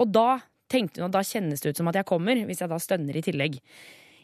Og 0.00 0.10
da 0.12 0.42
tenkte 0.72 1.00
hun 1.00 1.08
at 1.08 1.16
da 1.16 1.24
kjennes 1.24 1.62
det 1.64 1.72
ut 1.72 1.80
som 1.80 1.88
at 1.88 1.96
jeg 1.96 2.08
kommer, 2.08 2.36
hvis 2.48 2.60
jeg 2.60 2.68
da 2.68 2.78
stønner 2.80 3.16
i 3.16 3.24
tillegg. 3.24 3.56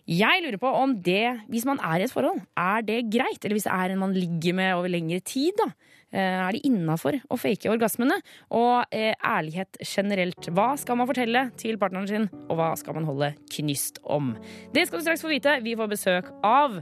Jeg 0.08 0.42
lurer 0.44 0.60
på 0.60 0.70
om 0.72 0.94
det, 1.04 1.48
hvis 1.52 1.66
man 1.68 1.80
er 1.84 2.00
i 2.00 2.06
et 2.06 2.12
forhold, 2.12 2.40
er 2.56 2.84
det 2.84 3.02
greit? 3.12 3.42
Eller 3.42 3.58
hvis 3.58 3.66
det 3.68 3.74
er 3.74 3.92
en 3.92 4.00
man 4.00 4.16
ligger 4.16 4.56
med 4.56 4.74
over 4.76 4.92
lengre 4.92 5.20
tid, 5.20 5.56
da? 5.60 5.68
Eh, 6.12 6.18
Er 6.48 6.52
det 6.56 6.62
innafor 6.64 7.18
å 7.28 7.36
fake 7.36 7.68
orgasmene? 7.68 8.16
Og 8.56 8.84
eh, 8.94 9.12
ærlighet 9.20 9.76
generelt. 9.84 10.48
Hva 10.56 10.70
skal 10.80 10.96
man 10.96 11.06
fortelle 11.10 11.50
til 11.60 11.76
partneren 11.80 12.08
sin, 12.08 12.28
og 12.48 12.56
hva 12.56 12.70
skal 12.80 12.96
man 12.96 13.04
holde 13.08 13.34
knyst 13.52 14.00
om? 14.04 14.32
Det 14.72 14.86
skal 14.88 14.98
du 15.00 15.04
straks 15.04 15.24
få 15.24 15.28
vite. 15.34 15.58
Vi 15.64 15.76
får 15.76 15.90
besøk 15.92 16.30
av 16.44 16.78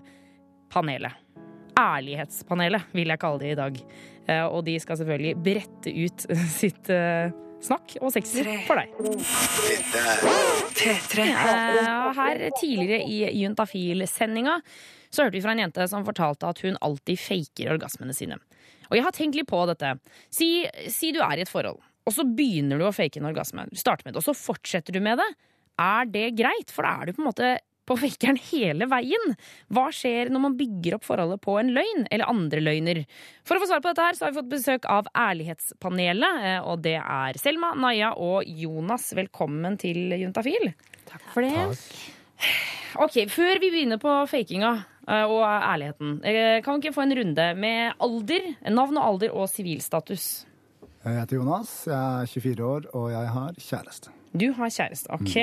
panelet. 0.70 1.12
Ærlighetspanelet, 1.76 2.86
vil 2.96 3.10
jeg 3.12 3.20
kalle 3.20 3.42
det 3.42 3.50
i 3.52 3.58
dag. 3.58 3.80
Eh, 4.28 4.44
Og 4.46 4.62
de 4.64 4.78
skal 4.80 4.96
selvfølgelig 5.02 5.34
brette 5.42 5.92
ut 5.92 6.26
sitt 6.60 6.92
snakk 7.66 7.96
og 8.04 8.12
sexy 8.12 8.44
for 8.66 8.78
deg. 8.78 8.92
Her 12.16 12.42
tidligere 12.60 13.00
i 13.08 13.18
Juntafil-sendinga 13.42 14.58
så 15.16 15.26
hørte 15.26 15.38
vi 15.38 15.44
fra 15.44 15.54
en 15.56 15.64
jente 15.64 15.88
som 15.90 16.06
fortalte 16.06 16.48
at 16.50 16.62
hun 16.64 16.78
alltid 16.84 17.20
faker 17.20 17.72
orgasmene 17.76 18.14
sine. 18.16 18.38
Og 18.90 18.98
jeg 18.98 19.06
har 19.06 19.14
tenkt 19.16 19.38
litt 19.38 19.50
på 19.50 19.62
dette. 19.70 19.96
Si, 20.30 20.50
si 20.92 21.12
du 21.14 21.22
er 21.24 21.40
i 21.40 21.46
et 21.46 21.50
forhold, 21.50 21.80
og 22.06 22.14
så 22.14 22.26
begynner 22.26 22.78
du 22.78 22.86
å 22.86 22.94
fake 22.94 23.18
en 23.20 23.30
orgasme. 23.30 23.66
Du 23.72 23.78
starter 23.80 24.06
med 24.06 24.14
det, 24.14 24.22
og 24.22 24.28
så 24.28 24.36
fortsetter 24.36 24.94
du 24.94 25.00
med 25.02 25.18
det. 25.18 25.26
Er 25.82 26.06
det 26.08 26.28
greit? 26.38 26.70
For 26.72 26.86
da 26.86 27.00
er 27.00 27.08
du 27.08 27.16
på 27.16 27.24
en 27.24 27.30
måte 27.32 27.56
på 27.86 27.96
fakeren 27.98 28.38
hele 28.48 28.88
veien. 28.90 29.34
Hva 29.74 29.88
skjer 29.94 30.30
når 30.32 30.42
man 30.42 30.56
bygger 30.58 30.96
opp 30.96 31.06
forholdet 31.06 31.42
på 31.44 31.56
en 31.60 31.72
løgn, 31.76 32.06
eller 32.10 32.30
andre 32.30 32.62
løgner? 32.62 33.02
For 33.46 33.58
å 33.58 33.62
få 33.62 33.70
svar 33.70 33.82
på 33.82 33.92
dette 33.92 34.06
her, 34.06 34.18
så 34.18 34.26
har 34.26 34.34
vi 34.34 34.40
fått 34.40 34.52
besøk 34.54 34.88
av 34.90 35.10
Ærlighetspanelet, 35.14 36.42
eh, 36.50 36.58
og 36.66 36.82
det 36.86 36.98
er 37.00 37.38
Selma, 37.42 37.72
Naya 37.78 38.12
og 38.22 38.46
Jonas. 38.46 39.12
Velkommen 39.18 39.78
til 39.82 40.14
Juntafil. 40.18 40.72
Takk 41.10 41.30
for 41.34 41.46
det. 41.46 41.54
Ok, 43.02 43.26
Før 43.28 43.58
vi 43.60 43.70
begynner 43.70 44.00
på 44.00 44.12
fakinga 44.30 44.72
og 45.06 45.42
ærligheten, 45.46 46.18
eh, 46.26 46.62
kan 46.62 46.74
vi 46.74 46.86
ikke 46.86 46.96
få 46.96 47.06
en 47.06 47.16
runde 47.18 47.46
med 47.54 47.92
alder, 48.02 48.52
navn 48.70 48.98
og 48.98 49.08
alder 49.12 49.34
og 49.34 49.48
sivilstatus? 49.48 50.46
Jeg 51.04 51.20
heter 51.20 51.36
Jonas, 51.36 51.72
jeg 51.86 52.22
er 52.22 52.26
24 52.26 52.64
år, 52.66 52.86
og 52.98 53.10
jeg 53.12 53.28
har 53.30 53.52
kjæreste. 53.62 54.10
Du 54.36 54.52
har 54.52 54.68
kjæreste. 54.68 55.06
Ok. 55.14 55.36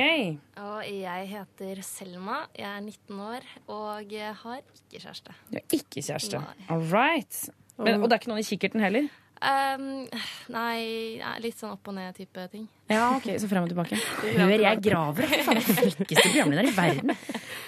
Og 0.59 0.83
jeg 0.91 1.27
heter 1.31 1.81
Selma, 1.81 2.43
jeg 2.59 2.67
er 2.67 2.81
19 2.81 3.19
år 3.19 3.45
og 3.71 4.11
jeg 4.11 4.35
har 4.43 4.59
ikke 4.59 4.99
kjæreste. 4.99 5.33
Du 5.49 5.57
har 5.57 5.77
ikke 5.79 6.03
kjæreste. 6.03 6.41
All 6.69 6.83
right. 6.91 7.49
Men, 7.77 8.03
og 8.03 8.09
det 8.09 8.17
er 8.17 8.21
ikke 8.21 8.29
noen 8.29 8.43
i 8.43 8.45
kikkerten 8.45 8.83
heller? 8.83 9.07
Um, 9.43 10.05
nei, 10.53 11.19
litt 11.43 11.59
sånn 11.59 11.73
opp 11.73 11.89
og 11.91 11.97
ned-type 11.97 12.45
ting. 12.53 12.63
Ja, 12.87 13.09
ok, 13.17 13.25
Så 13.41 13.49
frem 13.51 13.65
og 13.65 13.71
tilbake. 13.71 13.97
Hør, 14.37 14.53
jeg 14.55 14.79
graver. 14.85 15.27
Faen, 15.43 15.59
jeg 15.59 15.67
er 15.67 15.79
flinkeste 15.81 16.23
programlederen 16.29 16.69
i 16.69 16.75
verden. 16.77 17.15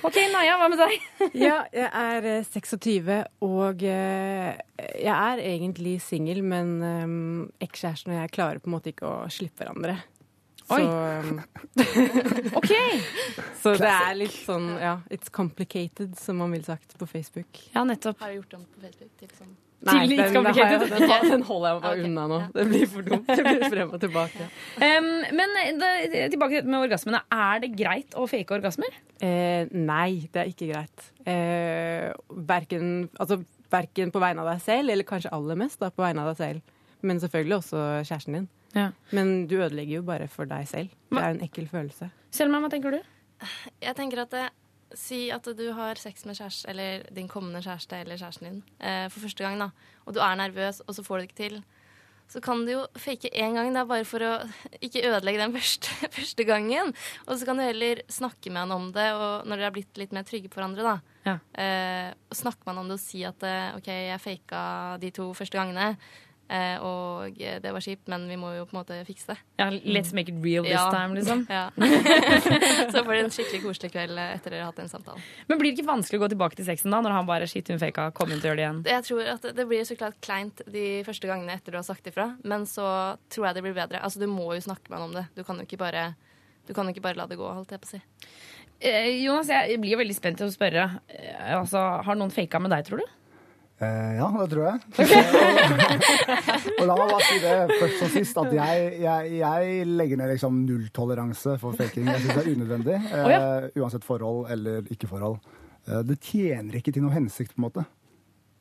Ok, 0.06 0.20
Naja, 0.32 0.56
hva 0.62 0.70
med 0.72 0.80
deg? 0.80 0.96
Ja, 1.46 1.58
jeg 1.76 1.90
er 1.90 2.30
eh, 2.32 2.48
26, 2.48 3.12
og 3.48 3.84
eh, 3.84 4.52
jeg 5.02 5.14
er 5.16 5.44
egentlig 5.44 5.98
singel, 6.06 6.44
men 6.46 6.76
um, 6.80 7.16
ekskjæresten 7.64 8.14
og 8.14 8.22
jeg 8.22 8.36
klarer 8.38 8.64
på 8.64 8.72
en 8.72 8.78
måte 8.78 8.94
ikke 8.94 9.10
å 9.10 9.32
slippe 9.34 9.64
hverandre. 9.66 9.98
Så, 10.65 10.80
um, 10.82 11.41
Ok. 12.58 12.71
så 13.62 13.75
det 13.78 13.91
er 13.91 14.15
litt 14.17 14.34
sånn, 14.34 14.71
ja, 14.82 14.95
it's 15.13 15.30
complicated, 15.34 16.15
som 16.17 16.41
man 16.41 16.56
ville 16.56 16.65
sagt 16.65 16.97
på 16.97 17.06
Facebook. 17.10 17.62
Ja, 17.75 17.86
nettopp. 17.86 18.17
Har 18.23 18.34
du 18.34 18.41
gjort 18.41 18.58
om 18.58 18.65
på 18.73 18.88
Facebook 18.88 19.13
til 19.21 19.32
sånn 19.38 19.54
Nei, 19.86 20.08
Til 20.08 20.17
den, 20.17 20.32
den, 20.34 20.47
har 20.47 20.58
jeg, 20.58 20.80
den, 20.82 21.30
den 21.36 21.43
holder 21.45 21.67
jeg 21.67 21.82
meg 21.82 21.89
okay. 21.89 22.06
unna 22.08 22.23
nå. 22.32 22.38
ja. 22.41 22.47
Det 22.56 22.63
blir 22.71 22.86
for 22.89 23.06
dumt. 23.06 23.28
Det 23.30 23.43
blir 23.45 23.65
frem 23.69 23.91
og 23.93 23.99
tilbake. 24.01 24.47
Um, 24.86 25.10
men 25.36 25.54
da, 25.80 25.89
tilbake 26.32 26.63
med 26.65 26.80
orgasmene. 26.88 27.21
Er 27.32 27.62
det 27.63 27.69
greit 27.78 28.15
å 28.17 28.25
fake 28.30 28.58
orgasmer? 28.58 28.97
Eh, 29.23 29.69
nei, 29.71 30.25
det 30.34 30.41
er 30.41 30.49
ikke 30.51 30.67
greit. 30.71 31.06
Eh, 31.30 32.10
verken, 32.49 33.08
altså, 33.21 33.39
verken 33.71 34.12
på 34.12 34.21
vegne 34.23 34.43
av 34.43 34.49
deg 34.51 34.63
selv, 34.65 34.91
eller 34.91 35.08
kanskje 35.08 35.32
aller 35.36 35.60
mest 35.60 35.80
da, 35.84 35.91
på 35.93 36.04
vegne 36.04 36.25
av 36.25 36.34
deg 36.34 36.41
selv. 36.41 36.75
Men 37.06 37.21
selvfølgelig 37.21 37.60
også 37.62 37.86
kjæresten 38.10 38.39
din. 38.39 38.49
Ja. 38.76 38.90
Men 39.16 39.48
du 39.48 39.58
ødelegger 39.62 40.02
jo 40.02 40.06
bare 40.08 40.28
for 40.32 40.50
deg 40.50 40.68
selv. 40.70 40.94
Det 41.12 41.22
er 41.22 41.34
en 41.34 41.44
ekkel 41.46 41.68
følelse. 41.72 42.12
Selma, 42.36 42.60
hva 42.64 42.70
tenker 42.74 42.98
du? 42.98 43.02
Jeg 43.84 43.96
tenker 43.98 44.26
at 44.26 44.36
det, 44.36 44.46
Si 44.96 45.26
at 45.34 45.48
du 45.58 45.66
har 45.76 46.00
sex 46.00 46.24
med 46.30 46.38
kjæreste, 46.38 46.70
eller 46.72 47.02
din 47.12 47.28
kommende 47.28 47.60
kjæreste 47.66 47.98
eller 47.98 48.20
kjæresten 48.20 48.46
din 48.48 48.60
eh, 48.80 49.08
for 49.10 49.26
første 49.26 49.44
gang, 49.44 49.58
da, 49.60 49.72
og 50.06 50.16
du 50.16 50.22
er 50.24 50.38
nervøs, 50.40 50.80
og 50.86 50.96
så 50.96 51.04
får 51.04 51.18
du 51.18 51.24
det 51.24 51.28
ikke 51.28 51.42
til. 51.42 51.58
Så 52.32 52.42
kan 52.42 52.64
du 52.66 52.72
jo 52.72 52.84
fake 52.98 53.30
én 53.34 53.54
gang, 53.58 53.74
det 53.74 53.82
er 53.82 53.90
bare 53.90 54.06
for 54.08 54.24
å 54.26 54.32
ikke 54.82 55.04
ødelegge 55.06 55.42
den 55.42 55.54
første, 55.54 55.92
første 56.18 56.46
gangen. 56.48 56.94
Og 57.26 57.38
så 57.38 57.50
kan 57.50 57.60
du 57.60 57.66
heller 57.66 58.02
snakke 58.10 58.54
med 58.54 58.64
han 58.64 58.76
om 58.78 58.88
det, 58.96 59.10
og 59.14 59.46
når 59.46 59.60
dere 59.60 59.70
har 59.70 59.76
blitt 59.76 60.02
litt 60.02 60.16
mer 60.16 60.26
trygge 60.26 60.50
på 60.50 60.62
hverandre, 60.62 60.86
da. 60.86 60.96
Ja. 61.26 61.36
Eh, 61.62 62.10
snakker 62.38 62.70
man 62.70 62.82
om 62.82 62.90
det 62.90 62.98
og 63.00 63.04
si 63.04 63.26
at 63.26 63.46
eh, 63.46 63.78
OK, 63.78 63.90
jeg 63.90 64.22
faka 64.22 64.64
de 65.02 65.12
to 65.14 65.32
første 65.38 65.60
gangene, 65.60 65.92
eh, 65.94 66.25
og 66.80 67.40
eh, 67.42 67.56
det 67.64 67.72
var 67.74 67.82
kjipt, 67.82 68.08
men 68.12 68.28
vi 68.30 68.36
må 68.38 68.52
jo 68.54 68.66
på 68.70 68.76
en 68.76 68.80
måte 68.84 68.98
fikse 69.08 69.32
det. 69.32 69.38
Ja, 69.58 69.70
let's 69.72 70.14
make 70.14 70.30
it 70.30 70.38
real 70.44 70.64
this 70.64 70.74
Ja. 70.76 70.92
time, 70.94 71.16
liksom. 71.18 71.46
Ja. 71.50 71.70
så 72.94 73.02
får 73.02 73.10
dere 73.12 73.24
en 73.26 73.34
skikkelig 73.34 73.62
koselig 73.64 73.92
kveld 73.96 74.20
etter 74.22 74.54
dere 74.54 74.62
har 74.66 74.70
hatt 74.72 74.82
den 74.84 74.92
samtalen. 74.92 75.22
Men 75.50 75.58
blir 75.62 75.72
det 75.72 75.80
ikke 75.80 75.90
vanskelig 75.90 76.20
å 76.20 76.24
gå 76.26 76.30
tilbake 76.36 76.60
til 76.60 76.68
sexen 76.70 76.94
da, 76.94 77.00
når 77.02 77.16
han 77.18 77.26
bare 77.30 77.48
shit, 77.50 77.68
hun 77.74 77.82
faka, 77.82 78.12
kom 78.18 78.30
inn 78.32 78.42
til 78.44 78.52
å 78.52 78.54
gjøre 78.54 78.60
det 78.62 78.66
igjen? 78.68 78.84
Jeg 78.94 79.08
tror 79.10 79.32
at 79.36 79.48
Det 79.58 79.66
blir 79.70 79.84
så 79.90 79.98
klart 79.98 80.20
kleint 80.22 80.62
de 80.70 80.86
første 81.08 81.28
gangene 81.32 81.58
etter 81.58 81.74
du 81.74 81.80
har 81.82 81.88
sagt 81.88 82.06
ifra, 82.12 82.30
men 82.44 82.68
så 82.70 82.86
tror 83.34 83.50
jeg 83.50 83.58
det 83.60 83.66
blir 83.66 83.78
bedre. 83.78 84.04
Altså, 84.06 84.22
Du 84.22 84.28
må 84.30 84.52
jo 84.54 84.62
snakke 84.62 84.90
med 84.92 85.00
han 85.00 85.10
om 85.10 85.16
det. 85.18 85.26
Du 85.36 85.44
kan 85.48 85.58
jo 85.58 85.66
ikke 85.66 85.82
bare, 85.82 86.12
du 86.68 86.74
kan 86.78 86.86
jo 86.86 86.94
ikke 86.94 87.06
bare 87.10 87.18
la 87.24 87.26
det 87.32 87.38
gå, 87.42 87.48
holdt 87.58 87.72
jeg 87.74 87.82
på 87.82 87.90
å 87.90 87.94
si. 87.96 88.02
Eh, 88.86 89.24
Jonas, 89.24 89.48
jeg 89.50 89.80
blir 89.82 89.96
jo 89.96 90.00
veldig 90.02 90.16
spent 90.18 90.38
til 90.42 90.50
å 90.50 90.54
spørre. 90.54 90.88
Eh, 91.10 91.54
Altså, 91.56 91.80
har 92.06 92.16
noen 92.20 92.34
faka 92.34 92.60
med 92.60 92.70
deg, 92.76 92.86
tror 92.86 93.02
du? 93.02 93.06
Eh, 93.84 94.14
ja, 94.16 94.28
det 94.32 94.46
tror 94.54 94.70
jeg. 94.70 94.78
og 96.80 96.86
la 96.88 96.96
meg 96.96 97.10
bare 97.12 97.26
si 97.28 97.42
det 97.44 97.56
først 97.74 98.06
og 98.06 98.14
sist, 98.14 98.40
at 98.40 98.54
jeg, 98.56 98.86
jeg, 99.04 99.34
jeg 99.42 99.90
legger 99.90 100.22
ned 100.22 100.32
liksom 100.32 100.62
nulltoleranse 100.64 101.58
for 101.60 101.76
faking. 101.76 102.08
Jeg 102.08 102.24
syns 102.24 102.38
det 102.38 102.46
er 102.46 102.56
unødvendig. 102.56 103.02
Eh, 103.20 103.68
uansett 103.82 104.08
forhold 104.08 104.48
eller 104.56 104.88
ikke 104.96 105.12
forhold. 105.12 105.42
Eh, 105.90 106.02
det 106.08 106.22
tjener 106.24 106.80
ikke 106.80 106.96
til 106.96 107.04
noe 107.04 107.16
hensikt, 107.18 107.56
på 107.56 107.60
en 107.62 107.68
måte. 107.68 107.86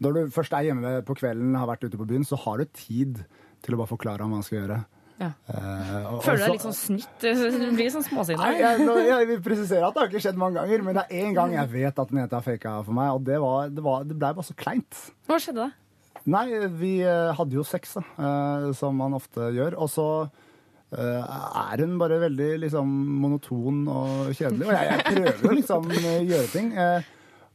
Når 0.03 0.16
du 0.16 0.35
først 0.35 0.57
er 0.59 0.66
hjemme 0.66 0.96
på 1.07 1.14
kvelden, 1.20 1.55
har 1.55 1.70
vært 1.70 1.87
ute 1.87 2.00
på 2.00 2.09
byen, 2.11 2.27
så 2.27 2.38
har 2.42 2.59
du 2.59 2.74
tid 2.74 3.22
til 3.64 3.77
å 3.77 3.81
bare 3.81 3.92
forklare 3.94 4.24
ham 4.24 4.35
hva 4.35 4.42
han 4.42 4.46
skal 4.46 4.64
gjøre. 4.64 4.81
Ja. 5.20 5.29
Uh, 5.46 6.18
Føler 6.24 6.40
du 6.40 6.42
deg 6.42 6.55
litt 6.57 6.64
sånn 6.64 6.74
snytt? 6.74 7.22
Du 7.22 7.68
blir 7.77 7.90
sånn 7.94 8.05
småsinna. 8.07 8.48
Jeg, 8.59 8.83
jeg 8.83 9.29
vil 9.31 9.42
presisere 9.44 9.87
at 9.87 9.94
det 9.94 10.03
har 10.03 10.11
ikke 10.11 10.22
skjedd 10.24 10.40
mange 10.40 10.59
ganger, 10.59 10.83
men 10.87 10.98
det 10.98 11.05
er 11.07 11.22
én 11.22 11.37
gang 11.37 11.55
jeg 11.55 11.70
vet 11.70 12.00
at 12.03 12.14
Neta 12.16 12.40
faka 12.42 12.77
for 12.87 12.96
meg, 12.98 13.12
og 13.14 13.22
det, 13.29 13.38
var, 13.42 13.70
det, 13.70 13.85
var, 13.85 14.09
det 14.09 14.16
ble 14.18 14.33
bare 14.40 14.46
så 14.48 14.57
kleint. 14.59 15.05
Hva 15.31 15.38
skjedde 15.42 15.68
da? 15.68 15.70
Nei, 16.35 16.46
vi 16.81 16.94
eh, 17.05 17.31
hadde 17.37 17.59
jo 17.59 17.62
sex, 17.68 17.98
da, 17.98 18.03
eh, 18.16 18.66
som 18.79 18.96
man 18.96 19.14
ofte 19.14 19.53
gjør. 19.55 19.79
Og 19.79 19.92
så 19.92 20.09
er 20.94 21.81
hun 21.83 21.96
bare 21.98 22.20
veldig 22.22 22.53
liksom, 22.62 22.90
monoton 23.18 23.81
og 23.90 24.29
kjedelig. 24.31 24.68
Og 24.68 24.77
jeg, 24.77 24.90
jeg 24.92 25.07
prøver 25.09 25.48
å 25.48 25.57
liksom 25.59 25.88
gjøre 26.31 26.50
ting. 26.53 26.68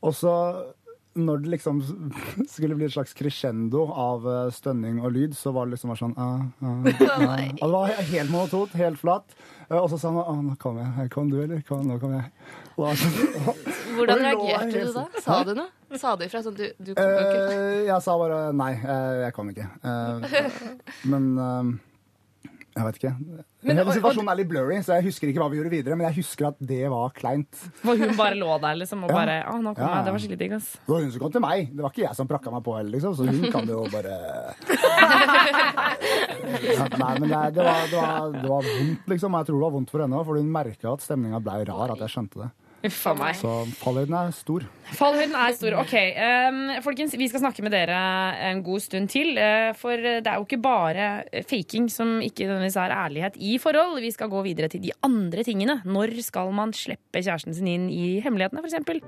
Og 0.03 0.15
så 0.15 0.33
når 1.25 1.43
det 1.43 1.49
liksom 1.55 1.79
skulle 2.53 2.75
bli 2.77 2.85
et 2.87 2.93
slags 2.95 3.13
crescendo 3.17 3.85
av 3.91 4.25
eh, 4.29 4.49
stønning 4.55 5.01
og 5.03 5.11
lyd, 5.15 5.35
så 5.37 5.51
var 5.55 5.65
det 5.67 5.75
liksom 5.77 5.91
bare 5.93 6.01
sånn 6.01 6.15
ah, 6.17 6.43
ah, 6.61 6.67
ah. 7.29 7.43
Det 7.59 7.69
var 7.73 7.93
helt 8.11 8.31
monotont, 8.33 8.75
helt 8.79 8.99
flatt. 9.01 9.35
Eh, 9.69 9.77
Og 9.77 9.89
så 9.91 9.99
sa 10.01 10.11
han 10.13 10.21
ah, 10.23 10.39
nå 10.49 10.55
kom 10.61 10.79
jeg. 10.81 11.09
Kom 11.13 11.29
du, 11.31 11.37
eller? 11.43 11.61
Kom, 11.67 11.83
nå 11.89 11.99
kom 12.01 12.13
jeg. 12.17 12.29
Sånn, 12.79 12.95
Hvordan 13.97 14.23
reagerte 14.23 14.71
du 14.71 14.93
da? 14.93 15.03
sånn- 15.09 15.23
Sa 15.25 15.41
du 15.43 15.53
noe? 15.57 15.97
Sa 15.99 16.15
du 16.15 16.23
ifra 16.27 16.39
sånn 16.45 16.55
du, 16.55 16.65
du 16.77 16.93
kom 16.93 17.13
ikke 17.19 17.43
Eh, 17.49 17.83
jeg 17.89 18.01
sa 18.05 18.15
bare 18.21 18.39
nei, 18.53 18.71
jeg 19.25 19.33
kom 19.35 19.49
ikke. 19.51 19.65
Men 21.09 21.31
jeg 22.79 22.87
vet 22.87 22.97
ikke. 23.01 23.11
Men- 23.67 23.77
Hele 23.81 23.93
situasjonen 23.97 24.31
er 24.31 24.37
litt 24.39 24.47
blurry, 24.49 24.77
så 24.85 24.95
jeg 24.97 25.03
husker 25.09 25.27
ikke 25.29 25.41
hva 25.43 25.49
vi 25.51 25.57
gjorde 25.59 25.71
videre. 25.73 25.95
Men 25.99 26.07
jeg 26.07 26.15
husker 26.23 26.47
at 26.49 26.57
det 26.71 26.81
var 26.89 27.11
kleint. 27.17 27.51
For 27.83 27.95
hun 27.99 28.15
bare 28.17 28.35
lå 28.39 28.55
der 28.63 28.75
liksom 28.79 29.03
og 29.03 29.11
bare 29.11 29.43
Å, 29.51 29.57
nå 29.59 29.73
kom 29.75 29.83
Ja. 29.83 29.95
jeg. 29.99 30.05
Det 30.07 30.11
var 30.15 30.19
skikkelig 30.23 30.39
digg, 30.39 30.53
ass. 30.57 30.69
Det 30.85 30.93
var 30.95 31.01
hun 31.03 31.11
som 31.11 31.19
kom 31.25 31.31
til 31.35 31.41
meg. 31.43 31.69
Det 31.75 31.81
var 31.83 31.91
ikke 31.91 32.05
jeg 32.07 32.15
som 32.15 32.27
prakka 32.31 32.51
meg 32.55 32.63
på 32.63 32.77
heller, 32.77 32.91
liksom. 32.95 33.15
Så 33.19 33.27
hun 33.27 33.51
kan 33.51 33.67
jo 33.67 33.83
bare 33.91 34.15
ja, 36.79 36.87
Nei, 36.97 37.13
men 37.19 37.29
det, 37.29 37.41
det, 37.55 37.63
var, 37.63 37.83
det, 37.89 37.97
var, 37.99 38.31
det 38.33 38.49
var 38.49 38.63
vondt, 38.69 39.07
liksom. 39.11 39.37
Jeg 39.39 39.45
tror 39.49 39.59
det 39.59 39.65
var 39.67 39.75
vondt 39.75 39.91
for 39.93 40.03
henne 40.05 40.17
òg, 40.19 40.25
for 40.29 40.39
hun 40.39 40.51
merka 40.53 40.93
at 40.95 41.03
stemninga 41.05 41.39
blei 41.43 41.61
rar. 41.69 41.93
At 41.95 42.03
jeg 42.05 42.13
skjønte 42.15 42.43
det. 42.45 42.49
Uff 42.87 42.99
a 43.09 43.13
meg. 43.17 43.35
Så 43.35 43.51
fallhøyden 43.81 44.15
er 44.15 44.29
stor. 44.35 44.65
Fallhøyden 44.95 45.35
er 45.35 45.55
stor. 45.57 45.75
Ok, 45.81 45.95
um, 46.15 46.59
folkens, 46.85 47.15
vi 47.19 47.27
skal 47.27 47.43
snakke 47.43 47.65
med 47.65 47.75
dere 47.75 47.97
en 48.49 48.61
god 48.63 48.83
stund 48.85 49.11
til. 49.11 49.33
Uh, 49.35 49.73
for 49.77 49.99
det 49.99 50.23
er 50.23 50.39
jo 50.39 50.47
ikke 50.47 50.61
bare 50.63 51.09
faking 51.49 51.89
som 51.91 52.17
ikke 52.23 52.47
nødvendigvis 52.47 52.79
er 52.79 52.95
ærlighet 52.95 53.35
i 53.35 53.57
forhold. 53.59 53.99
Vi 53.99 54.13
skal 54.15 54.31
gå 54.31 54.43
videre 54.47 54.71
til 54.71 54.83
de 54.85 54.95
andre 55.03 55.43
tingene. 55.43 55.81
Når 55.83 56.15
skal 56.23 56.53
man 56.55 56.71
slippe 56.73 57.19
kjæresten 57.19 57.57
sin 57.57 57.67
inn 57.67 57.89
i 57.91 58.21
hemmelighetene, 58.23 58.63
f.eks.? 58.63 59.03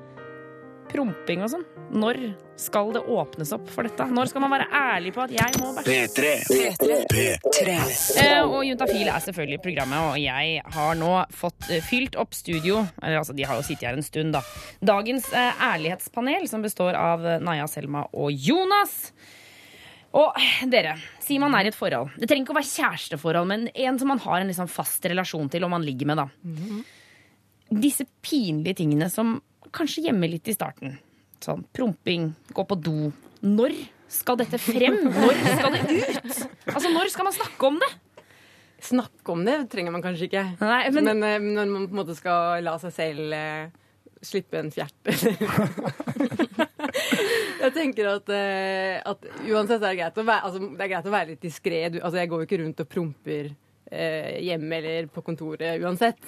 Promping 0.91 1.47
og 1.47 1.55
sånn. 1.55 1.65
Når 1.91 2.17
skal 2.61 2.93
det 2.95 3.01
åpnes 3.09 3.49
opp 3.55 3.67
for 3.73 3.83
dette? 3.87 4.05
Når 4.15 4.29
skal 4.31 4.43
man 4.43 4.53
være 4.53 4.67
ærlig 4.71 5.11
på 5.15 5.23
at 5.25 5.33
jeg 5.35 5.57
må 5.59 5.73
bæsje? 5.75 5.91
Eh, 8.21 8.39
og 8.45 8.61
Juntafil 8.63 9.09
er 9.11 9.25
selvfølgelig 9.25 9.59
programmet, 9.65 9.99
og 10.13 10.15
jeg 10.21 10.61
har 10.75 10.95
nå 10.99 11.11
fått 11.35 11.67
eh, 11.67 11.83
fylt 11.83 12.15
opp 12.21 12.37
studio. 12.37 12.85
Eller 13.01 13.19
altså, 13.19 13.35
de 13.35 13.47
har 13.47 13.59
jo 13.59 13.65
sittet 13.67 13.89
her 13.89 13.99
en 13.99 14.07
stund, 14.07 14.31
da. 14.37 14.43
Dagens 14.93 15.27
eh, 15.35 15.65
ærlighetspanel, 15.71 16.47
som 16.51 16.63
består 16.63 16.95
av 16.95 17.27
Naya 17.43 17.67
Selma 17.71 18.05
og 18.13 18.31
Jonas. 18.31 19.11
Og 20.15 20.39
eh, 20.39 20.63
dere, 20.71 20.95
si 21.23 21.41
man 21.43 21.55
er 21.59 21.67
i 21.67 21.73
et 21.73 21.77
forhold. 21.77 22.15
Det 22.15 22.29
trenger 22.29 22.47
ikke 22.47 22.55
å 22.55 22.61
være 22.61 22.71
kjæresteforhold, 22.71 23.51
men 23.51 23.67
en 23.73 23.99
som 23.99 24.11
man 24.15 24.23
har 24.23 24.39
en 24.39 24.51
liksom 24.53 24.71
fast 24.71 25.11
relasjon 25.11 25.51
til, 25.51 25.67
og 25.67 25.75
man 25.75 25.83
ligger 25.87 26.13
med, 26.13 26.23
da. 26.23 26.27
Disse 27.71 28.07
pinlige 28.23 28.79
tingene 28.83 29.07
som 29.11 29.41
kanskje 29.75 30.07
gjemmer 30.07 30.31
litt 30.31 30.47
i 30.51 30.55
starten. 30.55 30.99
Sånn 31.41 31.63
promping, 31.73 32.31
gå 32.53 32.63
på 32.69 32.75
do. 32.77 33.11
Når 33.41 33.73
skal 34.11 34.37
dette 34.37 34.59
frem? 34.61 34.99
Når 35.07 35.35
skal 35.57 35.71
det 35.73 35.81
ut? 35.89 36.41
Altså, 36.75 36.91
når 36.93 37.09
skal 37.13 37.25
man 37.25 37.33
snakke 37.33 37.67
om 37.71 37.79
det? 37.81 37.91
Snakke 38.81 39.29
om 39.33 39.43
det 39.45 39.55
trenger 39.69 39.93
man 39.93 40.01
kanskje 40.05 40.27
ikke. 40.29 40.43
Nei, 40.61 40.89
men- 40.89 41.05
men, 41.05 41.23
eh, 41.23 41.39
når 41.39 41.67
man 41.69 41.87
på 41.87 41.93
en 41.95 41.99
måte 42.05 42.15
skal 42.17 42.63
la 42.65 42.75
seg 42.81 42.91
selv 42.93 43.33
eh, 43.33 43.69
slippe 44.21 44.57
en 44.59 44.69
fjert 44.73 44.93
Jeg 47.61 47.73
tenker 47.75 48.07
at, 48.15 48.29
eh, 48.33 49.01
at 49.05 49.25
uansett 49.45 49.81
er 49.81 49.91
det 49.93 49.97
greit 49.99 50.17
å 50.17 50.25
være, 50.25 50.43
altså, 50.47 50.59
det 50.77 50.81
er 50.85 50.91
greit 50.95 51.05
å 51.09 51.13
være 51.13 51.29
litt 51.33 51.43
diskré. 51.45 51.83
Altså, 52.01 52.17
jeg 52.17 52.29
går 52.31 52.41
jo 52.41 52.47
ikke 52.49 52.59
rundt 52.63 52.81
og 52.83 52.89
promper 52.89 53.51
hjemme 53.91 54.77
eller 54.77 55.07
på 55.11 55.21
kontoret 55.25 55.81
uansett. 55.83 56.23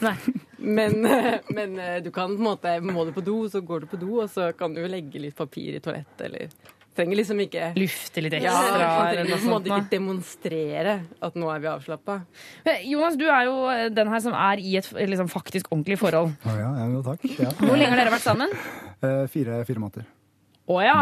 Men, 0.64 1.06
eh, 1.06 1.40
men 1.50 1.80
eh, 1.80 2.04
du 2.04 2.12
kan 2.12 2.32
på 2.32 2.40
en 2.40 2.44
måte 2.44 2.82
Må 2.82 3.04
du 3.06 3.12
på 3.12 3.22
do, 3.24 3.50
så 3.50 3.62
går 3.62 3.84
du 3.84 3.88
på 3.92 3.98
do, 4.00 4.22
og 4.24 4.30
så 4.32 4.52
kan 4.56 4.74
du 4.76 4.80
legge 4.88 5.20
litt 5.20 5.36
papir 5.36 5.76
i 5.76 5.82
toalettet 5.84 6.24
eller 6.30 6.54
Trenger 6.96 7.18
liksom 7.18 7.42
ikke 7.44 7.72
Lufte 7.76 8.22
litt 8.24 8.36
Ja, 8.38 8.54
ekstra. 8.54 8.78
man 8.78 9.08
eller 9.08 9.26
trenger 9.26 9.42
på 9.42 9.48
en 9.48 9.54
måte 9.56 9.72
ikke 9.72 9.92
demonstrere 9.96 10.94
at 11.26 11.40
nå 11.42 11.50
er 11.50 11.64
vi 11.64 11.70
avslappa. 11.72 12.20
Jonas, 12.86 13.18
du 13.18 13.26
er 13.26 13.48
jo 13.50 13.56
den 13.98 14.12
her 14.14 14.22
som 14.22 14.36
er 14.38 14.62
i 14.62 14.76
et 14.78 14.92
liksom, 14.94 15.32
faktisk 15.34 15.72
ordentlig 15.74 15.98
forhold. 15.98 16.36
Å 16.46 16.54
ja, 16.60 16.70
ja, 16.84 17.02
takk. 17.08 17.26
Ja. 17.34 17.50
Hvor 17.58 17.74
lenge 17.74 17.96
har 17.96 18.04
dere 18.04 18.14
vært 18.14 18.28
sammen? 18.28 18.54
Eh, 19.02 19.24
fire, 19.34 19.64
fire 19.66 19.82
måneder. 19.82 20.06
Å 20.70 20.80
ja. 20.86 21.00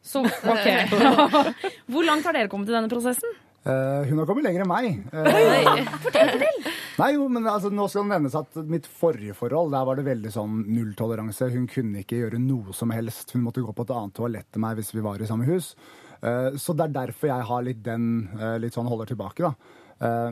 Så 0.00 0.24
OK. 0.24 0.68
Hvor 1.92 2.08
langt 2.08 2.24
har 2.24 2.40
dere 2.40 2.48
kommet 2.48 2.72
i 2.72 2.78
denne 2.78 2.88
prosessen? 2.88 3.36
Eh, 3.64 4.02
hun 4.10 4.18
har 4.20 4.26
kommet 4.28 4.44
lenger 4.44 4.64
enn 4.64 4.68
meg. 4.68 4.88
Eh, 5.12 5.86
Fortell! 6.04 6.42
Nei, 7.00 7.08
jo, 7.16 7.24
men 7.32 7.46
altså, 7.50 7.70
nå 7.74 7.86
skal 7.90 8.04
det 8.04 8.12
nevnes 8.12 8.34
at 8.38 8.58
mitt 8.70 8.84
forrige 8.86 9.34
forhold, 9.34 9.72
der 9.74 9.86
var 9.88 9.96
det 9.98 10.04
veldig 10.06 10.30
sånn 10.34 10.58
nulltoleranse. 10.68 11.48
Hun 11.54 11.64
kunne 11.72 12.02
ikke 12.04 12.20
gjøre 12.20 12.38
noe 12.42 12.74
som 12.76 12.92
helst. 12.94 13.32
Hun 13.34 13.42
måtte 13.46 13.64
gå 13.64 13.72
på 13.74 13.86
et 13.86 13.94
annet 13.96 14.14
toalett 14.18 14.50
til 14.52 14.62
meg 14.62 14.76
hvis 14.78 14.92
vi 14.94 15.02
var 15.04 15.22
i 15.24 15.28
samme 15.30 15.48
hus. 15.48 15.72
Eh, 16.20 16.52
så 16.60 16.76
det 16.76 16.86
er 16.90 16.94
derfor 17.00 17.32
jeg 17.32 17.48
har 17.50 17.64
litt 17.66 17.80
den 17.86 18.04
litt 18.62 18.76
sånn 18.76 18.90
holder 18.90 19.10
tilbake, 19.14 19.48
da. 19.48 19.54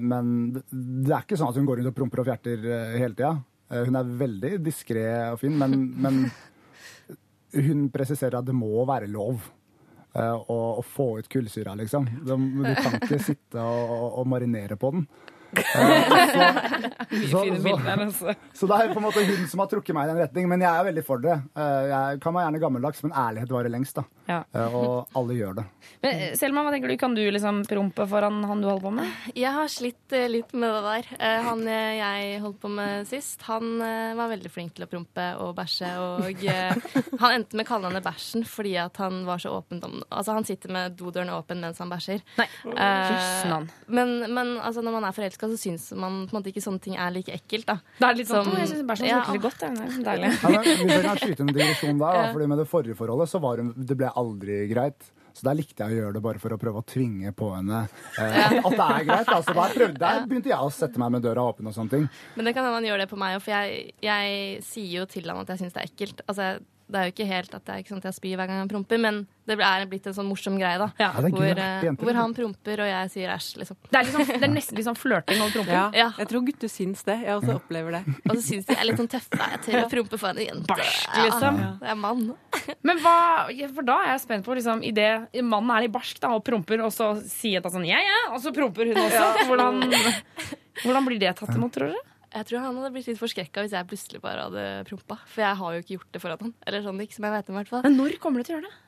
Men 0.03 0.53
det- 0.53 1.13
er 1.15 1.23
ikke 1.23 1.37
sånn 1.39 1.49
at 1.53 1.57
hun 1.57 1.67
går 1.69 1.79
rundt 1.81 1.89
og 1.93 1.97
promper 1.97 2.21
og 2.21 2.27
fjerter 2.29 2.65
hele 2.99 3.15
tida. 3.17 3.31
Hun 3.73 3.97
er 3.97 4.11
veldig 4.21 4.51
diskré 4.67 5.05
og 5.33 5.39
fin, 5.41 5.55
men, 5.57 5.77
men 6.03 6.19
hun 7.67 7.87
presiserer 7.95 8.41
at 8.41 8.49
det 8.49 8.57
må 8.59 8.83
være 8.89 9.09
lov. 9.09 9.47
Eh, 10.15 10.35
å, 10.35 10.59
å 10.79 10.83
få 10.87 11.19
ut 11.21 11.29
kullsyra, 11.33 11.75
liksom. 11.79 12.09
Du, 12.25 12.35
kan 12.85 12.99
ikke 13.01 13.21
sitte 13.23 13.63
og, 13.63 13.95
og, 13.97 14.09
og 14.23 14.33
marinere 14.33 14.79
på 14.81 14.93
den. 14.97 15.07
Så- 17.31 17.45
så- 17.63 17.77
altså. 18.01 18.35
Så 18.55 18.67
det 18.69 18.77
er 18.79 18.93
på 18.95 19.01
en 19.01 19.05
måte 19.05 19.25
hun 19.27 19.47
som 19.49 19.61
har 19.61 19.67
trukket 19.69 19.95
meg 19.95 20.09
i 20.09 20.13
den 20.13 20.21
retning. 20.23 20.49
Men 20.49 20.61
jeg 20.65 20.71
er 20.81 20.85
veldig 20.89 21.05
for 21.05 21.19
det. 21.19 21.35
Eh, 21.57 21.83
Jeg 21.93 22.21
kan 22.23 22.33
være 22.35 22.47
gjerne 22.47 22.61
gammeldags, 22.63 23.03
men 23.03 23.13
ærlighet 23.13 23.49
varer 23.53 23.69
lengst. 23.71 23.95
da. 23.97 24.05
Ja. 24.29 24.39
Eh, 24.55 24.75
Og 24.75 25.07
alle 25.15 25.35
gjør 25.37 25.55
det. 25.57 25.65
Men 26.03 26.15
eh, 26.15 26.35
Selma, 26.37 26.63
hva 26.65 26.73
tenker 26.73 26.89
du? 26.89 26.97
Kan 26.97 27.15
du 27.15 27.21
liksom 27.31 27.63
prompe 27.69 28.07
foran 28.09 28.43
han 28.45 28.61
du 28.63 28.69
holder 28.69 28.83
på 28.87 28.93
med? 28.95 29.11
Jeg 29.37 29.53
har 29.53 29.69
slitt 29.69 30.11
litt 30.31 30.53
med 30.55 30.73
det 30.73 30.83
der. 30.83 31.43
Han 31.43 31.65
jeg 31.67 32.41
holdt 32.41 32.61
på 32.63 32.71
med 32.73 33.07
sist, 33.07 33.43
han 33.43 33.79
var 34.17 34.29
veldig 34.33 34.51
flink 34.51 34.75
til 34.75 34.85
å 34.87 34.91
prompe 34.91 35.27
og 35.43 35.55
bæsje. 35.57 35.91
Og 36.01 36.43
han 37.21 37.33
endte 37.37 37.57
med 37.57 37.67
å 37.67 37.69
kalle 37.69 37.91
henne 37.91 38.03
bæsjen 38.05 38.45
fordi 38.49 38.77
at 38.81 38.97
han 39.03 39.25
var 39.27 39.39
så 39.43 39.53
åpen 39.53 39.83
om 39.85 40.03
Altså, 40.13 40.33
han 40.33 40.45
sitter 40.45 40.71
med 40.73 40.97
dodøren 40.97 41.31
åpen 41.35 41.61
mens 41.61 41.79
han 41.79 41.91
bæsjer. 41.91 42.23
Nei. 42.39 42.47
Uh, 42.65 43.67
men 43.89 44.33
men 44.33 44.57
altså, 44.61 44.83
når 44.83 44.93
man 44.93 45.05
er 45.09 45.13
forelska, 45.17 45.42
så 45.51 45.57
syns 45.59 45.93
man 45.99 46.27
på 46.29 46.37
en 46.37 46.43
måte 46.43 46.53
ikke 46.53 46.63
sånne 46.63 46.81
ting 46.81 46.95
er 46.97 47.11
like 47.11 47.33
ekkelt, 47.33 47.67
da. 47.67 47.79
Det 47.99 48.09
er 48.09 48.15
litt 48.21 48.29
sånn, 48.29 48.45
Som- 48.45 48.53
«Å, 48.55 48.59
jeg 48.59 48.69
synes 48.69 48.87
bæsjen 48.87 49.07
Ja. 49.09 49.23
smaker 49.23 49.33
litt 49.33 49.43
godt. 49.43 49.59
Det 49.59 49.71
er 49.71 50.05
Deilig. 50.11 50.31
Ja, 50.43 50.49
men 50.51 50.63
hvis 50.63 50.93
jeg 50.93 51.03
kan 51.09 51.17
skyte 51.19 51.41
en 51.41 51.47
digresjon 51.57 51.99
der, 51.99 52.13
da, 52.13 52.23
Ja. 52.23 52.33
fordi 52.33 52.47
med 52.49 52.59
det 52.59 52.69
forrige 52.69 52.95
forholdet 52.97 53.29
så 53.29 53.41
var 53.41 53.57
hun, 53.59 53.75
det 53.77 53.97
ble 53.97 54.11
aldri 54.15 54.69
greit. 54.73 55.11
Så 55.35 55.45
der 55.49 55.55
likte 55.57 55.81
jeg 55.81 55.89
å 55.89 55.97
gjøre 55.97 56.13
det 56.13 56.21
bare 56.23 56.39
for 56.39 56.51
å 56.51 56.59
prøve 56.61 56.83
å 56.83 56.85
tvinge 56.85 57.33
på 57.33 57.47
henne 57.57 57.89
eh, 58.21 58.51
at, 58.53 58.63
det 58.69 58.85
er 58.85 59.05
greit. 59.09 59.29
Altså, 59.33 59.55
der, 59.57 59.71
prøvde, 59.73 59.99
der 59.99 60.27
begynte 60.29 60.51
jeg 60.53 60.59
å 60.61 60.69
sette 60.71 60.99
meg 61.01 61.11
med 61.11 61.23
døra 61.25 61.41
åpen 61.49 61.67
og 61.67 61.73
sånne 61.73 61.89
ting. 61.91 62.09
Men 62.37 62.45
det 62.45 62.53
kan 62.55 62.65
hende 62.67 62.75
han 62.75 62.85
gjør 62.85 62.99
det 63.01 63.09
på 63.09 63.17
meg 63.17 63.39
òg, 63.39 63.41
for 63.41 63.51
jeg, 63.57 63.95
jeg 64.03 64.63
sier 64.63 64.91
jo 65.01 65.07
til 65.07 65.25
han 65.33 65.41
at 65.41 65.49
jeg 65.49 65.59
syns 65.63 65.73
det 65.73 65.81
er 65.81 65.89
ekkelt. 65.89 66.21
Altså, 66.29 66.61
det 66.93 67.01
er 67.01 67.09
jo 67.09 67.13
ikke 67.17 67.27
helt 67.29 67.55
at 67.57 67.65
det 67.67 67.75
er 67.75 67.83
ikke 67.83 67.93
sånn 67.95 68.03
at 68.03 68.11
jeg 68.11 68.19
spyr 68.19 68.37
hver 68.39 68.51
gang 68.51 68.61
han 68.63 68.71
promper, 68.71 69.01
men 69.03 69.23
det 69.49 69.57
er 69.59 69.87
blitt 69.91 70.05
en 70.07 70.15
sånn 70.15 70.29
morsom 70.29 70.55
greie, 70.61 70.79
da. 70.79 70.87
Ja, 71.01 71.09
er 71.19 71.27
hvor, 71.35 71.49
da. 71.59 71.65
eh, 71.83 71.97
hvor 71.99 72.15
han 72.15 72.35
promper, 72.37 72.83
og 72.85 72.91
jeg 72.93 73.11
sier 73.11 73.33
æsj, 73.35 73.49
liksom. 73.63 73.79
Det 73.89 73.99
er, 73.99 74.07
liksom, 74.07 74.29
det 74.29 74.47
er 74.47 74.53
nesten 74.53 74.79
litt 74.79 74.87
sånn 74.87 74.99
flørting 75.01 75.43
og 75.43 75.51
promping. 75.57 75.75
Ja, 75.75 75.89
Ja. 75.99 76.09
Jeg 76.21 76.31
tror 76.31 76.45
gutter 76.47 76.71
syns 76.71 77.03
det. 77.09 77.17
Jeg 77.25 77.35
også 77.41 77.57
opplever 77.59 77.97
det. 77.99 78.03
Og 78.29 78.37
så 78.37 78.43
syns 78.45 78.69
de 78.69 78.77
jeg 78.77 78.81
er 78.85 78.89
litt 78.91 79.03
sånn 79.03 79.11
tøffe. 79.11 79.41
Jeg 79.41 79.63
tør 79.67 79.81
å 79.81 79.89
prompe 79.97 80.21
for 80.23 80.31
en 80.31 80.43
jente. 80.45 80.69
Barsk, 80.71 81.19
liksom. 81.25 81.59
Ja, 81.65 81.73
det 81.83 81.91
er 81.91 81.99
mann. 82.05 82.23
Men 82.87 83.03
hva, 83.03 83.17
for 83.75 83.89
da 83.91 83.99
er 84.05 84.13
jeg 84.15 84.25
spent 84.29 84.47
på 84.47 84.59
liksom, 84.61 84.85
idet 84.87 85.43
mannen 85.43 85.75
er 85.75 85.87
litt 85.89 85.97
barsk 85.97 86.23
da, 86.23 86.35
og 86.37 86.45
promper, 86.47 86.85
og 86.87 86.95
så 86.95 87.13
sier 87.27 87.59
jeg 87.59 87.75
sånn 87.75 87.89
ja, 87.89 87.99
ja, 87.99 88.21
og 88.31 88.41
så 88.45 88.55
promper 88.55 88.93
hun 88.93 89.03
også. 89.09 89.49
Hvordan, 89.51 89.83
hvordan 90.85 91.07
blir 91.11 91.19
det 91.23 91.35
tatt 91.41 91.57
imot, 91.57 91.75
tror 91.75 91.91
dere? 91.91 92.12
Jeg 92.33 92.47
tror 92.49 92.63
han 92.65 92.77
hadde 92.81 92.91
blitt 92.95 93.09
litt 93.11 93.21
forskrekka 93.21 93.65
hvis 93.65 93.75
jeg 93.77 93.89
plutselig 93.91 94.21
bare 94.25 94.47
hadde 94.47 94.63
prompa. 94.89 95.19
For 95.29 95.45
jeg 95.45 95.59
har 95.59 95.75
jo 95.77 95.83
ikke 95.83 95.97
gjort 95.99 96.15
det 96.17 96.23
foran 96.23 96.47
han. 96.47 96.55
Eller 96.67 96.85
sånn, 96.87 97.03
ikke 97.05 97.19
som 97.19 97.27
jeg 97.29 97.35
vet 97.35 97.51
om, 97.51 97.55
i 97.55 97.61
hvert 97.61 97.73
fall. 97.73 97.83
Men 97.85 97.99
når 98.01 98.17
kommer 98.23 98.41
du 98.41 98.49
til 98.49 98.55
å 98.55 98.59
gjøre 98.61 98.71
det? 98.71 98.79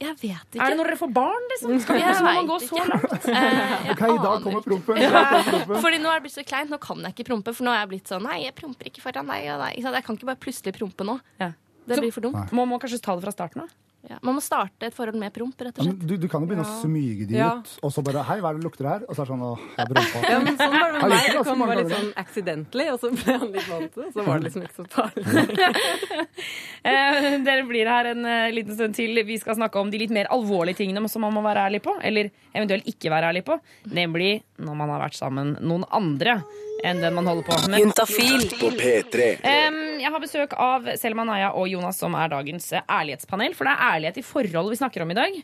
Jeg 0.00 0.14
vet 0.22 0.56
ikke. 0.56 0.64
Er 0.64 0.72
det 0.72 0.78
når 0.78 0.88
dere 0.88 0.98
får 0.98 1.10
barn, 1.12 1.46
liksom? 1.52 1.74
Skal 1.84 1.98
Jeg 2.00 2.16
så 2.16 2.24
man 2.24 2.46
gå 2.48 2.56
så 2.62 2.78
ikke. 2.78 2.86
langt? 2.88 3.26
Eh, 3.28 3.90
OK, 3.92 4.02
i 4.08 4.20
dag 4.24 4.44
kommer 4.46 4.64
prompen. 4.64 5.02
Fordi 5.84 5.98
nå 6.00 6.08
er 6.10 6.18
det 6.18 6.24
blitt 6.24 6.36
så 6.38 6.44
kleint. 6.48 6.72
Nå 6.72 6.78
kan 6.82 7.02
jeg 7.04 7.14
ikke 7.16 7.26
prompe. 7.28 7.52
For 7.54 7.68
nå 7.68 7.74
er 7.74 7.82
jeg 7.82 7.90
blitt 7.92 8.12
sånn 8.12 8.24
Nei, 8.24 8.38
jeg 8.46 8.54
promper 8.56 8.88
ikke 8.90 9.04
foran 9.04 9.28
deg 9.28 9.50
og 9.52 9.62
deg. 9.66 9.76
Jeg 9.84 10.06
kan 10.08 10.18
ikke 10.18 10.30
bare 10.30 10.40
plutselig 10.46 10.74
prompe 10.78 11.06
nå. 11.06 11.18
Det 11.38 11.96
Så 11.96 12.02
blir 12.04 12.14
for 12.16 12.24
dumt. 12.24 12.52
Man 12.56 12.68
må 12.70 12.80
kanskje 12.80 13.00
ta 13.04 13.14
det 13.16 13.24
fra 13.26 13.34
starten 13.34 13.64
av? 13.66 13.74
Ja. 14.08 14.16
Man 14.22 14.36
må 14.36 14.40
starte 14.40 14.86
et 14.86 14.94
forhold 14.94 15.18
med 15.18 15.32
promp, 15.34 15.58
rett 15.58 15.74
og 15.82 15.84
slett. 15.88 16.04
du, 16.06 16.12
du 16.22 16.28
kan 16.30 16.40
jo 16.44 16.46
begynne 16.46 16.62
å 16.62 16.76
smyge 16.80 17.26
de 17.26 17.34
Ja. 17.34 17.48
ut, 17.58 17.72
og 17.82 17.90
så 17.92 18.04
bare 18.06 18.22
Hei, 18.28 18.36
hva 18.40 18.52
er 18.52 18.60
det 18.60 18.64
lukter 18.64 18.86
her? 18.86 19.02
Og 19.08 19.16
så 19.16 19.24
er 19.24 19.26
det 19.26 19.32
sånn 19.32 19.42
Å, 19.42 19.50
jeg 19.74 19.90
prompa. 19.90 20.22
Ja, 20.30 20.38
men 20.44 20.56
sånn 20.60 20.76
var 20.76 20.92
det 20.94 21.00
med 21.02 21.10
meg. 21.10 21.26
Det 21.34 21.42
kom 21.48 21.64
bare 21.66 21.76
litt 21.82 21.92
sånn 21.96 22.12
accidentally, 22.22 22.86
og 22.94 23.00
så 23.02 23.10
ble 23.10 23.36
han 23.42 23.50
litt 23.56 23.66
vant 23.68 23.92
til 23.96 24.04
det. 24.04 24.12
Så 24.14 24.24
var 24.28 24.38
det 24.38 24.48
liksom 24.48 24.62
ikke 24.68 24.78
så 24.78 24.86
farlig. 24.94 25.24
Eh, 26.88 27.24
dere 27.44 27.64
blir 27.66 27.88
her 27.90 28.06
en 28.12 28.22
eh, 28.24 28.52
liten 28.54 28.76
stund 28.78 28.94
til. 28.96 29.18
Vi 29.26 29.36
skal 29.42 29.56
snakke 29.58 29.80
om 29.82 29.90
de 29.90 29.98
litt 30.00 30.12
mer 30.14 30.28
alvorlige 30.32 30.78
tingene 30.78 31.08
som 31.10 31.24
man 31.26 31.34
må 31.34 31.42
være 31.44 31.64
ærlig 31.68 31.80
på. 31.84 31.96
Eller 32.06 32.30
eventuelt 32.58 32.88
ikke 32.90 33.10
være 33.12 33.32
ærlig 33.32 33.44
på. 33.46 33.58
Nemlig 33.94 34.32
når 34.62 34.78
man 34.78 34.92
har 34.94 35.04
vært 35.06 35.18
sammen 35.18 35.54
noen 35.60 35.86
andre 35.94 36.40
enn 36.86 37.00
den 37.02 37.14
man 37.16 37.26
holder 37.26 37.42
på 37.42 37.56
med. 37.70 37.80
Juntafil 37.82 38.44
på 38.60 38.68
P3. 38.78 39.24
Um, 39.42 39.78
jeg 39.98 40.12
har 40.14 40.22
besøk 40.22 40.52
av 40.62 40.86
Selma 41.00 41.24
Naya 41.26 41.48
og 41.58 41.66
Jonas, 41.72 41.98
som 41.98 42.14
er 42.14 42.30
dagens 42.30 42.68
eh, 42.76 42.84
ærlighetspanel. 42.86 43.56
For 43.58 43.66
det 43.66 43.72
er 43.74 43.96
ærlighet 43.96 44.20
i 44.20 44.24
forhold 44.26 44.70
vi 44.70 44.78
snakker 44.78 45.02
om 45.02 45.10
i 45.10 45.16
dag. 45.18 45.40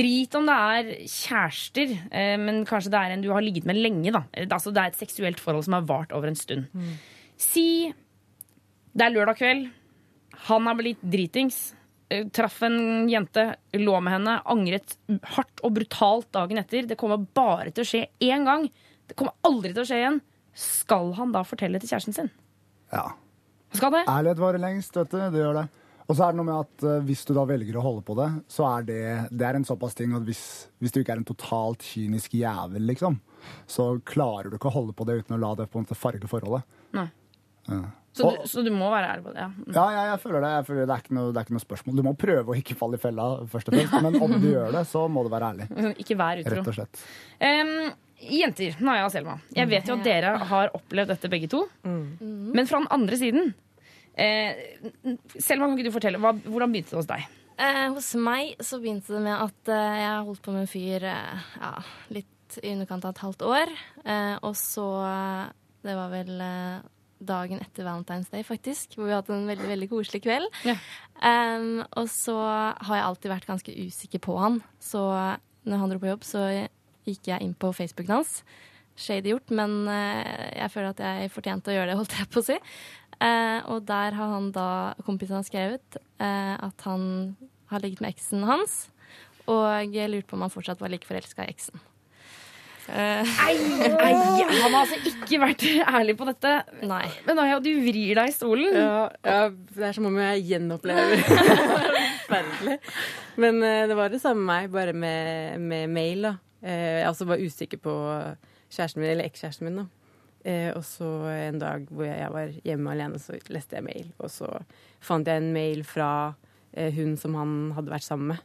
Drit 0.00 0.34
om 0.40 0.48
det 0.50 0.56
er 0.72 0.90
kjærester, 1.04 1.94
eh, 2.10 2.34
men 2.42 2.64
kanskje 2.66 2.90
det 2.94 3.04
er 3.04 3.14
en 3.14 3.22
du 3.22 3.30
har 3.30 3.44
ligget 3.44 3.68
med 3.70 3.78
lenge. 3.78 4.10
Da. 4.14 4.24
Eh, 4.34 4.48
Altså, 4.50 4.72
det 4.74 4.82
er 4.82 4.90
et 4.90 4.98
seksuelt 4.98 5.38
forhold 5.38 5.68
som 5.68 5.78
har 5.78 5.86
vart 5.86 6.10
over 6.16 6.26
en 6.32 6.38
stund. 6.38 6.66
Si 7.38 7.92
det 8.98 9.04
er 9.06 9.14
lørdag 9.14 9.38
kveld. 9.38 9.68
Han 10.48 10.66
har 10.66 10.74
blitt 10.78 11.02
dritings. 11.06 11.68
Eh, 12.10 12.26
Traff 12.34 12.62
en 12.66 13.08
jente, 13.10 13.44
lå 13.78 14.00
med 14.00 14.16
henne, 14.16 14.38
angret 14.48 14.96
hardt 15.36 15.62
og 15.66 15.76
brutalt 15.78 16.30
dagen 16.34 16.60
etter. 16.60 16.88
Det 16.88 16.98
kommer 17.00 17.22
bare 17.36 17.72
til 17.72 17.84
å 17.84 17.90
skje 17.92 18.04
én 18.24 18.46
gang. 18.48 18.68
Det 19.08 19.16
kommer 19.18 19.36
aldri 19.48 19.72
til 19.74 19.84
å 19.84 19.88
skje 19.88 20.02
igjen. 20.02 20.20
Skal 20.58 21.12
han 21.18 21.34
da 21.34 21.44
fortelle 21.46 21.80
til 21.80 21.92
kjæresten 21.92 22.16
sin? 22.16 22.30
Ja. 22.92 23.10
Skal 23.76 23.92
det? 23.94 24.06
Ærlighet 24.08 24.40
varer 24.42 24.62
lengst, 24.62 24.96
vet 24.96 25.12
du. 25.12 25.20
Det 25.20 25.42
gjør 25.44 25.60
det. 25.60 25.68
Og 26.08 26.16
så 26.16 26.24
er 26.24 26.32
det 26.32 26.38
noe 26.40 26.48
med 26.48 26.56
at 26.56 26.84
uh, 26.88 27.04
hvis 27.04 27.26
du 27.28 27.34
da 27.36 27.44
velger 27.48 27.76
å 27.76 27.84
holde 27.84 28.02
på 28.06 28.14
det, 28.16 28.28
så 28.48 28.64
er 28.70 28.86
det, 28.88 29.02
det 29.28 29.44
er 29.44 29.58
en 29.58 29.66
såpass 29.68 29.96
ting 29.96 30.14
at 30.16 30.24
hvis, 30.24 30.42
hvis 30.80 30.94
du 30.94 31.02
ikke 31.02 31.12
er 31.18 31.20
en 31.20 31.28
totalt 31.28 31.84
kynisk 31.84 32.38
jævel, 32.38 32.86
liksom, 32.88 33.18
så 33.68 33.90
klarer 34.08 34.48
du 34.48 34.56
ikke 34.56 34.70
å 34.70 34.76
holde 34.78 34.96
på 34.96 35.04
det 35.08 35.18
uten 35.20 35.36
å 35.36 35.40
la 35.42 35.52
det 35.58 35.68
på 35.68 35.76
en 35.76 35.84
måte 35.84 35.98
farge 35.98 36.30
forholdet. 36.30 36.64
Nei. 36.96 37.10
Ja. 37.68 37.82
Så, 38.18 38.26
Og- 38.26 38.40
du, 38.42 38.48
så 38.50 38.64
du 38.66 38.72
må 38.74 38.88
være 38.90 39.12
ærlig 39.14 39.24
på 39.28 39.32
det? 39.36 39.44
Ja. 39.44 39.48
Ja, 39.78 39.86
jeg, 39.94 40.10
jeg 40.12 40.20
føler 40.24 40.42
det. 40.44 40.50
Jeg 40.56 40.66
føler 40.68 40.82
det, 40.88 40.96
er 40.96 41.04
ikke 41.04 41.16
noe, 41.18 41.30
det 41.32 41.38
er 41.40 41.46
ikke 41.46 41.56
noe 41.58 41.64
spørsmål. 41.64 41.96
Du 42.00 42.04
må 42.08 42.12
prøve 42.18 42.52
å 42.54 42.58
ikke 42.58 42.76
falle 42.80 42.98
i 42.98 43.02
fella, 43.06 43.28
først 43.54 43.70
og 43.70 43.76
fremst. 43.78 43.96
Men 44.08 44.18
om 44.26 44.34
du 44.42 44.48
gjør 44.50 44.74
det, 44.74 44.84
så 44.90 45.04
må 45.12 45.22
du 45.26 45.30
være 45.32 45.52
ærlig. 45.54 45.70
Ikke 46.02 46.18
vær 46.18 46.42
utro. 46.42 46.58
Rett 46.58 46.70
og 46.72 46.76
slett. 46.80 47.02
Um, 47.38 47.72
jenter, 48.18 48.76
Naja 48.82 49.06
og 49.06 49.12
Selma. 49.14 49.38
Jeg 49.54 49.70
vet 49.70 49.86
jo 49.88 49.94
at 50.00 50.04
dere 50.06 50.34
har 50.50 50.72
opplevd 50.74 51.12
dette 51.14 51.30
begge 51.30 51.48
to. 51.52 51.62
Men 51.86 52.66
fra 52.66 52.80
den 52.82 52.88
andre 52.98 53.18
siden 53.20 53.52
eh, 54.18 54.58
Selma, 55.38 55.68
kan 55.68 55.76
ikke 55.78 55.88
du 55.90 55.94
fortelle, 55.94 56.18
hva, 56.22 56.32
hvordan 56.42 56.72
begynte 56.74 56.94
det 56.96 56.98
hos 56.98 57.10
deg? 57.10 57.28
Eh, 57.58 57.84
hos 57.94 58.08
meg 58.22 58.56
så 58.62 58.78
begynte 58.82 59.14
det 59.14 59.22
med 59.24 59.34
at 59.46 59.70
eh, 59.74 60.00
jeg 60.02 60.26
holdt 60.28 60.42
på 60.44 60.54
med 60.54 60.64
en 60.64 60.70
fyr 60.70 61.06
eh, 61.10 61.46
ja, 61.58 61.70
litt 62.14 62.58
i 62.62 62.72
underkant 62.74 63.04
av 63.06 63.14
et 63.16 63.22
halvt 63.24 63.42
år. 63.46 63.72
Eh, 64.04 64.36
og 64.46 64.54
så 64.58 64.84
eh, 65.04 65.48
Det 65.86 65.94
var 65.98 66.10
vel 66.12 66.30
eh, 66.42 66.86
dagen 67.18 67.60
etter 67.62 67.86
Valentine's 67.86 68.30
Day, 68.32 68.44
faktisk, 68.46 68.94
hvor 68.96 69.08
vi 69.08 69.16
hadde 69.16 69.34
en 69.34 69.48
veldig 69.50 69.68
veldig 69.70 69.88
koselig 69.90 70.22
kveld. 70.24 70.48
Em, 71.18 71.82
og 71.98 72.06
så 72.12 72.36
har 72.38 72.94
jeg 72.94 73.06
alltid 73.06 73.32
vært 73.32 73.48
ganske 73.48 73.74
usikker 73.88 74.22
på 74.22 74.36
han. 74.38 74.60
Så 74.82 75.02
når 75.68 75.82
han 75.82 75.92
dro 75.92 76.00
på 76.02 76.12
jobb, 76.12 76.26
så 76.26 76.44
gikk 77.08 77.30
jeg 77.30 77.44
inn 77.44 77.56
på 77.58 77.72
Facebooken 77.76 78.18
hans. 78.20 78.42
Shady 78.98 79.32
gjort, 79.32 79.52
men 79.54 79.84
uh, 79.86 80.48
jeg 80.56 80.72
føler 80.74 80.94
at 80.94 81.02
jeg 81.04 81.34
fortjente 81.34 81.70
å 81.70 81.76
gjøre 81.76 81.92
det, 81.92 81.98
holdt 82.00 82.16
jeg 82.18 82.30
på 82.34 82.42
å 82.42 82.48
si. 82.48 82.58
Uh, 83.18 83.60
og 83.74 83.86
der 83.86 84.14
har 84.14 84.32
han 84.34 84.50
da, 84.54 84.68
kompisen 85.06 85.38
hans 85.38 85.50
skrevet 85.50 85.98
uh, 86.22 86.54
at 86.54 86.86
han 86.86 87.34
har 87.70 87.82
ligget 87.84 88.02
med 88.02 88.14
eksen 88.14 88.46
hans. 88.48 88.80
Og 89.48 89.94
jeg 89.94 90.10
lurte 90.10 90.28
på 90.28 90.36
om 90.36 90.44
han 90.44 90.52
fortsatt 90.52 90.82
var 90.82 90.92
like 90.92 91.08
forelska 91.08 91.46
i 91.46 91.54
eksen. 91.54 91.80
Eh, 92.88 93.32
Ei, 93.44 93.56
han 94.48 94.72
har 94.72 94.78
altså 94.80 94.96
ikke 95.10 95.38
vært 95.42 95.64
ærlig 95.84 96.14
på 96.16 96.24
dette. 96.28 96.52
Nei. 96.88 97.04
Men 97.26 97.40
Aya, 97.42 97.58
du 97.60 97.68
vrir 97.84 98.14
deg 98.16 98.30
i 98.30 98.34
stolen. 98.34 98.72
Ja, 98.72 99.02
ja, 99.28 99.42
det 99.74 99.84
er 99.90 99.96
som 99.96 100.06
om 100.08 100.16
jeg 100.22 100.46
gjenopplever 100.48 101.20
Forferdelig. 102.28 102.78
Men 103.44 103.60
eh, 103.66 103.84
det 103.90 103.98
var 103.98 104.12
det 104.12 104.22
samme 104.22 104.40
med 104.40 104.48
meg, 104.54 104.72
bare 104.72 104.96
med, 104.96 105.60
med 105.68 105.92
mail. 105.92 106.24
da. 106.30 106.34
Eh, 106.64 106.98
jeg 107.02 107.06
altså 107.10 107.28
var 107.28 107.44
usikker 107.44 107.80
på 107.84 107.94
kjæresten 108.72 109.02
min, 109.04 109.12
eller 109.12 109.28
ekskjæresten 109.28 109.68
min. 109.68 109.82
da. 109.82 109.86
Eh, 110.48 110.70
og 110.72 110.84
så 110.86 111.08
en 111.34 111.60
dag 111.60 111.84
hvor 111.92 112.08
jeg 112.08 112.32
var 112.32 112.52
hjemme 112.64 112.92
alene, 112.96 113.20
så 113.20 113.36
leste 113.52 113.76
jeg 113.78 113.84
mail. 113.88 114.12
Og 114.22 114.32
så 114.32 114.48
fant 115.04 115.28
jeg 115.28 115.42
en 115.44 115.52
mail 115.52 115.84
fra 115.84 116.10
eh, 116.72 116.88
hun 116.96 117.16
som 117.20 117.36
han 117.36 117.56
hadde 117.76 117.92
vært 117.92 118.08
sammen 118.08 118.32
med. 118.32 118.44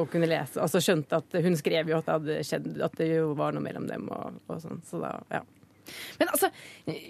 Og 0.00 0.10
kunne 0.12 0.28
lese. 0.30 0.60
Altså 0.62 0.82
skjønte 0.82 1.20
at 1.20 1.40
hun 1.44 1.56
skrev 1.58 1.90
jo 1.92 1.98
at 2.00 2.06
det 2.08 2.18
hadde 2.18 2.42
skjedd, 2.48 2.68
at 2.86 3.00
det 3.00 3.10
jo 3.12 3.32
var 3.38 3.56
noe 3.56 3.64
mellom 3.64 3.88
dem. 3.90 4.08
og, 4.14 4.40
og 4.50 4.62
sånn. 4.62 4.80
Så 4.88 5.02
da, 5.02 5.16
ja. 5.32 5.44
Men 6.20 6.30
altså, 6.30 6.50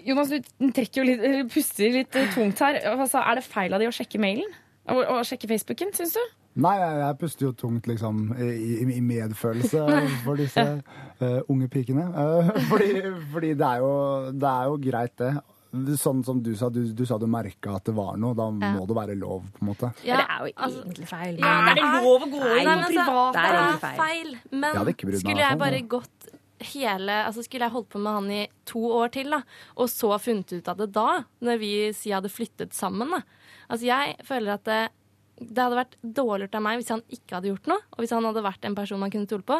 Jonas, 0.07 0.31
du 0.31 0.69
trekker 0.73 1.01
jo 1.01 1.07
litt, 1.07 1.49
puster 1.53 1.93
litt 1.93 2.17
eh, 2.17 2.29
tungt 2.33 2.61
her. 2.63 2.81
Altså, 2.93 3.21
er 3.21 3.39
det 3.39 3.45
feil 3.45 3.73
av 3.75 3.83
de 3.83 3.89
å 3.89 3.95
sjekke 3.95 4.21
mailen? 4.21 4.49
Og, 4.91 5.01
og 5.05 5.25
sjekke 5.27 5.49
Facebooken, 5.51 5.91
syns 5.95 6.15
du? 6.17 6.23
Nei, 6.61 6.73
jeg, 6.81 6.95
jeg 6.99 7.17
puster 7.21 7.45
jo 7.45 7.53
tungt 7.55 7.85
liksom 7.87 8.23
i, 8.35 8.47
i, 8.81 8.85
i 8.97 9.01
medfølelse 9.05 9.85
for 10.25 10.39
disse 10.39 10.65
uh, 10.65 11.39
unge 11.51 11.69
pikene. 11.71 12.09
Uh, 12.11 12.51
fordi 12.71 12.89
fordi 13.31 13.53
det, 13.55 13.67
er 13.67 13.85
jo, 13.85 13.93
det 14.35 14.49
er 14.49 14.71
jo 14.71 14.79
greit, 14.89 15.15
det. 15.21 15.31
Sånn 15.71 16.19
som 16.25 16.41
du 16.43 16.51
sa, 16.59 16.67
du, 16.69 16.81
du 16.93 17.05
sa 17.07 17.17
du 17.17 17.27
merka 17.31 17.77
at 17.77 17.85
det 17.87 17.93
var 17.95 18.17
noe. 18.19 18.35
Da 18.35 18.49
Ja. 18.51 18.73
må 18.75 18.85
det 18.87 18.95
være 18.97 19.15
lov, 19.17 19.45
på 19.55 19.61
en 19.63 19.67
måte. 19.69 19.93
Ja, 20.03 20.17
det 20.17 20.25
er 20.27 20.39
jo 20.47 20.53
altså- 20.57 20.83
egentlig 20.83 21.07
feil. 21.07 21.37
Ja, 21.39 21.71
Er 21.71 21.75
det 21.75 21.83
lov 22.03 22.21
å 22.21 22.27
gå 22.27 22.41
inn 22.59 22.65
på 22.67 22.75
altså, 22.75 22.87
privat? 22.91 23.33
Det 23.33 23.41
er 23.41 23.51
Det 23.51 23.61
er 23.61 23.77
feil. 23.79 23.97
feil. 24.01 24.37
Men 24.51 24.73
Jeg 24.75 24.85
meg 24.85 25.19
skulle 25.21 25.37
jeg 25.49 25.57
bare 25.59 25.81
gått 25.87 26.29
hele 26.61 27.09
Altså 27.25 27.41
skulle 27.43 27.61
jeg 27.65 27.71
holdt 27.71 27.89
på 27.89 27.99
med 27.99 28.13
han 28.13 28.31
i 28.31 28.47
to 28.65 28.79
år 28.79 29.11
til, 29.11 29.29
da, 29.31 29.41
og 29.77 29.87
så 29.89 30.19
funnet 30.21 30.51
ut 30.53 30.67
av 30.67 30.77
det 30.77 30.91
da, 30.91 31.23
når 31.41 31.57
vi 31.59 31.71
sier 31.93 32.15
hadde 32.21 32.29
flyttet 32.29 32.71
sammen, 32.73 33.09
da. 33.09 33.21
Altså 33.69 33.85
jeg 33.85 34.17
føler 34.27 34.53
at 34.53 34.63
det, 34.65 34.89
det 35.41 35.57
hadde 35.63 35.79
vært 35.79 35.95
dårlig 36.01 36.47
av 36.53 36.63
meg 36.63 36.79
hvis 36.79 36.91
han 36.93 37.01
ikke 37.09 37.37
hadde 37.37 37.49
gjort 37.49 37.69
noe, 37.71 37.81
og 37.93 38.03
hvis 38.03 38.13
han 38.13 38.25
hadde 38.27 38.43
vært 38.45 38.67
en 38.67 38.75
person 38.77 39.01
man 39.01 39.11
kunne 39.13 39.27
stole 39.29 39.45
på. 39.47 39.57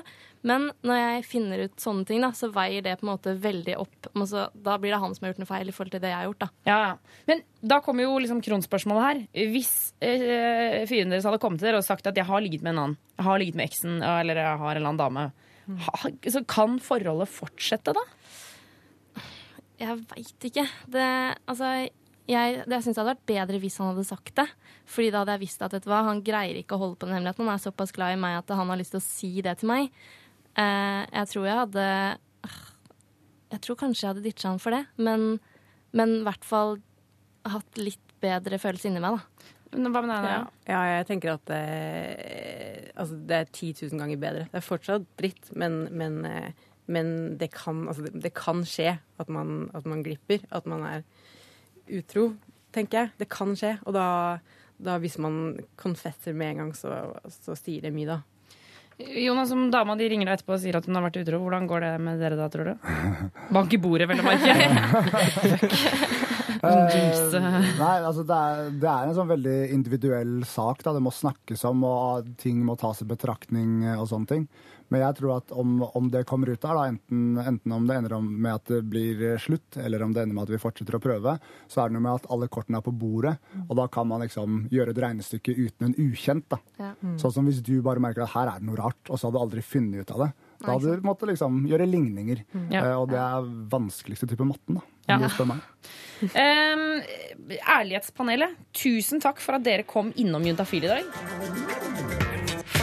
Men 0.47 0.69
når 0.85 0.99
jeg 0.99 1.25
finner 1.29 1.63
ut 1.65 1.81
sånne 1.81 2.05
ting, 2.07 2.21
da, 2.23 2.31
så 2.37 2.51
veier 2.53 2.85
det 2.85 2.97
på 2.99 3.07
en 3.07 3.11
måte 3.13 3.33
veldig 3.41 3.77
opp. 3.81 4.09
Så, 4.29 4.47
da 4.53 4.77
blir 4.81 4.93
det 4.93 5.01
han 5.01 5.15
som 5.17 5.25
har 5.25 5.33
gjort 5.33 5.43
noe 5.43 5.49
feil 5.49 5.71
i 5.71 5.75
forhold 5.75 5.95
til 5.95 6.03
det 6.03 6.11
jeg 6.13 6.19
har 6.19 6.29
gjort, 6.29 6.45
da. 6.45 6.49
Ja, 6.69 6.79
ja. 6.85 7.21
Men 7.29 7.43
da 7.73 7.79
kommer 7.85 8.05
jo 8.05 8.17
liksom 8.21 8.43
kronspørsmålet 8.45 9.07
her. 9.07 9.21
Hvis 9.53 9.73
eh, 10.03 10.81
fyren 10.89 11.13
deres 11.13 11.27
hadde 11.29 11.41
kommet 11.41 11.61
til 11.61 11.71
dere 11.71 11.81
og 11.81 11.87
sagt 11.87 12.09
at 12.09 12.17
'jeg 12.17 12.29
har 12.29 12.41
ligget 12.41 12.61
med 12.61 12.75
en 12.75 12.83
annen', 12.83 12.97
'jeg 13.17 13.25
har 13.25 13.39
ligget 13.39 13.55
med 13.55 13.69
eksen', 13.69 14.01
eller 14.01 14.35
'jeg 14.35 14.57
har 14.57 14.71
en 14.71 14.77
eller 14.77 14.89
annen 14.89 15.01
dame', 15.01 15.31
ha, 15.85 16.09
så 16.27 16.45
kan 16.47 16.79
forholdet 16.79 17.29
fortsette 17.29 17.93
da? 17.93 18.03
Jeg 19.81 19.97
veit 20.11 20.45
ikke. 20.45 20.67
Det, 20.93 21.37
altså, 21.49 21.89
jeg, 22.31 22.63
det, 22.63 22.73
jeg 22.77 22.85
syns 22.87 22.97
det 22.97 23.01
hadde 23.03 23.13
vært 23.13 23.29
bedre 23.33 23.61
hvis 23.61 23.77
han 23.81 23.91
hadde 23.91 24.07
sagt 24.07 24.33
det. 24.39 24.47
Fordi 24.89 25.11
da 25.13 25.21
hadde 25.21 25.37
jeg 25.37 25.43
visst 25.45 25.63
at 25.65 25.75
vet 25.75 25.85
du 25.85 25.91
hva, 25.91 26.01
han 26.07 26.23
greier 26.25 26.59
ikke 26.61 26.77
å 26.77 26.83
holde 26.85 26.99
på 26.99 27.07
den 27.07 27.17
hemmeligheten. 27.17 27.45
Han 27.47 27.59
er 27.59 27.63
såpass 27.63 27.95
glad 27.95 28.15
i 28.15 28.19
meg 28.23 28.39
at 28.39 28.55
han 28.57 28.71
har 28.71 28.79
lyst 28.79 28.95
til 28.95 29.01
å 29.01 29.05
si 29.05 29.31
det 29.45 29.57
til 29.61 29.71
meg. 29.71 29.93
Eh, 30.59 31.01
jeg 31.05 31.31
tror 31.31 31.47
jeg 31.47 31.61
hadde 31.61 31.87
Jeg 33.51 33.61
tror 33.63 33.77
kanskje 33.79 34.03
jeg 34.03 34.09
hadde 34.13 34.23
ditcha 34.25 34.51
han 34.51 34.59
for 34.63 34.75
det. 34.75 34.85
Men 34.99 35.39
men 35.95 36.21
i 36.21 36.25
hvert 36.27 36.45
fall 36.47 36.77
hatt 37.51 37.79
litt 37.79 38.15
bedre 38.21 38.59
følelse 38.61 38.89
inni 38.89 39.01
meg, 39.03 39.17
da. 39.17 39.51
Hva 39.71 40.01
med 40.03 40.11
deg, 40.11 40.25
Ja. 40.27 40.41
Ja, 40.67 40.81
jeg 40.97 41.07
tenker 41.07 41.33
at 41.37 41.51
eh, 41.55 42.91
altså, 42.95 43.17
det 43.27 43.37
er 43.37 43.47
10 43.47 43.87
000 43.91 44.01
ganger 44.01 44.19
bedre. 44.19 44.47
Det 44.51 44.59
er 44.59 44.65
fortsatt 44.65 45.07
dritt, 45.19 45.51
men, 45.55 45.85
men, 45.95 46.19
eh, 46.27 46.67
men 46.91 47.37
det, 47.39 47.51
kan, 47.55 47.85
altså, 47.87 48.05
det, 48.07 48.19
det 48.23 48.33
kan 48.35 48.65
skje 48.67 48.97
at 48.99 49.31
man, 49.31 49.69
at 49.77 49.87
man 49.87 50.03
glipper. 50.03 50.43
At 50.51 50.67
man 50.69 50.83
er 50.87 51.05
utro, 51.99 52.31
tenker 52.75 53.03
jeg. 53.03 53.13
Det 53.21 53.29
kan 53.31 53.55
skje. 53.57 53.75
Og 53.85 53.95
da, 53.95 54.05
da 54.81 54.97
hvis 55.01 55.17
man 55.21 55.57
konfesser 55.79 56.35
med 56.37 56.55
en 56.55 56.65
gang, 56.65 56.75
så, 56.77 57.01
så 57.41 57.57
sier 57.59 57.87
det 57.87 57.95
mye, 57.95 58.17
da. 58.17 58.21
Jonas, 59.01 59.49
om 59.55 59.71
dama 59.73 59.95
di 59.97 60.05
ringer 60.11 60.29
deg 60.29 60.39
etterpå 60.39 60.53
og 60.53 60.61
sier 60.61 60.77
at 60.77 60.85
hun 60.85 60.97
har 60.99 61.07
vært 61.07 61.23
utro, 61.23 61.39
hvordan 61.41 61.65
går 61.69 61.85
det 61.85 61.91
med 62.05 62.19
dere 62.21 62.37
da, 62.37 62.49
tror 62.53 62.69
du? 62.69 62.89
Bank 63.55 63.73
i 63.73 63.79
bordet, 63.81 64.05
vel 64.11 64.21
å 64.21 64.27
merke. 64.27 64.51
Eh, 66.61 67.35
nei, 67.79 67.95
altså 68.05 68.21
det 68.27 68.35
er, 68.37 68.67
det 68.77 68.89
er 68.89 69.07
en 69.07 69.15
sånn 69.17 69.29
veldig 69.31 69.55
individuell 69.73 70.33
sak. 70.45 70.83
Da. 70.85 70.93
Det 70.93 71.01
må 71.01 71.13
snakkes 71.13 71.63
om, 71.65 71.81
og 71.87 72.27
ting 72.41 72.59
må 72.67 72.75
tas 72.77 73.01
i 73.01 73.07
betraktning 73.09 73.79
og 73.95 74.05
sånne 74.11 74.29
ting. 74.29 74.43
Men 74.91 75.05
jeg 75.05 75.17
tror 75.21 75.37
at 75.37 75.53
om, 75.55 75.77
om 75.97 76.09
det 76.11 76.25
kommer 76.27 76.51
ut 76.51 76.59
der, 76.59 76.75
da, 76.75 76.85
enten, 76.91 77.39
enten 77.39 77.75
om 77.75 77.87
det 77.87 77.97
ender 77.97 78.17
med 78.21 78.51
at 78.53 78.71
det 78.73 78.81
blir 78.91 79.23
slutt, 79.39 79.79
eller 79.79 80.03
om 80.03 80.13
det 80.15 80.25
ender 80.25 80.35
med 80.35 80.49
at 80.49 80.53
vi 80.53 80.61
fortsetter 80.61 80.97
å 80.97 81.03
prøve, 81.03 81.37
så 81.71 81.81
er 81.81 81.89
det 81.89 81.95
noe 81.95 82.05
med 82.05 82.19
at 82.19 82.29
alle 82.33 82.49
kortene 82.51 82.81
er 82.81 82.85
på 82.85 82.93
bordet. 82.93 83.37
Og 83.67 83.75
da 83.79 83.87
kan 83.91 84.09
man 84.11 84.25
liksom 84.25 84.65
gjøre 84.73 84.91
et 84.91 85.01
regnestykke 85.05 85.55
uten 85.55 85.89
en 85.89 85.97
ukjent. 85.97 86.47
da. 86.51 86.59
Ja. 86.81 86.93
Sånn 87.21 87.35
som 87.37 87.47
hvis 87.47 87.63
du 87.63 87.77
bare 87.85 88.03
merker 88.03 88.25
at 88.25 88.35
her 88.35 88.51
er 88.51 88.59
det 88.59 88.67
noe 88.67 88.79
rart, 88.79 89.01
og 89.07 89.15
så 89.15 89.29
hadde 89.29 89.39
du 89.39 89.45
aldri 89.45 89.65
funnet 89.65 90.03
ut 90.03 90.15
av 90.15 90.25
det. 90.25 90.31
Da 90.61 90.75
hadde 90.75 90.95
du 90.97 91.05
måttet 91.07 91.31
liksom 91.31 91.63
gjøre 91.69 91.87
ligninger. 91.89 92.43
Ja. 92.69 92.83
Eh, 92.83 92.95
og 92.99 93.09
det 93.11 93.21
er 93.21 93.47
vanskeligste 93.71 94.29
type 94.29 94.45
matten, 94.47 94.77
da. 94.77 94.87
Ja. 95.09 95.17
Um, 96.21 96.83
ærlighetspanelet, 97.77 98.59
tusen 98.77 99.23
takk 99.23 99.41
for 99.41 99.57
at 99.57 99.65
dere 99.65 99.87
kom 99.89 100.13
innom 100.21 100.45
Juntafil 100.45 100.85
i 100.85 100.93
dag. 100.93 102.30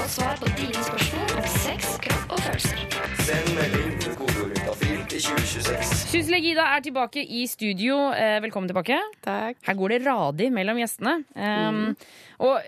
Svar 0.08 0.36
på 0.40 0.48
dine 0.56 0.80
spørsmål 0.84 1.32
om 1.38 1.46
sex, 1.52 1.88
kropp 2.04 2.32
og 2.32 2.40
følelser. 2.44 2.78
Send 3.26 3.50
melding 3.58 3.96
til 4.02 4.14
kodeord 4.16 4.54
juntafil 4.56 5.02
til 5.10 5.20
2026. 5.26 5.98
Syslege 6.12 6.50
Ida 6.54 6.64
er 6.76 6.84
tilbake 6.86 7.24
i 7.24 7.42
studio. 7.50 7.98
Eh, 8.16 8.38
velkommen 8.44 8.70
tilbake. 8.70 8.96
Takk. 9.24 9.60
Her 9.68 9.76
går 9.78 9.94
det 9.94 10.00
radig 10.06 10.48
mellom 10.54 10.80
gjestene. 10.80 11.18
Um, 11.36 11.96
Og 12.38 12.60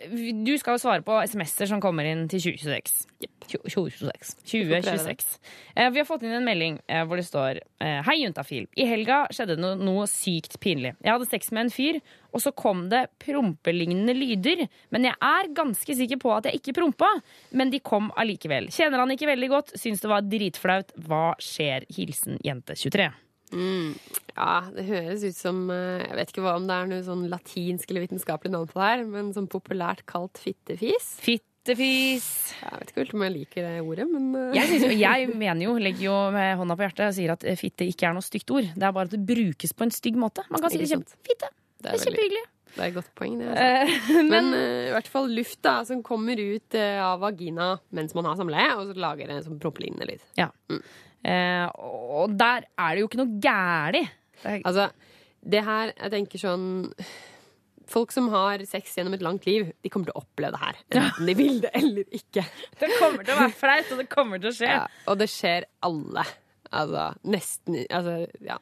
du 0.45 0.57
skal 0.59 0.75
jo 0.75 0.83
svare 0.83 1.03
på 1.07 1.15
SMS-er 1.31 1.69
som 1.71 1.81
kommer 1.81 2.05
inn 2.11 2.25
til 2.29 2.41
2026. 2.43 3.07
2026. 3.51 4.35
2026. 4.51 5.39
Eh, 5.77 5.91
Vi 5.91 5.99
har 6.03 6.07
fått 6.09 6.23
inn 6.27 6.35
en 6.37 6.45
melding 6.47 6.81
eh, 6.89 7.05
hvor 7.07 7.17
det 7.21 7.27
står 7.27 7.61
eh, 7.81 8.01
Hei, 8.07 8.17
juntafil. 8.25 8.67
I 8.77 8.87
helga 8.91 9.25
skjedde 9.31 9.57
det 9.57 9.63
noe, 9.65 9.77
noe 9.79 10.07
sykt 10.11 10.59
pinlig. 10.61 10.97
Jeg 11.03 11.13
hadde 11.17 11.31
sex 11.31 11.53
med 11.55 11.67
en 11.69 11.71
fyr, 11.75 12.01
og 12.33 12.43
så 12.45 12.53
kom 12.57 12.85
det 12.93 13.05
prompelignende 13.23 14.15
lyder. 14.17 14.67
Men 14.95 15.09
jeg 15.09 15.17
er 15.21 15.51
ganske 15.57 15.97
sikker 15.99 16.21
på 16.23 16.33
at 16.37 16.47
jeg 16.51 16.61
ikke 16.61 16.77
prompa, 16.81 17.09
men 17.57 17.71
de 17.73 17.81
kom 17.85 18.11
allikevel. 18.21 18.69
Kjenner 18.75 19.03
han 19.05 19.11
ikke 19.17 19.29
veldig 19.31 19.49
godt, 19.53 19.75
syns 19.81 20.03
det 20.05 20.11
var 20.13 20.23
dritflaut. 20.27 20.95
Hva 21.07 21.33
skjer? 21.43 21.87
Hilsen 21.97 22.39
jente 22.47 22.77
23. 22.79 23.09
Mm. 23.51 23.95
Ja, 24.37 24.61
det 24.71 24.85
høres 24.87 25.25
ut 25.27 25.35
som 25.35 25.65
eh, 25.75 26.05
Jeg 26.05 26.15
vet 26.21 26.29
ikke 26.31 26.43
hva 26.45 26.53
om 26.61 26.69
det 26.69 26.75
er 26.77 26.85
noe 26.87 27.03
sånn 27.03 27.25
latinsk 27.33 27.91
eller 27.91 28.05
vitenskapelig 28.05 28.53
navn 28.55 28.69
på 28.71 28.79
det 28.79 28.91
her, 28.93 29.03
men 29.11 29.33
sånn 29.35 29.49
populært 29.51 30.05
kalt 30.07 30.39
fittefis. 30.39 31.09
Fittefis. 31.19 32.29
Jeg 32.63 32.79
vet 32.79 32.93
ikke 32.93 33.03
helt 33.03 33.15
om 33.19 33.25
jeg 33.27 33.35
liker 33.35 33.67
det 33.67 33.73
ordet, 33.83 34.07
men 34.13 34.29
eh, 34.39 34.55
Jeg, 34.61 34.79
jo- 34.85 34.95
jeg 35.07 35.35
mener 35.35 35.67
jo, 35.67 35.75
legger 35.83 36.07
jo 36.07 36.15
med 36.37 36.53
hånda 36.63 36.77
på 36.79 36.87
hjertet 36.87 37.09
og 37.11 37.17
sier 37.19 37.35
at 37.35 37.49
fitte 37.59 37.89
ikke 37.91 38.07
er 38.07 38.15
noe 38.17 38.25
stygt 38.25 38.55
ord. 38.55 38.71
Det 38.71 38.87
er 38.87 38.95
bare 38.97 39.11
at 39.11 39.17
det 39.19 39.25
brukes 39.29 39.75
på 39.75 39.89
en 39.89 39.95
stygg 39.99 40.17
måte. 40.23 40.47
Man 40.49 40.63
kan 40.63 40.71
si 40.73 40.79
det 40.85 40.89
kjempe, 40.95 41.19
fitte. 41.27 41.51
Det 41.81 41.91
er 41.95 42.03
kjempehyggelig. 42.05 42.43
Det 42.71 42.79
er 42.85 42.87
et 42.91 42.95
godt 42.95 43.09
poeng, 43.19 43.39
det. 43.41 43.49
Eh, 43.51 43.81
Altså. 43.91 44.13
men- 44.17 44.31
men 44.31 44.55
eh, 44.55 44.89
i 44.89 44.93
hvert 44.95 45.09
fall 45.11 45.27
luft 45.35 45.59
da, 45.67 45.79
som 45.89 46.03
kommer 46.07 46.39
ut 46.39 46.75
eh, 46.79 47.01
av 47.03 47.19
vagina 47.25 47.73
mens 47.97 48.15
man 48.15 48.29
har 48.31 48.37
samleie, 48.39 48.77
og 48.79 48.87
så 48.93 48.95
lager 49.01 49.27
det 49.33 49.41
sånn 49.47 49.59
prompelignende 49.63 50.07
lyd. 50.13 50.23
Ja. 50.39 50.51
Eh, 51.25 51.67
og 51.77 52.37
der 52.39 52.65
er 52.79 52.95
det 52.95 53.03
jo 53.03 53.09
ikke 53.11 53.21
noe 53.25 53.41
gæli. 53.43 54.05
Altså, 54.65 54.87
det 55.45 55.65
her, 55.67 55.91
jeg 55.97 56.11
tenker 56.15 56.41
sånn 56.41 56.65
Folk 57.91 58.13
som 58.15 58.29
har 58.31 58.63
sex 58.71 58.93
gjennom 58.95 59.17
et 59.17 59.23
langt 59.27 59.43
liv, 59.49 59.73
de 59.83 59.91
kommer 59.91 60.07
til 60.07 60.15
å 60.15 60.21
oppleve 60.23 60.53
det 60.55 60.61
her. 60.63 60.77
Enten 60.95 61.27
de 61.27 61.35
vil 61.35 61.57
det 61.65 61.73
eller 61.75 62.05
ikke. 62.15 62.45
Det 62.79 62.91
kommer 63.01 63.25
til 63.27 63.35
å 63.35 63.39
være 63.41 63.57
flaut, 63.59 63.89
og 63.91 63.99
det 63.99 64.07
kommer 64.13 64.39
til 64.39 64.53
å 64.53 64.55
skje. 64.55 64.69
Ja, 64.71 64.85
og 65.11 65.19
det 65.19 65.27
skjer 65.33 65.67
alle. 65.89 66.23
Altså 66.71 67.09
nesten 67.27 67.81
Altså, 67.91 68.15
ja. 68.47 68.61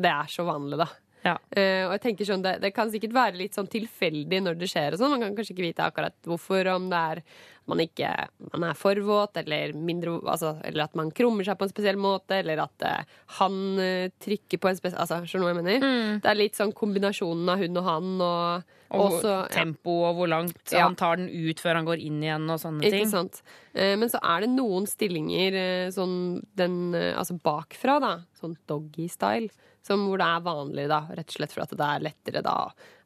Det 0.00 0.08
er 0.14 0.32
så 0.32 0.46
vanlig, 0.48 0.78
da. 0.80 0.86
Eh, 1.22 1.84
og 1.86 1.92
jeg 1.96 2.00
tenker 2.06 2.24
sånn, 2.28 2.42
det, 2.42 2.56
det 2.62 2.72
kan 2.74 2.90
sikkert 2.92 3.12
være 3.12 3.36
litt 3.36 3.56
sånn 3.58 3.68
tilfeldig 3.70 4.42
når 4.46 4.58
det 4.60 4.70
skjer. 4.72 4.94
og 4.94 4.98
sånn. 5.02 5.10
Man 5.10 5.20
kan 5.26 5.36
kanskje 5.36 5.52
ikke 5.56 5.68
vite 5.68 5.84
akkurat 5.86 6.16
hvorfor, 6.24 6.66
om 6.74 6.88
det 6.92 6.96
er 7.14 7.22
man 7.70 7.78
ikke 7.84 8.08
man 8.50 8.64
er 8.70 8.74
for 8.74 8.98
våt, 9.06 9.36
eller, 9.38 9.72
mindre, 9.76 10.16
altså, 10.26 10.56
eller 10.66 10.88
at 10.88 10.96
man 10.98 11.12
krummer 11.14 11.46
seg 11.46 11.58
på 11.60 11.68
en 11.68 11.70
spesiell 11.70 11.98
måte, 12.00 12.40
eller 12.40 12.64
at 12.64 12.82
uh, 12.82 13.12
han 13.38 13.58
uh, 13.78 14.08
trykker 14.24 14.58
på 14.58 14.72
en 14.72 14.78
spesiell 14.80 14.98
altså, 15.04 15.20
Skjønner 15.22 15.44
du 15.44 15.46
hva 15.46 15.52
jeg 15.54 15.60
mener? 15.60 16.18
Det 16.24 16.32
er 16.32 16.40
litt 16.40 16.58
sånn 16.58 16.72
kombinasjonen 16.74 17.52
av 17.52 17.62
hun 17.62 17.80
og 17.82 17.90
han, 17.92 18.12
og, 18.20 18.76
Mm. 18.90 18.98
Og 18.98 19.12
også, 19.12 19.30
ja. 19.30 19.42
tempo, 19.54 19.92
og 20.02 20.16
hvor 20.18 20.26
langt 20.26 20.72
Ja. 20.74 20.80
han 20.82 20.96
tar 20.98 21.20
den 21.20 21.28
ut 21.30 21.60
før 21.62 21.76
han 21.78 21.84
går 21.86 22.00
inn 22.02 22.16
igjen, 22.24 22.48
og 22.50 22.58
sånne 22.58 22.82
Ikke 22.82 22.90
ting. 23.04 23.06
sant. 23.06 23.36
Eh, 23.72 23.94
Men 23.94 24.08
så 24.10 24.18
er 24.18 24.40
det 24.40 24.48
noen 24.50 24.82
stillinger 24.90 25.54
sånn 25.94 26.42
den, 26.58 26.92
altså 27.14 27.38
bakfra, 27.38 28.00
da, 28.02 28.10
sånn 28.34 28.56
doggy-style, 28.66 29.46
som 29.86 30.04
hvor 30.08 30.20
det 30.20 30.28
er 30.28 30.44
vanlig, 30.44 30.86
da, 30.90 31.00
rett 31.08 31.32
og 31.32 31.38
slett 31.38 31.54
for 31.54 31.64
at 31.64 31.74
det 31.76 31.86
er 31.86 32.04
lettere 32.04 32.44
da 32.44 32.56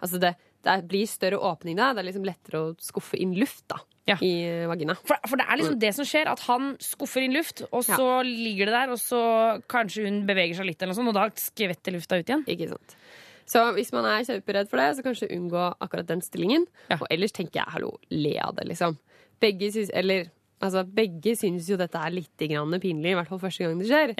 Altså 0.04 0.20
det, 0.20 0.34
det 0.66 0.76
blir 0.90 1.08
større 1.08 1.38
åpning 1.38 1.78
da, 1.78 1.92
det 1.94 2.02
er 2.02 2.08
liksom 2.10 2.26
lettere 2.26 2.60
å 2.60 2.72
skuffe 2.82 3.18
inn 3.20 3.34
luft 3.38 3.64
da, 3.72 3.78
i 4.18 4.32
eh, 4.44 4.64
vagina. 4.68 4.96
For, 5.00 5.16
for 5.30 5.40
det 5.40 5.46
er 5.48 5.60
liksom 5.60 5.78
det 5.80 5.92
som 5.96 6.08
skjer, 6.08 6.28
at 6.28 6.42
han 6.44 6.74
skuffer 6.82 7.24
inn 7.24 7.36
luft, 7.36 7.64
og 7.70 7.86
så 7.86 8.08
ligger 8.26 8.68
det 8.68 8.76
der, 8.76 8.92
og 8.92 9.00
så 9.00 9.22
kanskje 9.72 10.04
hun 10.08 10.24
beveger 10.28 10.58
seg 10.58 10.68
litt, 10.68 10.80
eller 10.82 10.92
noe 10.92 11.00
sånt, 11.00 11.12
og 11.14 11.16
da 11.16 11.28
skvetter 11.40 11.96
lufta 11.96 12.18
ut 12.20 12.28
igjen. 12.28 12.44
Ikke 12.52 12.68
sant. 12.74 12.96
Så 13.48 13.60
hvis 13.76 13.92
man 13.92 14.06
er 14.08 14.24
kjemperedd 14.24 14.70
for 14.70 14.80
det, 14.80 14.90
så 14.96 15.04
kanskje 15.04 15.28
unngå 15.34 15.64
akkurat 15.84 16.08
den 16.08 16.22
stillingen. 16.24 16.64
Og 16.96 17.06
ellers 17.12 17.34
tenker 17.36 17.60
jeg 17.60 17.74
hallo, 17.74 17.94
le 18.12 18.34
av 18.40 18.54
det, 18.56 18.68
liksom. 18.70 18.96
Begge 19.42 19.68
syns, 19.74 19.92
eller, 19.96 20.30
altså, 20.64 20.84
begge 20.88 21.34
syns 21.36 21.68
jo 21.68 21.76
dette 21.80 22.00
er 22.00 22.14
litt 22.14 22.44
grann 22.48 22.80
pinlig, 22.80 23.12
i 23.12 23.18
hvert 23.18 23.28
fall 23.28 23.42
første 23.42 23.66
gang 23.66 23.80
det 23.80 23.90
skjer. 23.90 24.14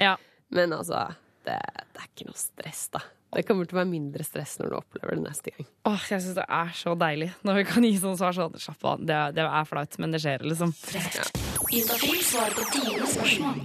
Men 0.53 0.75
altså, 0.77 1.07
det, 1.47 1.59
det 1.93 2.01
er 2.01 2.09
ikke 2.09 2.29
noe 2.29 2.39
stress, 2.39 2.87
da. 2.95 3.01
Det 3.35 3.43
kommer 3.47 3.67
til 3.67 3.75
å 3.75 3.81
være 3.81 3.91
mindre 3.91 4.23
stress 4.23 4.55
når 4.61 4.71
du 4.71 4.75
opplever 4.79 5.17
det 5.19 5.25
neste 5.25 5.51
gang. 5.51 5.67
Åh, 5.91 6.05
jeg 6.11 6.23
syns 6.23 6.37
det 6.39 6.45
er 6.47 6.69
så 6.79 6.93
deilig 6.99 7.31
når 7.45 7.59
vi 7.61 7.65
kan 7.67 7.83
gi 7.87 7.95
sånne 7.99 8.19
svar 8.21 8.37
sånn. 8.37 8.55
Slapp 8.63 8.85
av, 8.93 9.03
det, 9.03 9.19
det 9.35 9.43
er 9.47 9.67
flaut, 9.67 9.97
men 9.99 10.15
det 10.15 10.23
skjer, 10.23 10.45
liksom. 10.47 10.71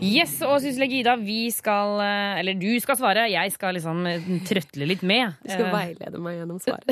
Yes, 0.00 0.32
og 0.46 0.56
syslege 0.62 1.00
Ida, 1.00 1.14
vi 1.20 1.50
skal 1.52 1.98
eh, 2.02 2.38
Eller 2.40 2.56
du 2.58 2.68
skal 2.82 2.96
svare, 2.98 3.26
jeg 3.30 3.52
skal 3.54 3.74
liksom 3.76 4.00
eh, 4.08 4.28
trøtle 4.48 4.86
litt 4.88 5.02
med. 5.06 5.34
Du 5.44 5.50
skal 5.52 5.66
Eh, 5.68 5.74
veilede 5.74 6.20
meg 6.22 6.38
gjennom 6.38 6.58
svaret. 6.64 6.88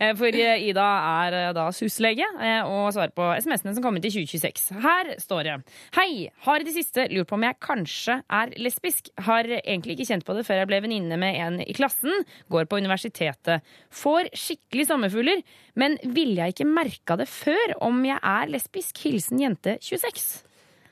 ja, 0.00 0.12
for 0.16 0.38
Ida 0.38 0.86
er 1.26 1.36
da 1.56 1.66
syslege 1.74 2.26
og 2.66 2.92
svarer 2.94 3.12
på 3.16 3.26
SMS-ene 3.42 3.74
som 3.76 3.84
kommer 3.84 4.00
til 4.04 4.14
2026. 4.22 4.70
Her 4.84 5.10
står 5.22 5.42
det 5.48 5.56
Hei, 5.98 6.08
har 6.46 6.62
i 6.62 6.68
det 6.68 6.76
siste 6.76 7.08
lurt 7.12 7.28
på 7.30 7.36
om 7.38 7.46
jeg 7.48 7.58
kanskje 7.66 8.20
er 8.24 8.54
lesbisk. 8.62 9.10
Har 9.26 9.48
egentlig 9.58 9.96
ikke 9.98 10.08
kjent 10.12 10.26
på 10.28 10.36
det 10.38 10.46
før 10.48 10.62
jeg 10.62 10.70
ble 10.70 10.80
venninne 10.86 11.18
med 11.20 11.40
en 11.42 11.60
i 11.66 11.76
klassen. 11.76 12.24
Går 12.52 12.70
på 12.70 12.80
universitetet. 12.80 13.66
Får 13.90 14.30
skikkelig 14.36 14.88
sommerfugler. 14.90 15.44
Men 15.78 15.98
ville 16.02 16.40
jeg 16.40 16.56
ikke 16.56 16.70
merka 16.70 17.18
det 17.20 17.28
før 17.30 17.76
om 17.84 18.02
jeg 18.06 18.20
er 18.22 18.52
lesbisk? 18.52 19.04
Hilsen 19.04 19.42
jente 19.42 19.78
26. 19.84 20.46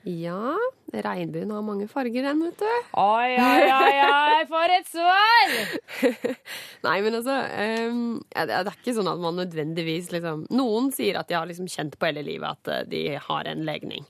Ja, 0.05 0.53
regnbuen 0.93 1.49
har 1.49 1.63
mange 1.65 1.87
farger, 1.89 2.21
den, 2.27 2.41
vet 2.45 2.59
du. 2.61 2.65
Oi, 3.01 3.31
oi, 3.41 3.63
oi, 3.73 3.95
oi, 4.05 4.43
for 4.51 4.73
et 4.75 4.85
svar! 4.91 5.55
Nei, 6.85 6.99
men 7.01 7.17
altså 7.17 7.39
um, 7.89 8.03
Det 8.29 8.53
er 8.53 8.69
ikke 8.69 8.93
sånn 8.93 9.09
at 9.09 9.23
man 9.23 9.39
nødvendigvis 9.41 10.11
liksom 10.13 10.45
Noen 10.53 10.91
sier 10.93 11.17
at 11.17 11.31
de 11.31 11.39
har 11.39 11.49
liksom 11.49 11.71
kjent 11.73 11.97
på 11.97 12.11
hele 12.11 12.21
livet 12.27 12.53
at 12.53 12.69
eh, 12.69 12.85
de 12.91 13.01
har 13.17 13.49
en 13.49 13.65
legning. 13.65 14.05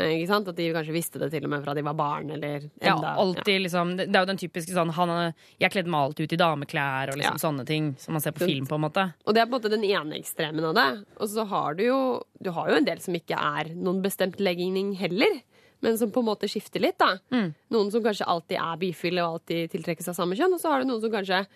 Ja. 0.00 0.06
Eh, 0.08 0.14
Ikke 0.20 0.30
sant? 0.32 0.48
At 0.48 0.56
de 0.56 0.68
kanskje 0.74 0.94
visste 0.96 1.20
det 1.22 1.28
til 1.34 1.44
og 1.44 1.50
med 1.52 1.62
fra 1.64 1.74
de 1.76 1.84
var 1.86 1.94
barn, 1.98 2.30
eller 2.34 2.64
Ja, 2.80 2.94
alltid, 2.96 3.10
alltid 3.24 3.60
liksom 3.66 3.92
Det 4.00 4.08
er 4.08 4.24
jo 4.24 4.30
den 4.32 4.40
typiske 4.40 4.74
sånn 4.76 4.90
han, 4.96 5.34
Jeg 5.60 5.70
kledde 5.74 5.92
meg 5.92 6.00
alltid 6.00 6.24
ut 6.24 6.32
i 6.32 6.40
dameklær 6.40 7.12
og 7.12 7.20
liksom 7.20 7.38
Ja. 7.38 7.44
sånne 7.44 7.66
ting 7.66 7.94
som 7.98 8.14
man 8.16 8.20
ser 8.24 8.32
på 8.32 8.46
film, 8.46 8.66
på 8.66 8.74
en 8.80 8.84
måte. 8.88 9.12
Og 9.26 9.34
det 9.34 9.42
er 9.42 9.46
på 9.46 9.54
en 9.54 9.60
måte 9.60 9.70
den 9.70 9.84
ene 9.84 10.18
ekstremen 10.18 10.64
av 10.64 10.74
det. 10.74 11.04
Og 11.20 11.28
så 11.28 11.46
har 11.46 11.74
du 11.74 11.84
jo 11.84 12.00
Du 12.42 12.50
har 12.50 12.70
jo 12.70 12.76
en 12.76 12.84
del 12.84 12.98
som 13.00 13.14
ikke 13.14 13.36
er 13.36 13.74
noen 13.74 14.02
bestemt 14.02 14.40
legging 14.40 14.94
heller. 14.96 15.42
Men 15.82 15.96
som 15.96 16.10
på 16.10 16.20
en 16.20 16.26
måte 16.26 16.48
skifter 16.48 16.80
litt, 16.80 16.98
da. 16.98 17.16
Mm. 17.32 17.54
Noen 17.70 17.90
som 17.90 18.02
kanskje 18.02 18.26
alltid 18.28 18.58
er 18.60 18.76
bifile 18.76 19.22
og 19.24 19.40
alltid 19.40 19.70
tiltrekkes 19.72 20.08
av 20.08 20.14
samme 20.14 20.36
kjønn. 20.36 20.52
Og 20.52 20.60
så 20.60 20.68
har 20.68 20.80
du 20.82 20.88
noen 20.90 21.00
som 21.00 21.10
kanskje 21.10 21.46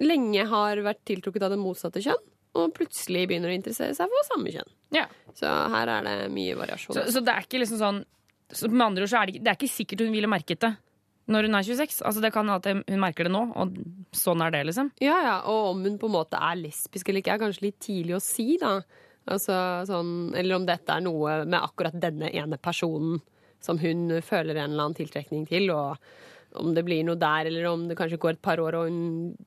lenge 0.00 0.46
har 0.48 0.76
vært 0.84 1.02
tiltrukket 1.08 1.42
av 1.42 1.50
det 1.50 1.58
motsatte 1.60 2.00
kjønn. 2.00 2.22
Og 2.56 2.72
plutselig 2.74 3.26
begynner 3.28 3.52
å 3.52 3.54
interessere 3.58 3.94
seg 3.94 4.08
for 4.10 4.28
samme 4.32 4.52
kjønn. 4.54 4.70
Ja. 4.94 5.06
Så 5.36 5.48
her 5.48 5.90
er 5.96 6.06
det 6.06 6.14
mye 6.34 6.56
variasjon. 6.58 6.96
Så, 6.96 7.06
så 7.14 7.22
det 7.24 7.34
er 7.34 7.46
ikke 7.46 7.62
liksom 7.62 7.78
sånn 7.80 8.00
så 8.50 8.66
Med 8.66 8.82
andre 8.82 9.04
ord 9.06 9.10
så 9.12 9.20
er 9.20 9.30
det, 9.30 9.40
det 9.44 9.50
er 9.52 9.58
ikke 9.60 9.70
sikkert 9.70 10.00
hun 10.02 10.10
ville 10.10 10.26
merket 10.26 10.58
det 10.64 10.72
når 11.30 11.46
hun 11.46 11.54
er 11.54 11.66
26. 11.66 12.00
Altså 12.06 12.22
Det 12.24 12.32
kan 12.34 12.48
hende 12.48 12.56
at 12.58 12.88
hun 12.90 13.02
merker 13.02 13.28
det 13.28 13.30
nå, 13.30 13.42
og 13.54 13.76
sånn 14.16 14.42
er 14.42 14.54
det, 14.54 14.64
liksom. 14.70 14.90
Ja, 14.98 15.18
ja, 15.22 15.36
og 15.50 15.76
om 15.76 15.84
hun 15.86 15.98
på 16.00 16.08
en 16.10 16.16
måte 16.16 16.40
er 16.42 16.58
lesbisk 16.58 17.08
eller 17.08 17.22
ikke, 17.22 17.36
er 17.36 17.44
kanskje 17.44 17.66
litt 17.68 17.78
tidlig 17.84 18.16
å 18.16 18.24
si, 18.24 18.56
da. 18.60 18.80
Altså, 19.30 19.54
sånn, 19.86 20.32
eller 20.34 20.56
om 20.56 20.66
dette 20.66 20.96
er 20.96 21.04
noe 21.04 21.42
med 21.44 21.60
akkurat 21.60 21.94
denne 22.02 22.32
ene 22.34 22.58
personen 22.58 23.20
som 23.62 23.78
hun 23.78 24.16
føler 24.24 24.56
en 24.56 24.72
eller 24.72 24.88
annen 24.88 24.96
tiltrekning 24.96 25.44
til, 25.46 25.70
og 25.74 26.00
om 26.58 26.72
det 26.74 26.82
blir 26.86 27.04
noe 27.06 27.18
der, 27.20 27.46
eller 27.50 27.66
om 27.70 27.86
det 27.88 27.96
kanskje 27.98 28.18
går 28.20 28.36
et 28.36 28.42
par 28.42 28.60
år 28.62 28.76
og 28.78 28.88
hun 28.88 29.00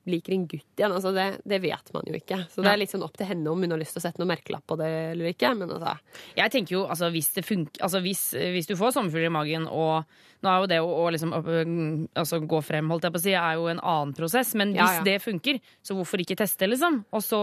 liker 0.08 0.34
en 0.36 0.46
gutt 0.48 0.80
igjen. 0.80 0.94
Altså 0.94 1.12
det, 1.16 1.26
det 1.44 1.60
vet 1.64 1.92
man 1.94 2.08
jo 2.08 2.16
ikke. 2.16 2.38
Så 2.52 2.64
det 2.64 2.70
er 2.72 2.80
litt 2.80 2.94
sånn 2.94 3.04
opp 3.06 3.16
til 3.20 3.28
henne 3.28 3.50
om 3.52 3.60
hun 3.64 3.74
har 3.74 3.80
lyst 3.80 3.96
til 3.96 4.02
å 4.02 4.04
sette 4.06 4.22
noe 4.22 4.30
merkelapp 4.30 4.64
på 4.70 4.78
det 4.80 4.90
eller 5.12 5.32
ikke. 5.32 5.52
Men 5.58 5.74
altså, 5.76 5.94
Jeg 6.38 6.54
tenker 6.54 6.78
jo, 6.78 6.84
altså 6.88 7.10
hvis 7.14 7.30
det 7.36 7.44
funker 7.46 7.84
Altså 7.84 8.00
hvis, 8.04 8.22
hvis 8.56 8.70
du 8.70 8.76
får 8.80 8.94
sommerfugler 8.96 9.28
i 9.28 9.34
magen, 9.36 9.66
og 9.68 10.04
nå 10.44 10.50
er 10.52 10.60
jo 10.62 10.70
det 10.74 10.80
å, 10.84 10.90
å 11.04 11.08
liksom 11.14 11.34
altså 11.36 12.40
gå 12.44 12.60
frem, 12.64 12.90
holdt 12.92 13.08
jeg 13.08 13.14
på 13.14 13.20
å 13.20 13.24
si, 13.24 13.34
er 13.38 13.58
jo 13.60 13.70
en 13.72 13.80
annen 13.82 14.14
prosess, 14.16 14.54
men 14.58 14.74
Ja, 14.76 14.86
hvis 14.88 15.00
ja. 15.02 15.06
det 15.08 15.18
funker, 15.24 15.60
så 15.84 15.96
hvorfor 15.98 16.22
ikke 16.24 16.38
teste, 16.40 16.68
liksom? 16.70 17.02
Og 17.14 17.24
så 17.24 17.40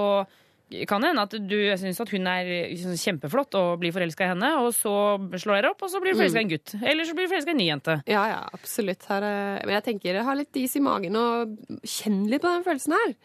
kan 0.88 1.03
hende 1.03 1.22
at 1.26 1.34
du 1.36 1.57
syns 1.80 1.99
at 2.03 2.09
hun 2.13 2.28
er 2.32 2.45
kjempeflott 2.76 3.57
og 3.59 3.80
blir 3.82 3.93
forelska 3.95 4.26
i 4.28 4.32
henne, 4.34 4.53
og 4.63 4.72
så 4.78 4.93
slår 5.41 5.59
dere 5.61 5.74
opp, 5.74 5.84
og 5.86 5.91
så 5.93 6.01
blir 6.03 6.13
du 6.15 6.22
forelska 6.22 6.41
i 6.41 6.45
en 6.47 6.53
gutt. 6.55 6.76
Eller 6.82 7.05
så 7.07 7.15
blir 7.17 7.28
du 7.28 7.34
forelska 7.36 7.51
i 7.51 7.57
en 7.57 7.61
ny 7.63 7.67
jente. 7.72 7.97
Ja, 8.09 8.24
ja, 8.32 8.39
absolutt. 8.55 9.05
Her, 9.11 9.22
er- 9.28 9.61
men 9.67 9.76
jeg 9.80 9.88
tenker 9.91 10.22
ha 10.24 10.34
litt 10.38 10.55
is 10.61 10.76
i 10.80 10.84
magen 10.86 11.15
og 11.19 11.57
kjenn 11.84 12.24
litt 12.32 12.41
på 12.43 12.51
den 12.55 12.63
følelsen 12.67 12.97
her. 12.97 13.15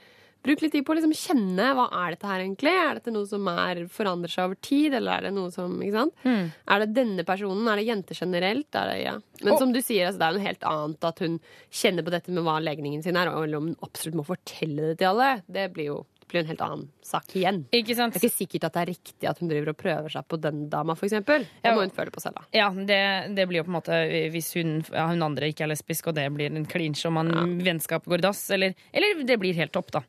Bruk 0.47 0.61
litt 0.62 0.70
tid 0.76 0.84
på 0.86 0.92
å 0.94 0.97
liksom 1.01 1.14
kjenne 1.16 1.72
hva 1.74 1.88
er 2.05 2.12
dette 2.14 2.28
her 2.30 2.42
egentlig. 2.44 2.70
Er 2.70 2.99
dette 3.01 3.11
noe 3.11 3.26
som 3.26 3.49
er, 3.51 3.80
forandrer 3.90 4.30
seg 4.30 4.44
over 4.44 4.59
tid, 4.62 4.94
eller 4.94 5.16
er 5.16 5.24
det 5.26 5.32
noe 5.34 5.51
som 5.51 5.72
ikke 5.82 5.97
sant? 5.97 6.14
Mm. 6.22 6.53
Er 6.70 6.84
det 6.84 6.92
denne 6.94 7.24
personen? 7.26 7.66
Er 7.72 7.80
det 7.80 7.86
jente 7.88 8.14
generelt? 8.14 8.68
Er 8.78 8.92
det, 8.92 8.99
ja. 9.03 9.16
Men 9.42 9.53
Og- 9.55 9.59
som 9.59 9.72
du 9.74 9.80
sier, 9.82 10.07
altså, 10.07 10.20
det 10.22 10.28
er 10.28 10.36
noe 10.38 10.47
helt 10.47 10.62
annet 10.70 11.05
at 11.11 11.18
hun 11.24 11.40
kjenner 11.72 12.07
på 12.07 12.14
dette 12.14 12.30
med 12.30 12.44
hva 12.47 12.61
legningen 12.62 13.03
sin 13.03 13.16
er, 13.18 13.26
eller 13.26 13.59
om 13.59 13.72
hun 13.72 13.76
absolutt 13.82 14.14
må 14.20 14.26
fortelle 14.28 14.92
det 14.92 14.99
til 15.03 15.09
alle. 15.11 15.42
Det 15.51 15.72
blir 15.74 15.90
jo 15.90 16.07
det 16.27 16.33
blir 16.33 16.41
en 16.43 16.49
helt 16.51 16.62
annen 16.66 16.85
sak 17.07 17.35
igjen. 17.39 17.61
Ikke 17.70 17.95
sant? 17.95 18.14
Det 18.16 18.18
er 18.18 18.27
ikke 18.27 18.35
sikkert 18.43 18.64
at 18.66 18.74
det 18.74 18.81
er 18.83 18.89
riktig 18.91 19.29
at 19.31 19.39
hun 19.39 19.51
driver 19.51 19.68
og 19.70 19.77
prøver 19.79 20.11
seg 20.11 20.27
på 20.27 20.39
den 20.43 20.64
dama, 20.72 20.97
eksempel. 20.99 21.45
Det 21.47 21.70
Ja. 21.70 21.74
må 21.77 21.85
hun 21.87 21.93
føle 21.95 22.11
på 22.11 22.20
selv, 22.24 22.35
da. 22.41 22.45
Ja, 22.53 22.70
det, 22.74 22.99
det 23.37 23.47
blir 23.47 23.61
jo 23.62 23.66
på 23.68 23.70
en 23.70 23.77
måte 23.79 24.01
Hvis 24.35 24.49
hun, 24.59 24.81
ja, 24.93 25.07
hun 25.07 25.22
andre 25.22 25.49
ikke 25.53 25.64
er 25.68 25.70
lesbisk, 25.70 26.09
og 26.11 26.16
det 26.18 26.27
blir 26.35 26.51
en 26.51 26.66
klinsj, 26.66 27.07
om 27.07 27.14
man 27.20 27.31
vennskapet 27.62 28.11
går 28.11 28.18
i 28.18 28.27
dass, 28.27 28.43
eller, 28.51 28.74
eller 28.93 29.22
det 29.29 29.39
blir 29.39 29.55
helt 29.55 29.72
topp, 29.72 29.93
da. 29.95 30.03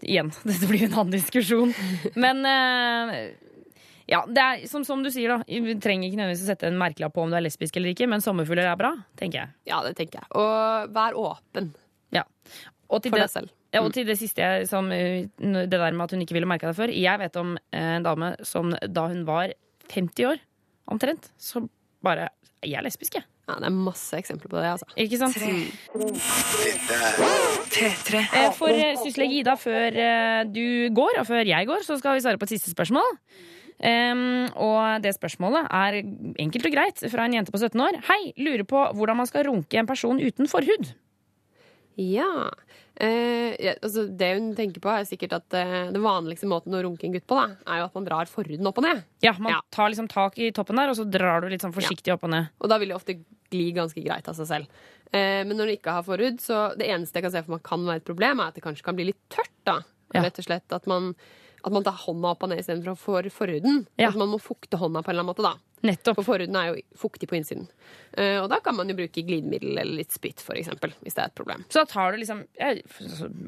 Igjen, 0.00 0.32
dette 0.48 0.70
blir 0.70 0.86
en 0.88 0.94
annen 0.94 1.12
diskusjon. 1.18 1.74
Men 2.16 2.40
uh, 2.46 3.12
ja, 4.08 4.22
det 4.24 4.40
er 4.46 4.64
som, 4.70 4.84
som 4.88 5.02
du 5.04 5.10
sier, 5.12 5.28
da. 5.36 5.44
Vi 5.44 5.74
trenger 5.84 6.08
ikke 6.08 6.16
nødvendigvis 6.22 6.46
å 6.46 6.52
sette 6.54 6.70
en 6.70 6.78
merkelapp 6.80 7.12
på 7.12 7.26
om 7.26 7.30
du 7.30 7.36
er 7.36 7.44
lesbisk 7.44 7.76
eller 7.76 7.92
ikke, 7.92 8.08
men 8.08 8.24
sommerfugler 8.24 8.70
er 8.70 8.78
bra, 8.80 8.94
tenker 9.20 9.42
jeg. 9.42 9.52
Ja, 9.68 9.82
det 9.84 9.96
tenker 10.00 10.22
jeg. 10.22 10.30
Og 10.40 10.94
vær 10.96 11.18
åpen. 11.20 11.74
Ja. 12.14 12.24
Og 12.90 13.02
til 13.04 13.10
For 13.12 13.18
det, 13.20 13.26
deg 13.28 13.30
selv. 13.34 13.50
Ja, 13.74 13.80
og 13.82 13.90
Mm. 13.90 13.92
til 13.92 14.06
det 14.06 14.18
siste, 14.18 14.66
som, 14.66 14.90
eh, 14.92 15.26
det 15.38 15.70
der 15.70 15.92
med 15.92 16.04
at 16.04 16.10
hun 16.12 16.20
ikke 16.24 16.32
ville 16.32 16.46
merka 16.48 16.68
det 16.72 16.76
før. 16.76 16.88
Jeg 16.94 17.18
vet 17.18 17.36
om 17.36 17.56
eh, 17.72 17.96
en 17.98 18.02
dame 18.02 18.36
som 18.42 18.70
da 18.70 19.08
hun 19.08 19.24
var 19.26 19.52
50 19.92 20.24
år, 20.24 20.38
omtrent, 20.90 21.30
så 21.38 21.68
bare 22.02 22.28
Jeg 22.64 22.74
er 22.74 22.82
lesbisk, 22.82 23.14
jeg. 23.14 23.22
Ja, 23.48 23.54
det 23.54 23.66
er 23.66 23.70
masse 23.70 24.12
eksempler 24.18 24.48
på 24.50 24.58
det, 24.58 24.66
altså. 24.66 24.84
Ikke 24.96 25.16
sant? 25.16 25.36
P3. 27.70 28.18
Eh, 28.34 28.50
For 28.56 28.68
syslege 29.04 29.38
Ida, 29.40 29.54
før 29.60 29.94
du 30.52 30.64
går, 30.96 31.20
og 31.20 31.26
før 31.28 31.46
jeg 31.46 31.66
går, 31.68 31.84
så 31.86 31.98
skal 32.00 32.16
vi 32.16 32.24
svare 32.24 32.38
på 32.40 32.48
et 32.48 32.54
siste 32.56 32.72
spørsmål. 32.74 33.18
Um, 33.78 34.48
og 34.58 35.02
det 35.04 35.12
spørsmålet 35.14 35.68
er 35.70 36.00
enkelt 36.42 36.66
og 36.66 36.72
greit 36.74 36.98
fra 37.12 37.28
en 37.28 37.36
jente 37.36 37.52
på 37.54 37.60
17 37.62 37.78
år. 37.78 38.00
Hei, 38.08 38.32
lurer 38.42 38.64
på 38.66 38.80
hvordan 38.98 39.20
man 39.20 39.26
skal 39.30 39.46
runke 39.46 39.78
en 39.78 39.86
person 39.86 40.18
uten 40.18 40.50
forhud. 40.50 40.90
Ja. 41.98 42.50
Eh, 43.00 43.54
ja, 43.62 43.76
altså 43.78 44.08
det 44.10 44.28
hun 44.34 44.48
tenker 44.58 44.82
på, 44.82 44.90
er 44.90 45.06
sikkert 45.06 45.36
at 45.36 45.54
eh, 45.54 45.90
det 45.94 46.00
vanligste 46.02 46.48
måten 46.50 46.74
å 46.74 46.80
runke 46.82 47.06
en 47.06 47.14
gutt 47.14 47.26
på, 47.30 47.36
da, 47.38 47.54
er 47.70 47.82
jo 47.82 47.86
at 47.86 47.98
man 47.98 48.06
drar 48.08 48.30
forhuden 48.30 48.66
opp 48.66 48.80
og 48.82 48.86
ned. 48.88 49.04
Ja, 49.22 49.36
Man 49.38 49.60
tar 49.74 49.92
liksom 49.92 50.08
tak 50.10 50.38
i 50.42 50.50
toppen 50.54 50.80
der, 50.80 50.90
og 50.90 50.98
så 50.98 51.06
drar 51.06 51.44
du 51.44 51.50
litt 51.52 51.62
sånn 51.62 51.74
forsiktig 51.76 52.10
opp 52.16 52.26
og 52.26 52.32
ned. 52.34 52.48
Og 52.58 52.72
da 52.72 52.80
vil 52.82 52.90
det 52.90 52.98
ofte 52.98 53.20
gli 53.54 53.68
ganske 53.76 54.02
greit 54.02 54.26
av 54.28 54.34
seg 54.36 54.50
selv. 54.50 54.80
Eh, 55.12 55.44
men 55.46 55.54
når 55.54 55.70
du 55.70 55.76
ikke 55.76 55.94
har 55.94 56.06
forhud, 56.06 56.42
så 56.42 56.72
det 56.78 56.90
eneste 56.90 57.20
jeg 57.20 57.28
kan 57.28 57.36
se 57.36 57.44
for 57.46 57.54
meg 57.54 57.62
kan 57.70 57.86
være 57.86 58.02
et 58.02 58.08
problem, 58.10 58.42
er 58.42 58.50
at 58.50 58.58
det 58.58 58.66
kanskje 58.66 58.88
kan 58.90 58.98
bli 58.98 59.12
litt 59.12 59.22
tørt. 59.32 59.54
da. 59.68 59.78
Ja. 60.16 60.24
Rett 60.24 60.40
og 60.42 60.48
slett 60.48 60.74
at 60.74 60.90
man, 60.90 61.12
at 61.68 61.76
man 61.76 61.86
tar 61.86 61.96
hånda 62.06 62.34
opp 62.34 62.44
og 62.44 62.52
ned 62.52 62.62
istedenfor 62.62 62.98
for 63.00 63.32
forhuden. 63.32 63.84
At 64.00 64.18
man 64.18 64.32
må 64.32 64.42
fukte 64.42 64.80
hånda 64.80 65.04
på 65.04 65.12
en 65.12 65.16
eller 65.16 65.26
annen 65.26 65.34
måte, 65.34 65.46
da. 65.46 65.56
Nettopp. 65.86 66.18
For 66.18 66.26
forhuden 66.26 66.56
er 66.58 66.72
jo 66.72 66.80
fuktig 66.98 67.28
på 67.30 67.36
innsiden. 67.38 67.68
Uh, 68.16 68.42
og 68.42 68.48
da 68.50 68.58
kan 68.64 68.74
man 68.74 68.88
jo 68.90 68.96
bruke 68.98 69.22
glidemiddel 69.22 69.76
eller 69.76 70.00
litt 70.00 70.14
spytt, 70.14 70.42
for 70.42 70.58
eksempel, 70.58 70.92
hvis 71.04 71.14
det 71.14 71.22
er 71.22 71.30
et 71.30 71.36
problem. 71.38 71.62
Så 71.70 71.82
da 71.82 71.90
tar 71.90 72.12
du 72.14 72.20
liksom 72.20 72.42
jeg, 72.58 72.82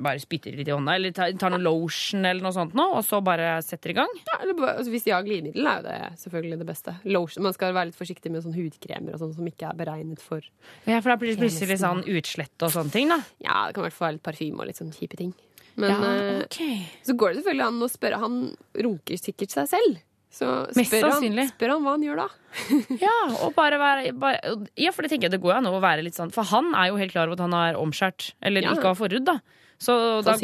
Bare 0.04 0.22
spytter 0.22 0.54
litt 0.54 0.70
i 0.70 0.74
hånda, 0.74 0.94
eller 0.98 1.14
tar, 1.16 1.32
tar 1.40 1.54
noe 1.54 1.62
lotion 1.62 2.22
eller 2.22 2.44
noe 2.44 2.54
sånt 2.54 2.76
nå, 2.78 2.86
og 2.98 3.02
så 3.06 3.22
bare 3.24 3.56
setter 3.66 3.94
i 3.94 3.98
gang? 3.98 4.14
Ja, 4.28 4.38
eller 4.44 4.62
altså, 4.76 4.92
hvis 4.94 5.08
de 5.08 5.14
har 5.14 5.26
glidemiddel, 5.26 5.66
er 5.66 5.80
jo 5.80 5.88
det 5.88 6.22
selvfølgelig 6.22 6.60
det 6.62 6.70
beste. 6.70 6.96
Lotion, 7.10 7.46
man 7.48 7.56
skal 7.56 7.74
være 7.74 7.90
litt 7.90 7.98
forsiktig 7.98 8.32
med 8.32 8.46
sånn 8.46 8.56
hudkremer 8.56 9.16
og 9.16 9.24
sånn 9.24 9.36
som 9.40 9.50
ikke 9.50 9.72
er 9.72 9.80
beregnet 9.80 10.22
for 10.22 10.44
Ja, 10.86 11.00
for 11.00 11.10
da 11.10 11.18
blir 11.20 11.34
det 11.34 11.42
plutselig 11.42 11.80
sånn 11.82 12.04
utslett 12.06 12.66
og 12.66 12.74
sånne 12.76 12.94
ting, 12.94 13.10
da. 13.10 13.22
Ja, 13.42 13.64
det 13.66 13.74
kan 13.74 13.82
i 13.82 13.88
hvert 13.88 13.98
fall 13.98 14.10
være 14.10 14.20
litt 14.20 14.28
parfyme 14.30 14.62
og 14.62 14.70
litt 14.70 14.80
sånn 14.80 14.94
kjipe 14.94 15.18
ting. 15.18 15.34
Men 15.76 15.90
Ja, 15.90 16.12
okay. 16.44 16.80
så 17.06 17.14
går 17.18 17.34
det 17.34 17.42
selvfølgelig 17.42 17.66
an 17.66 17.82
å 17.82 17.88
spørre 17.90 18.20
Han 18.22 18.38
runker 18.86 19.20
sikkert 19.20 19.54
seg 19.54 19.68
selv. 19.70 20.00
Så 20.30 20.46
spør 20.70 21.08
han, 21.10 21.38
spør 21.50 21.72
han 21.74 21.82
hva 21.86 21.94
han 21.96 22.04
gjør 22.06 22.20
da. 22.22 22.26
Ja, 23.06 23.14
og 23.42 23.54
bare 23.56 23.80
være 23.82 24.12
bare, 24.14 24.52
Ja, 24.78 24.92
for 24.94 25.02
det 25.02 25.10
tenker 25.10 25.26
jeg 25.26 25.34
det 25.34 25.42
går 25.42 25.56
an 25.58 25.66
å 25.70 25.80
være 25.82 26.04
litt 26.06 26.18
sånn 26.18 26.30
For 26.34 26.46
han 26.52 26.70
er 26.78 26.92
jo 26.92 27.00
helt 27.00 27.14
klar 27.14 27.26
over 27.26 27.38
at 27.40 27.42
han 27.48 27.56
er 27.58 27.78
omskjært, 27.80 28.32
eller 28.46 28.62
Ja. 28.66 28.76
ikke 28.76 28.92
har 28.92 28.98
forhud, 28.98 29.24
da. 29.26 29.40
Så 29.80 29.94
da. 30.22 30.36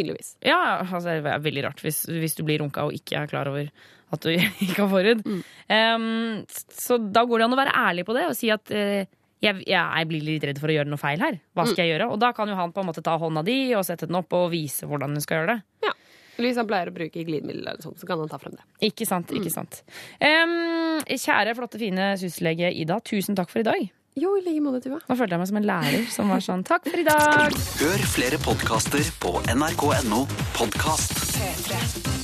Ja, 0.43 0.59
altså, 0.81 1.05
det 1.13 1.29
er 1.29 1.45
veldig 1.45 1.67
rart 1.69 1.83
hvis, 1.85 2.07
hvis 2.09 2.35
du 2.39 2.43
blir 2.47 2.63
runka 2.65 2.87
og 2.89 2.97
ikke 2.97 3.21
er 3.21 3.31
klar 3.31 3.51
over 3.53 3.69
at 4.15 4.23
du 4.25 4.31
ikke 4.65 4.81
har 4.81 4.91
forhud. 4.91 5.23
Mm. 5.27 5.43
Um, 5.71 6.45
så 6.73 6.99
da 6.99 7.23
går 7.29 7.43
det 7.43 7.49
an 7.49 7.55
å 7.57 7.61
være 7.61 7.77
ærlig 7.87 8.07
på 8.09 8.17
det 8.17 8.27
og 8.31 8.37
si 8.39 8.51
at 8.55 8.73
eh, 8.75 9.07
jeg, 9.45 9.61
jeg, 9.67 9.77
jeg 9.77 10.09
blir 10.11 10.25
litt 10.25 10.47
redd 10.49 10.61
for 10.61 10.73
å 10.73 10.77
gjøre 10.79 10.91
noe 10.91 11.01
feil 11.01 11.21
her. 11.23 11.39
Hva 11.57 11.67
skal 11.69 11.85
jeg 11.85 11.95
gjøre? 11.95 12.09
Og 12.15 12.21
da 12.23 12.33
kan 12.37 12.49
jo 12.49 12.57
han 12.59 12.73
på 12.73 12.83
en 12.83 12.89
måte 12.89 13.05
ta 13.05 13.17
hånda 13.21 13.45
di 13.47 13.59
og 13.77 13.85
sette 13.89 14.09
den 14.09 14.19
opp 14.19 14.33
og 14.37 14.49
vise 14.55 14.89
hvordan 14.89 15.17
hun 15.17 15.25
skal 15.25 15.43
gjøre 15.43 15.57
det. 15.57 15.59
Ja. 15.87 15.93
hvis 16.41 16.59
han 16.61 16.69
pleier 16.69 16.91
å 16.91 16.97
bruke 16.97 17.25
glidemiddel, 17.25 17.63
eller 17.65 17.85
sånt, 17.85 18.01
så 18.01 18.09
kan 18.09 18.21
han 18.21 18.33
ta 18.33 18.41
frem 18.41 18.57
det. 18.57 18.65
Ikke 18.91 19.09
sant, 19.09 19.33
ikke 19.37 19.53
sant. 19.53 19.83
Um, 20.21 21.05
kjære, 21.09 21.55
flotte, 21.57 21.81
fine 21.81 22.15
syslege 22.21 22.73
Ida, 22.73 23.01
tusen 23.05 23.39
takk 23.39 23.53
for 23.53 23.65
i 23.65 23.69
dag. 23.69 23.87
Jo, 24.17 24.33
i 24.39 24.45
like 24.45 24.63
måte, 24.65 24.81
Tuva. 24.87 25.03
Nå 25.05 25.17
følte 25.19 25.37
jeg 25.37 25.43
meg 25.43 25.51
som 25.51 25.61
en 25.61 25.67
lærer 25.69 26.07
som 26.13 26.33
var 26.33 26.45
sånn 26.45 26.65
takk 26.65 26.89
for 26.89 27.03
i 27.03 27.05
dag. 27.05 27.57
Hør 27.83 28.07
flere 28.17 28.41
podkaster 28.41 29.05
på 29.21 29.37
nrk.no 29.53 30.25
podkast. 30.57 31.19
P3. 31.37 32.16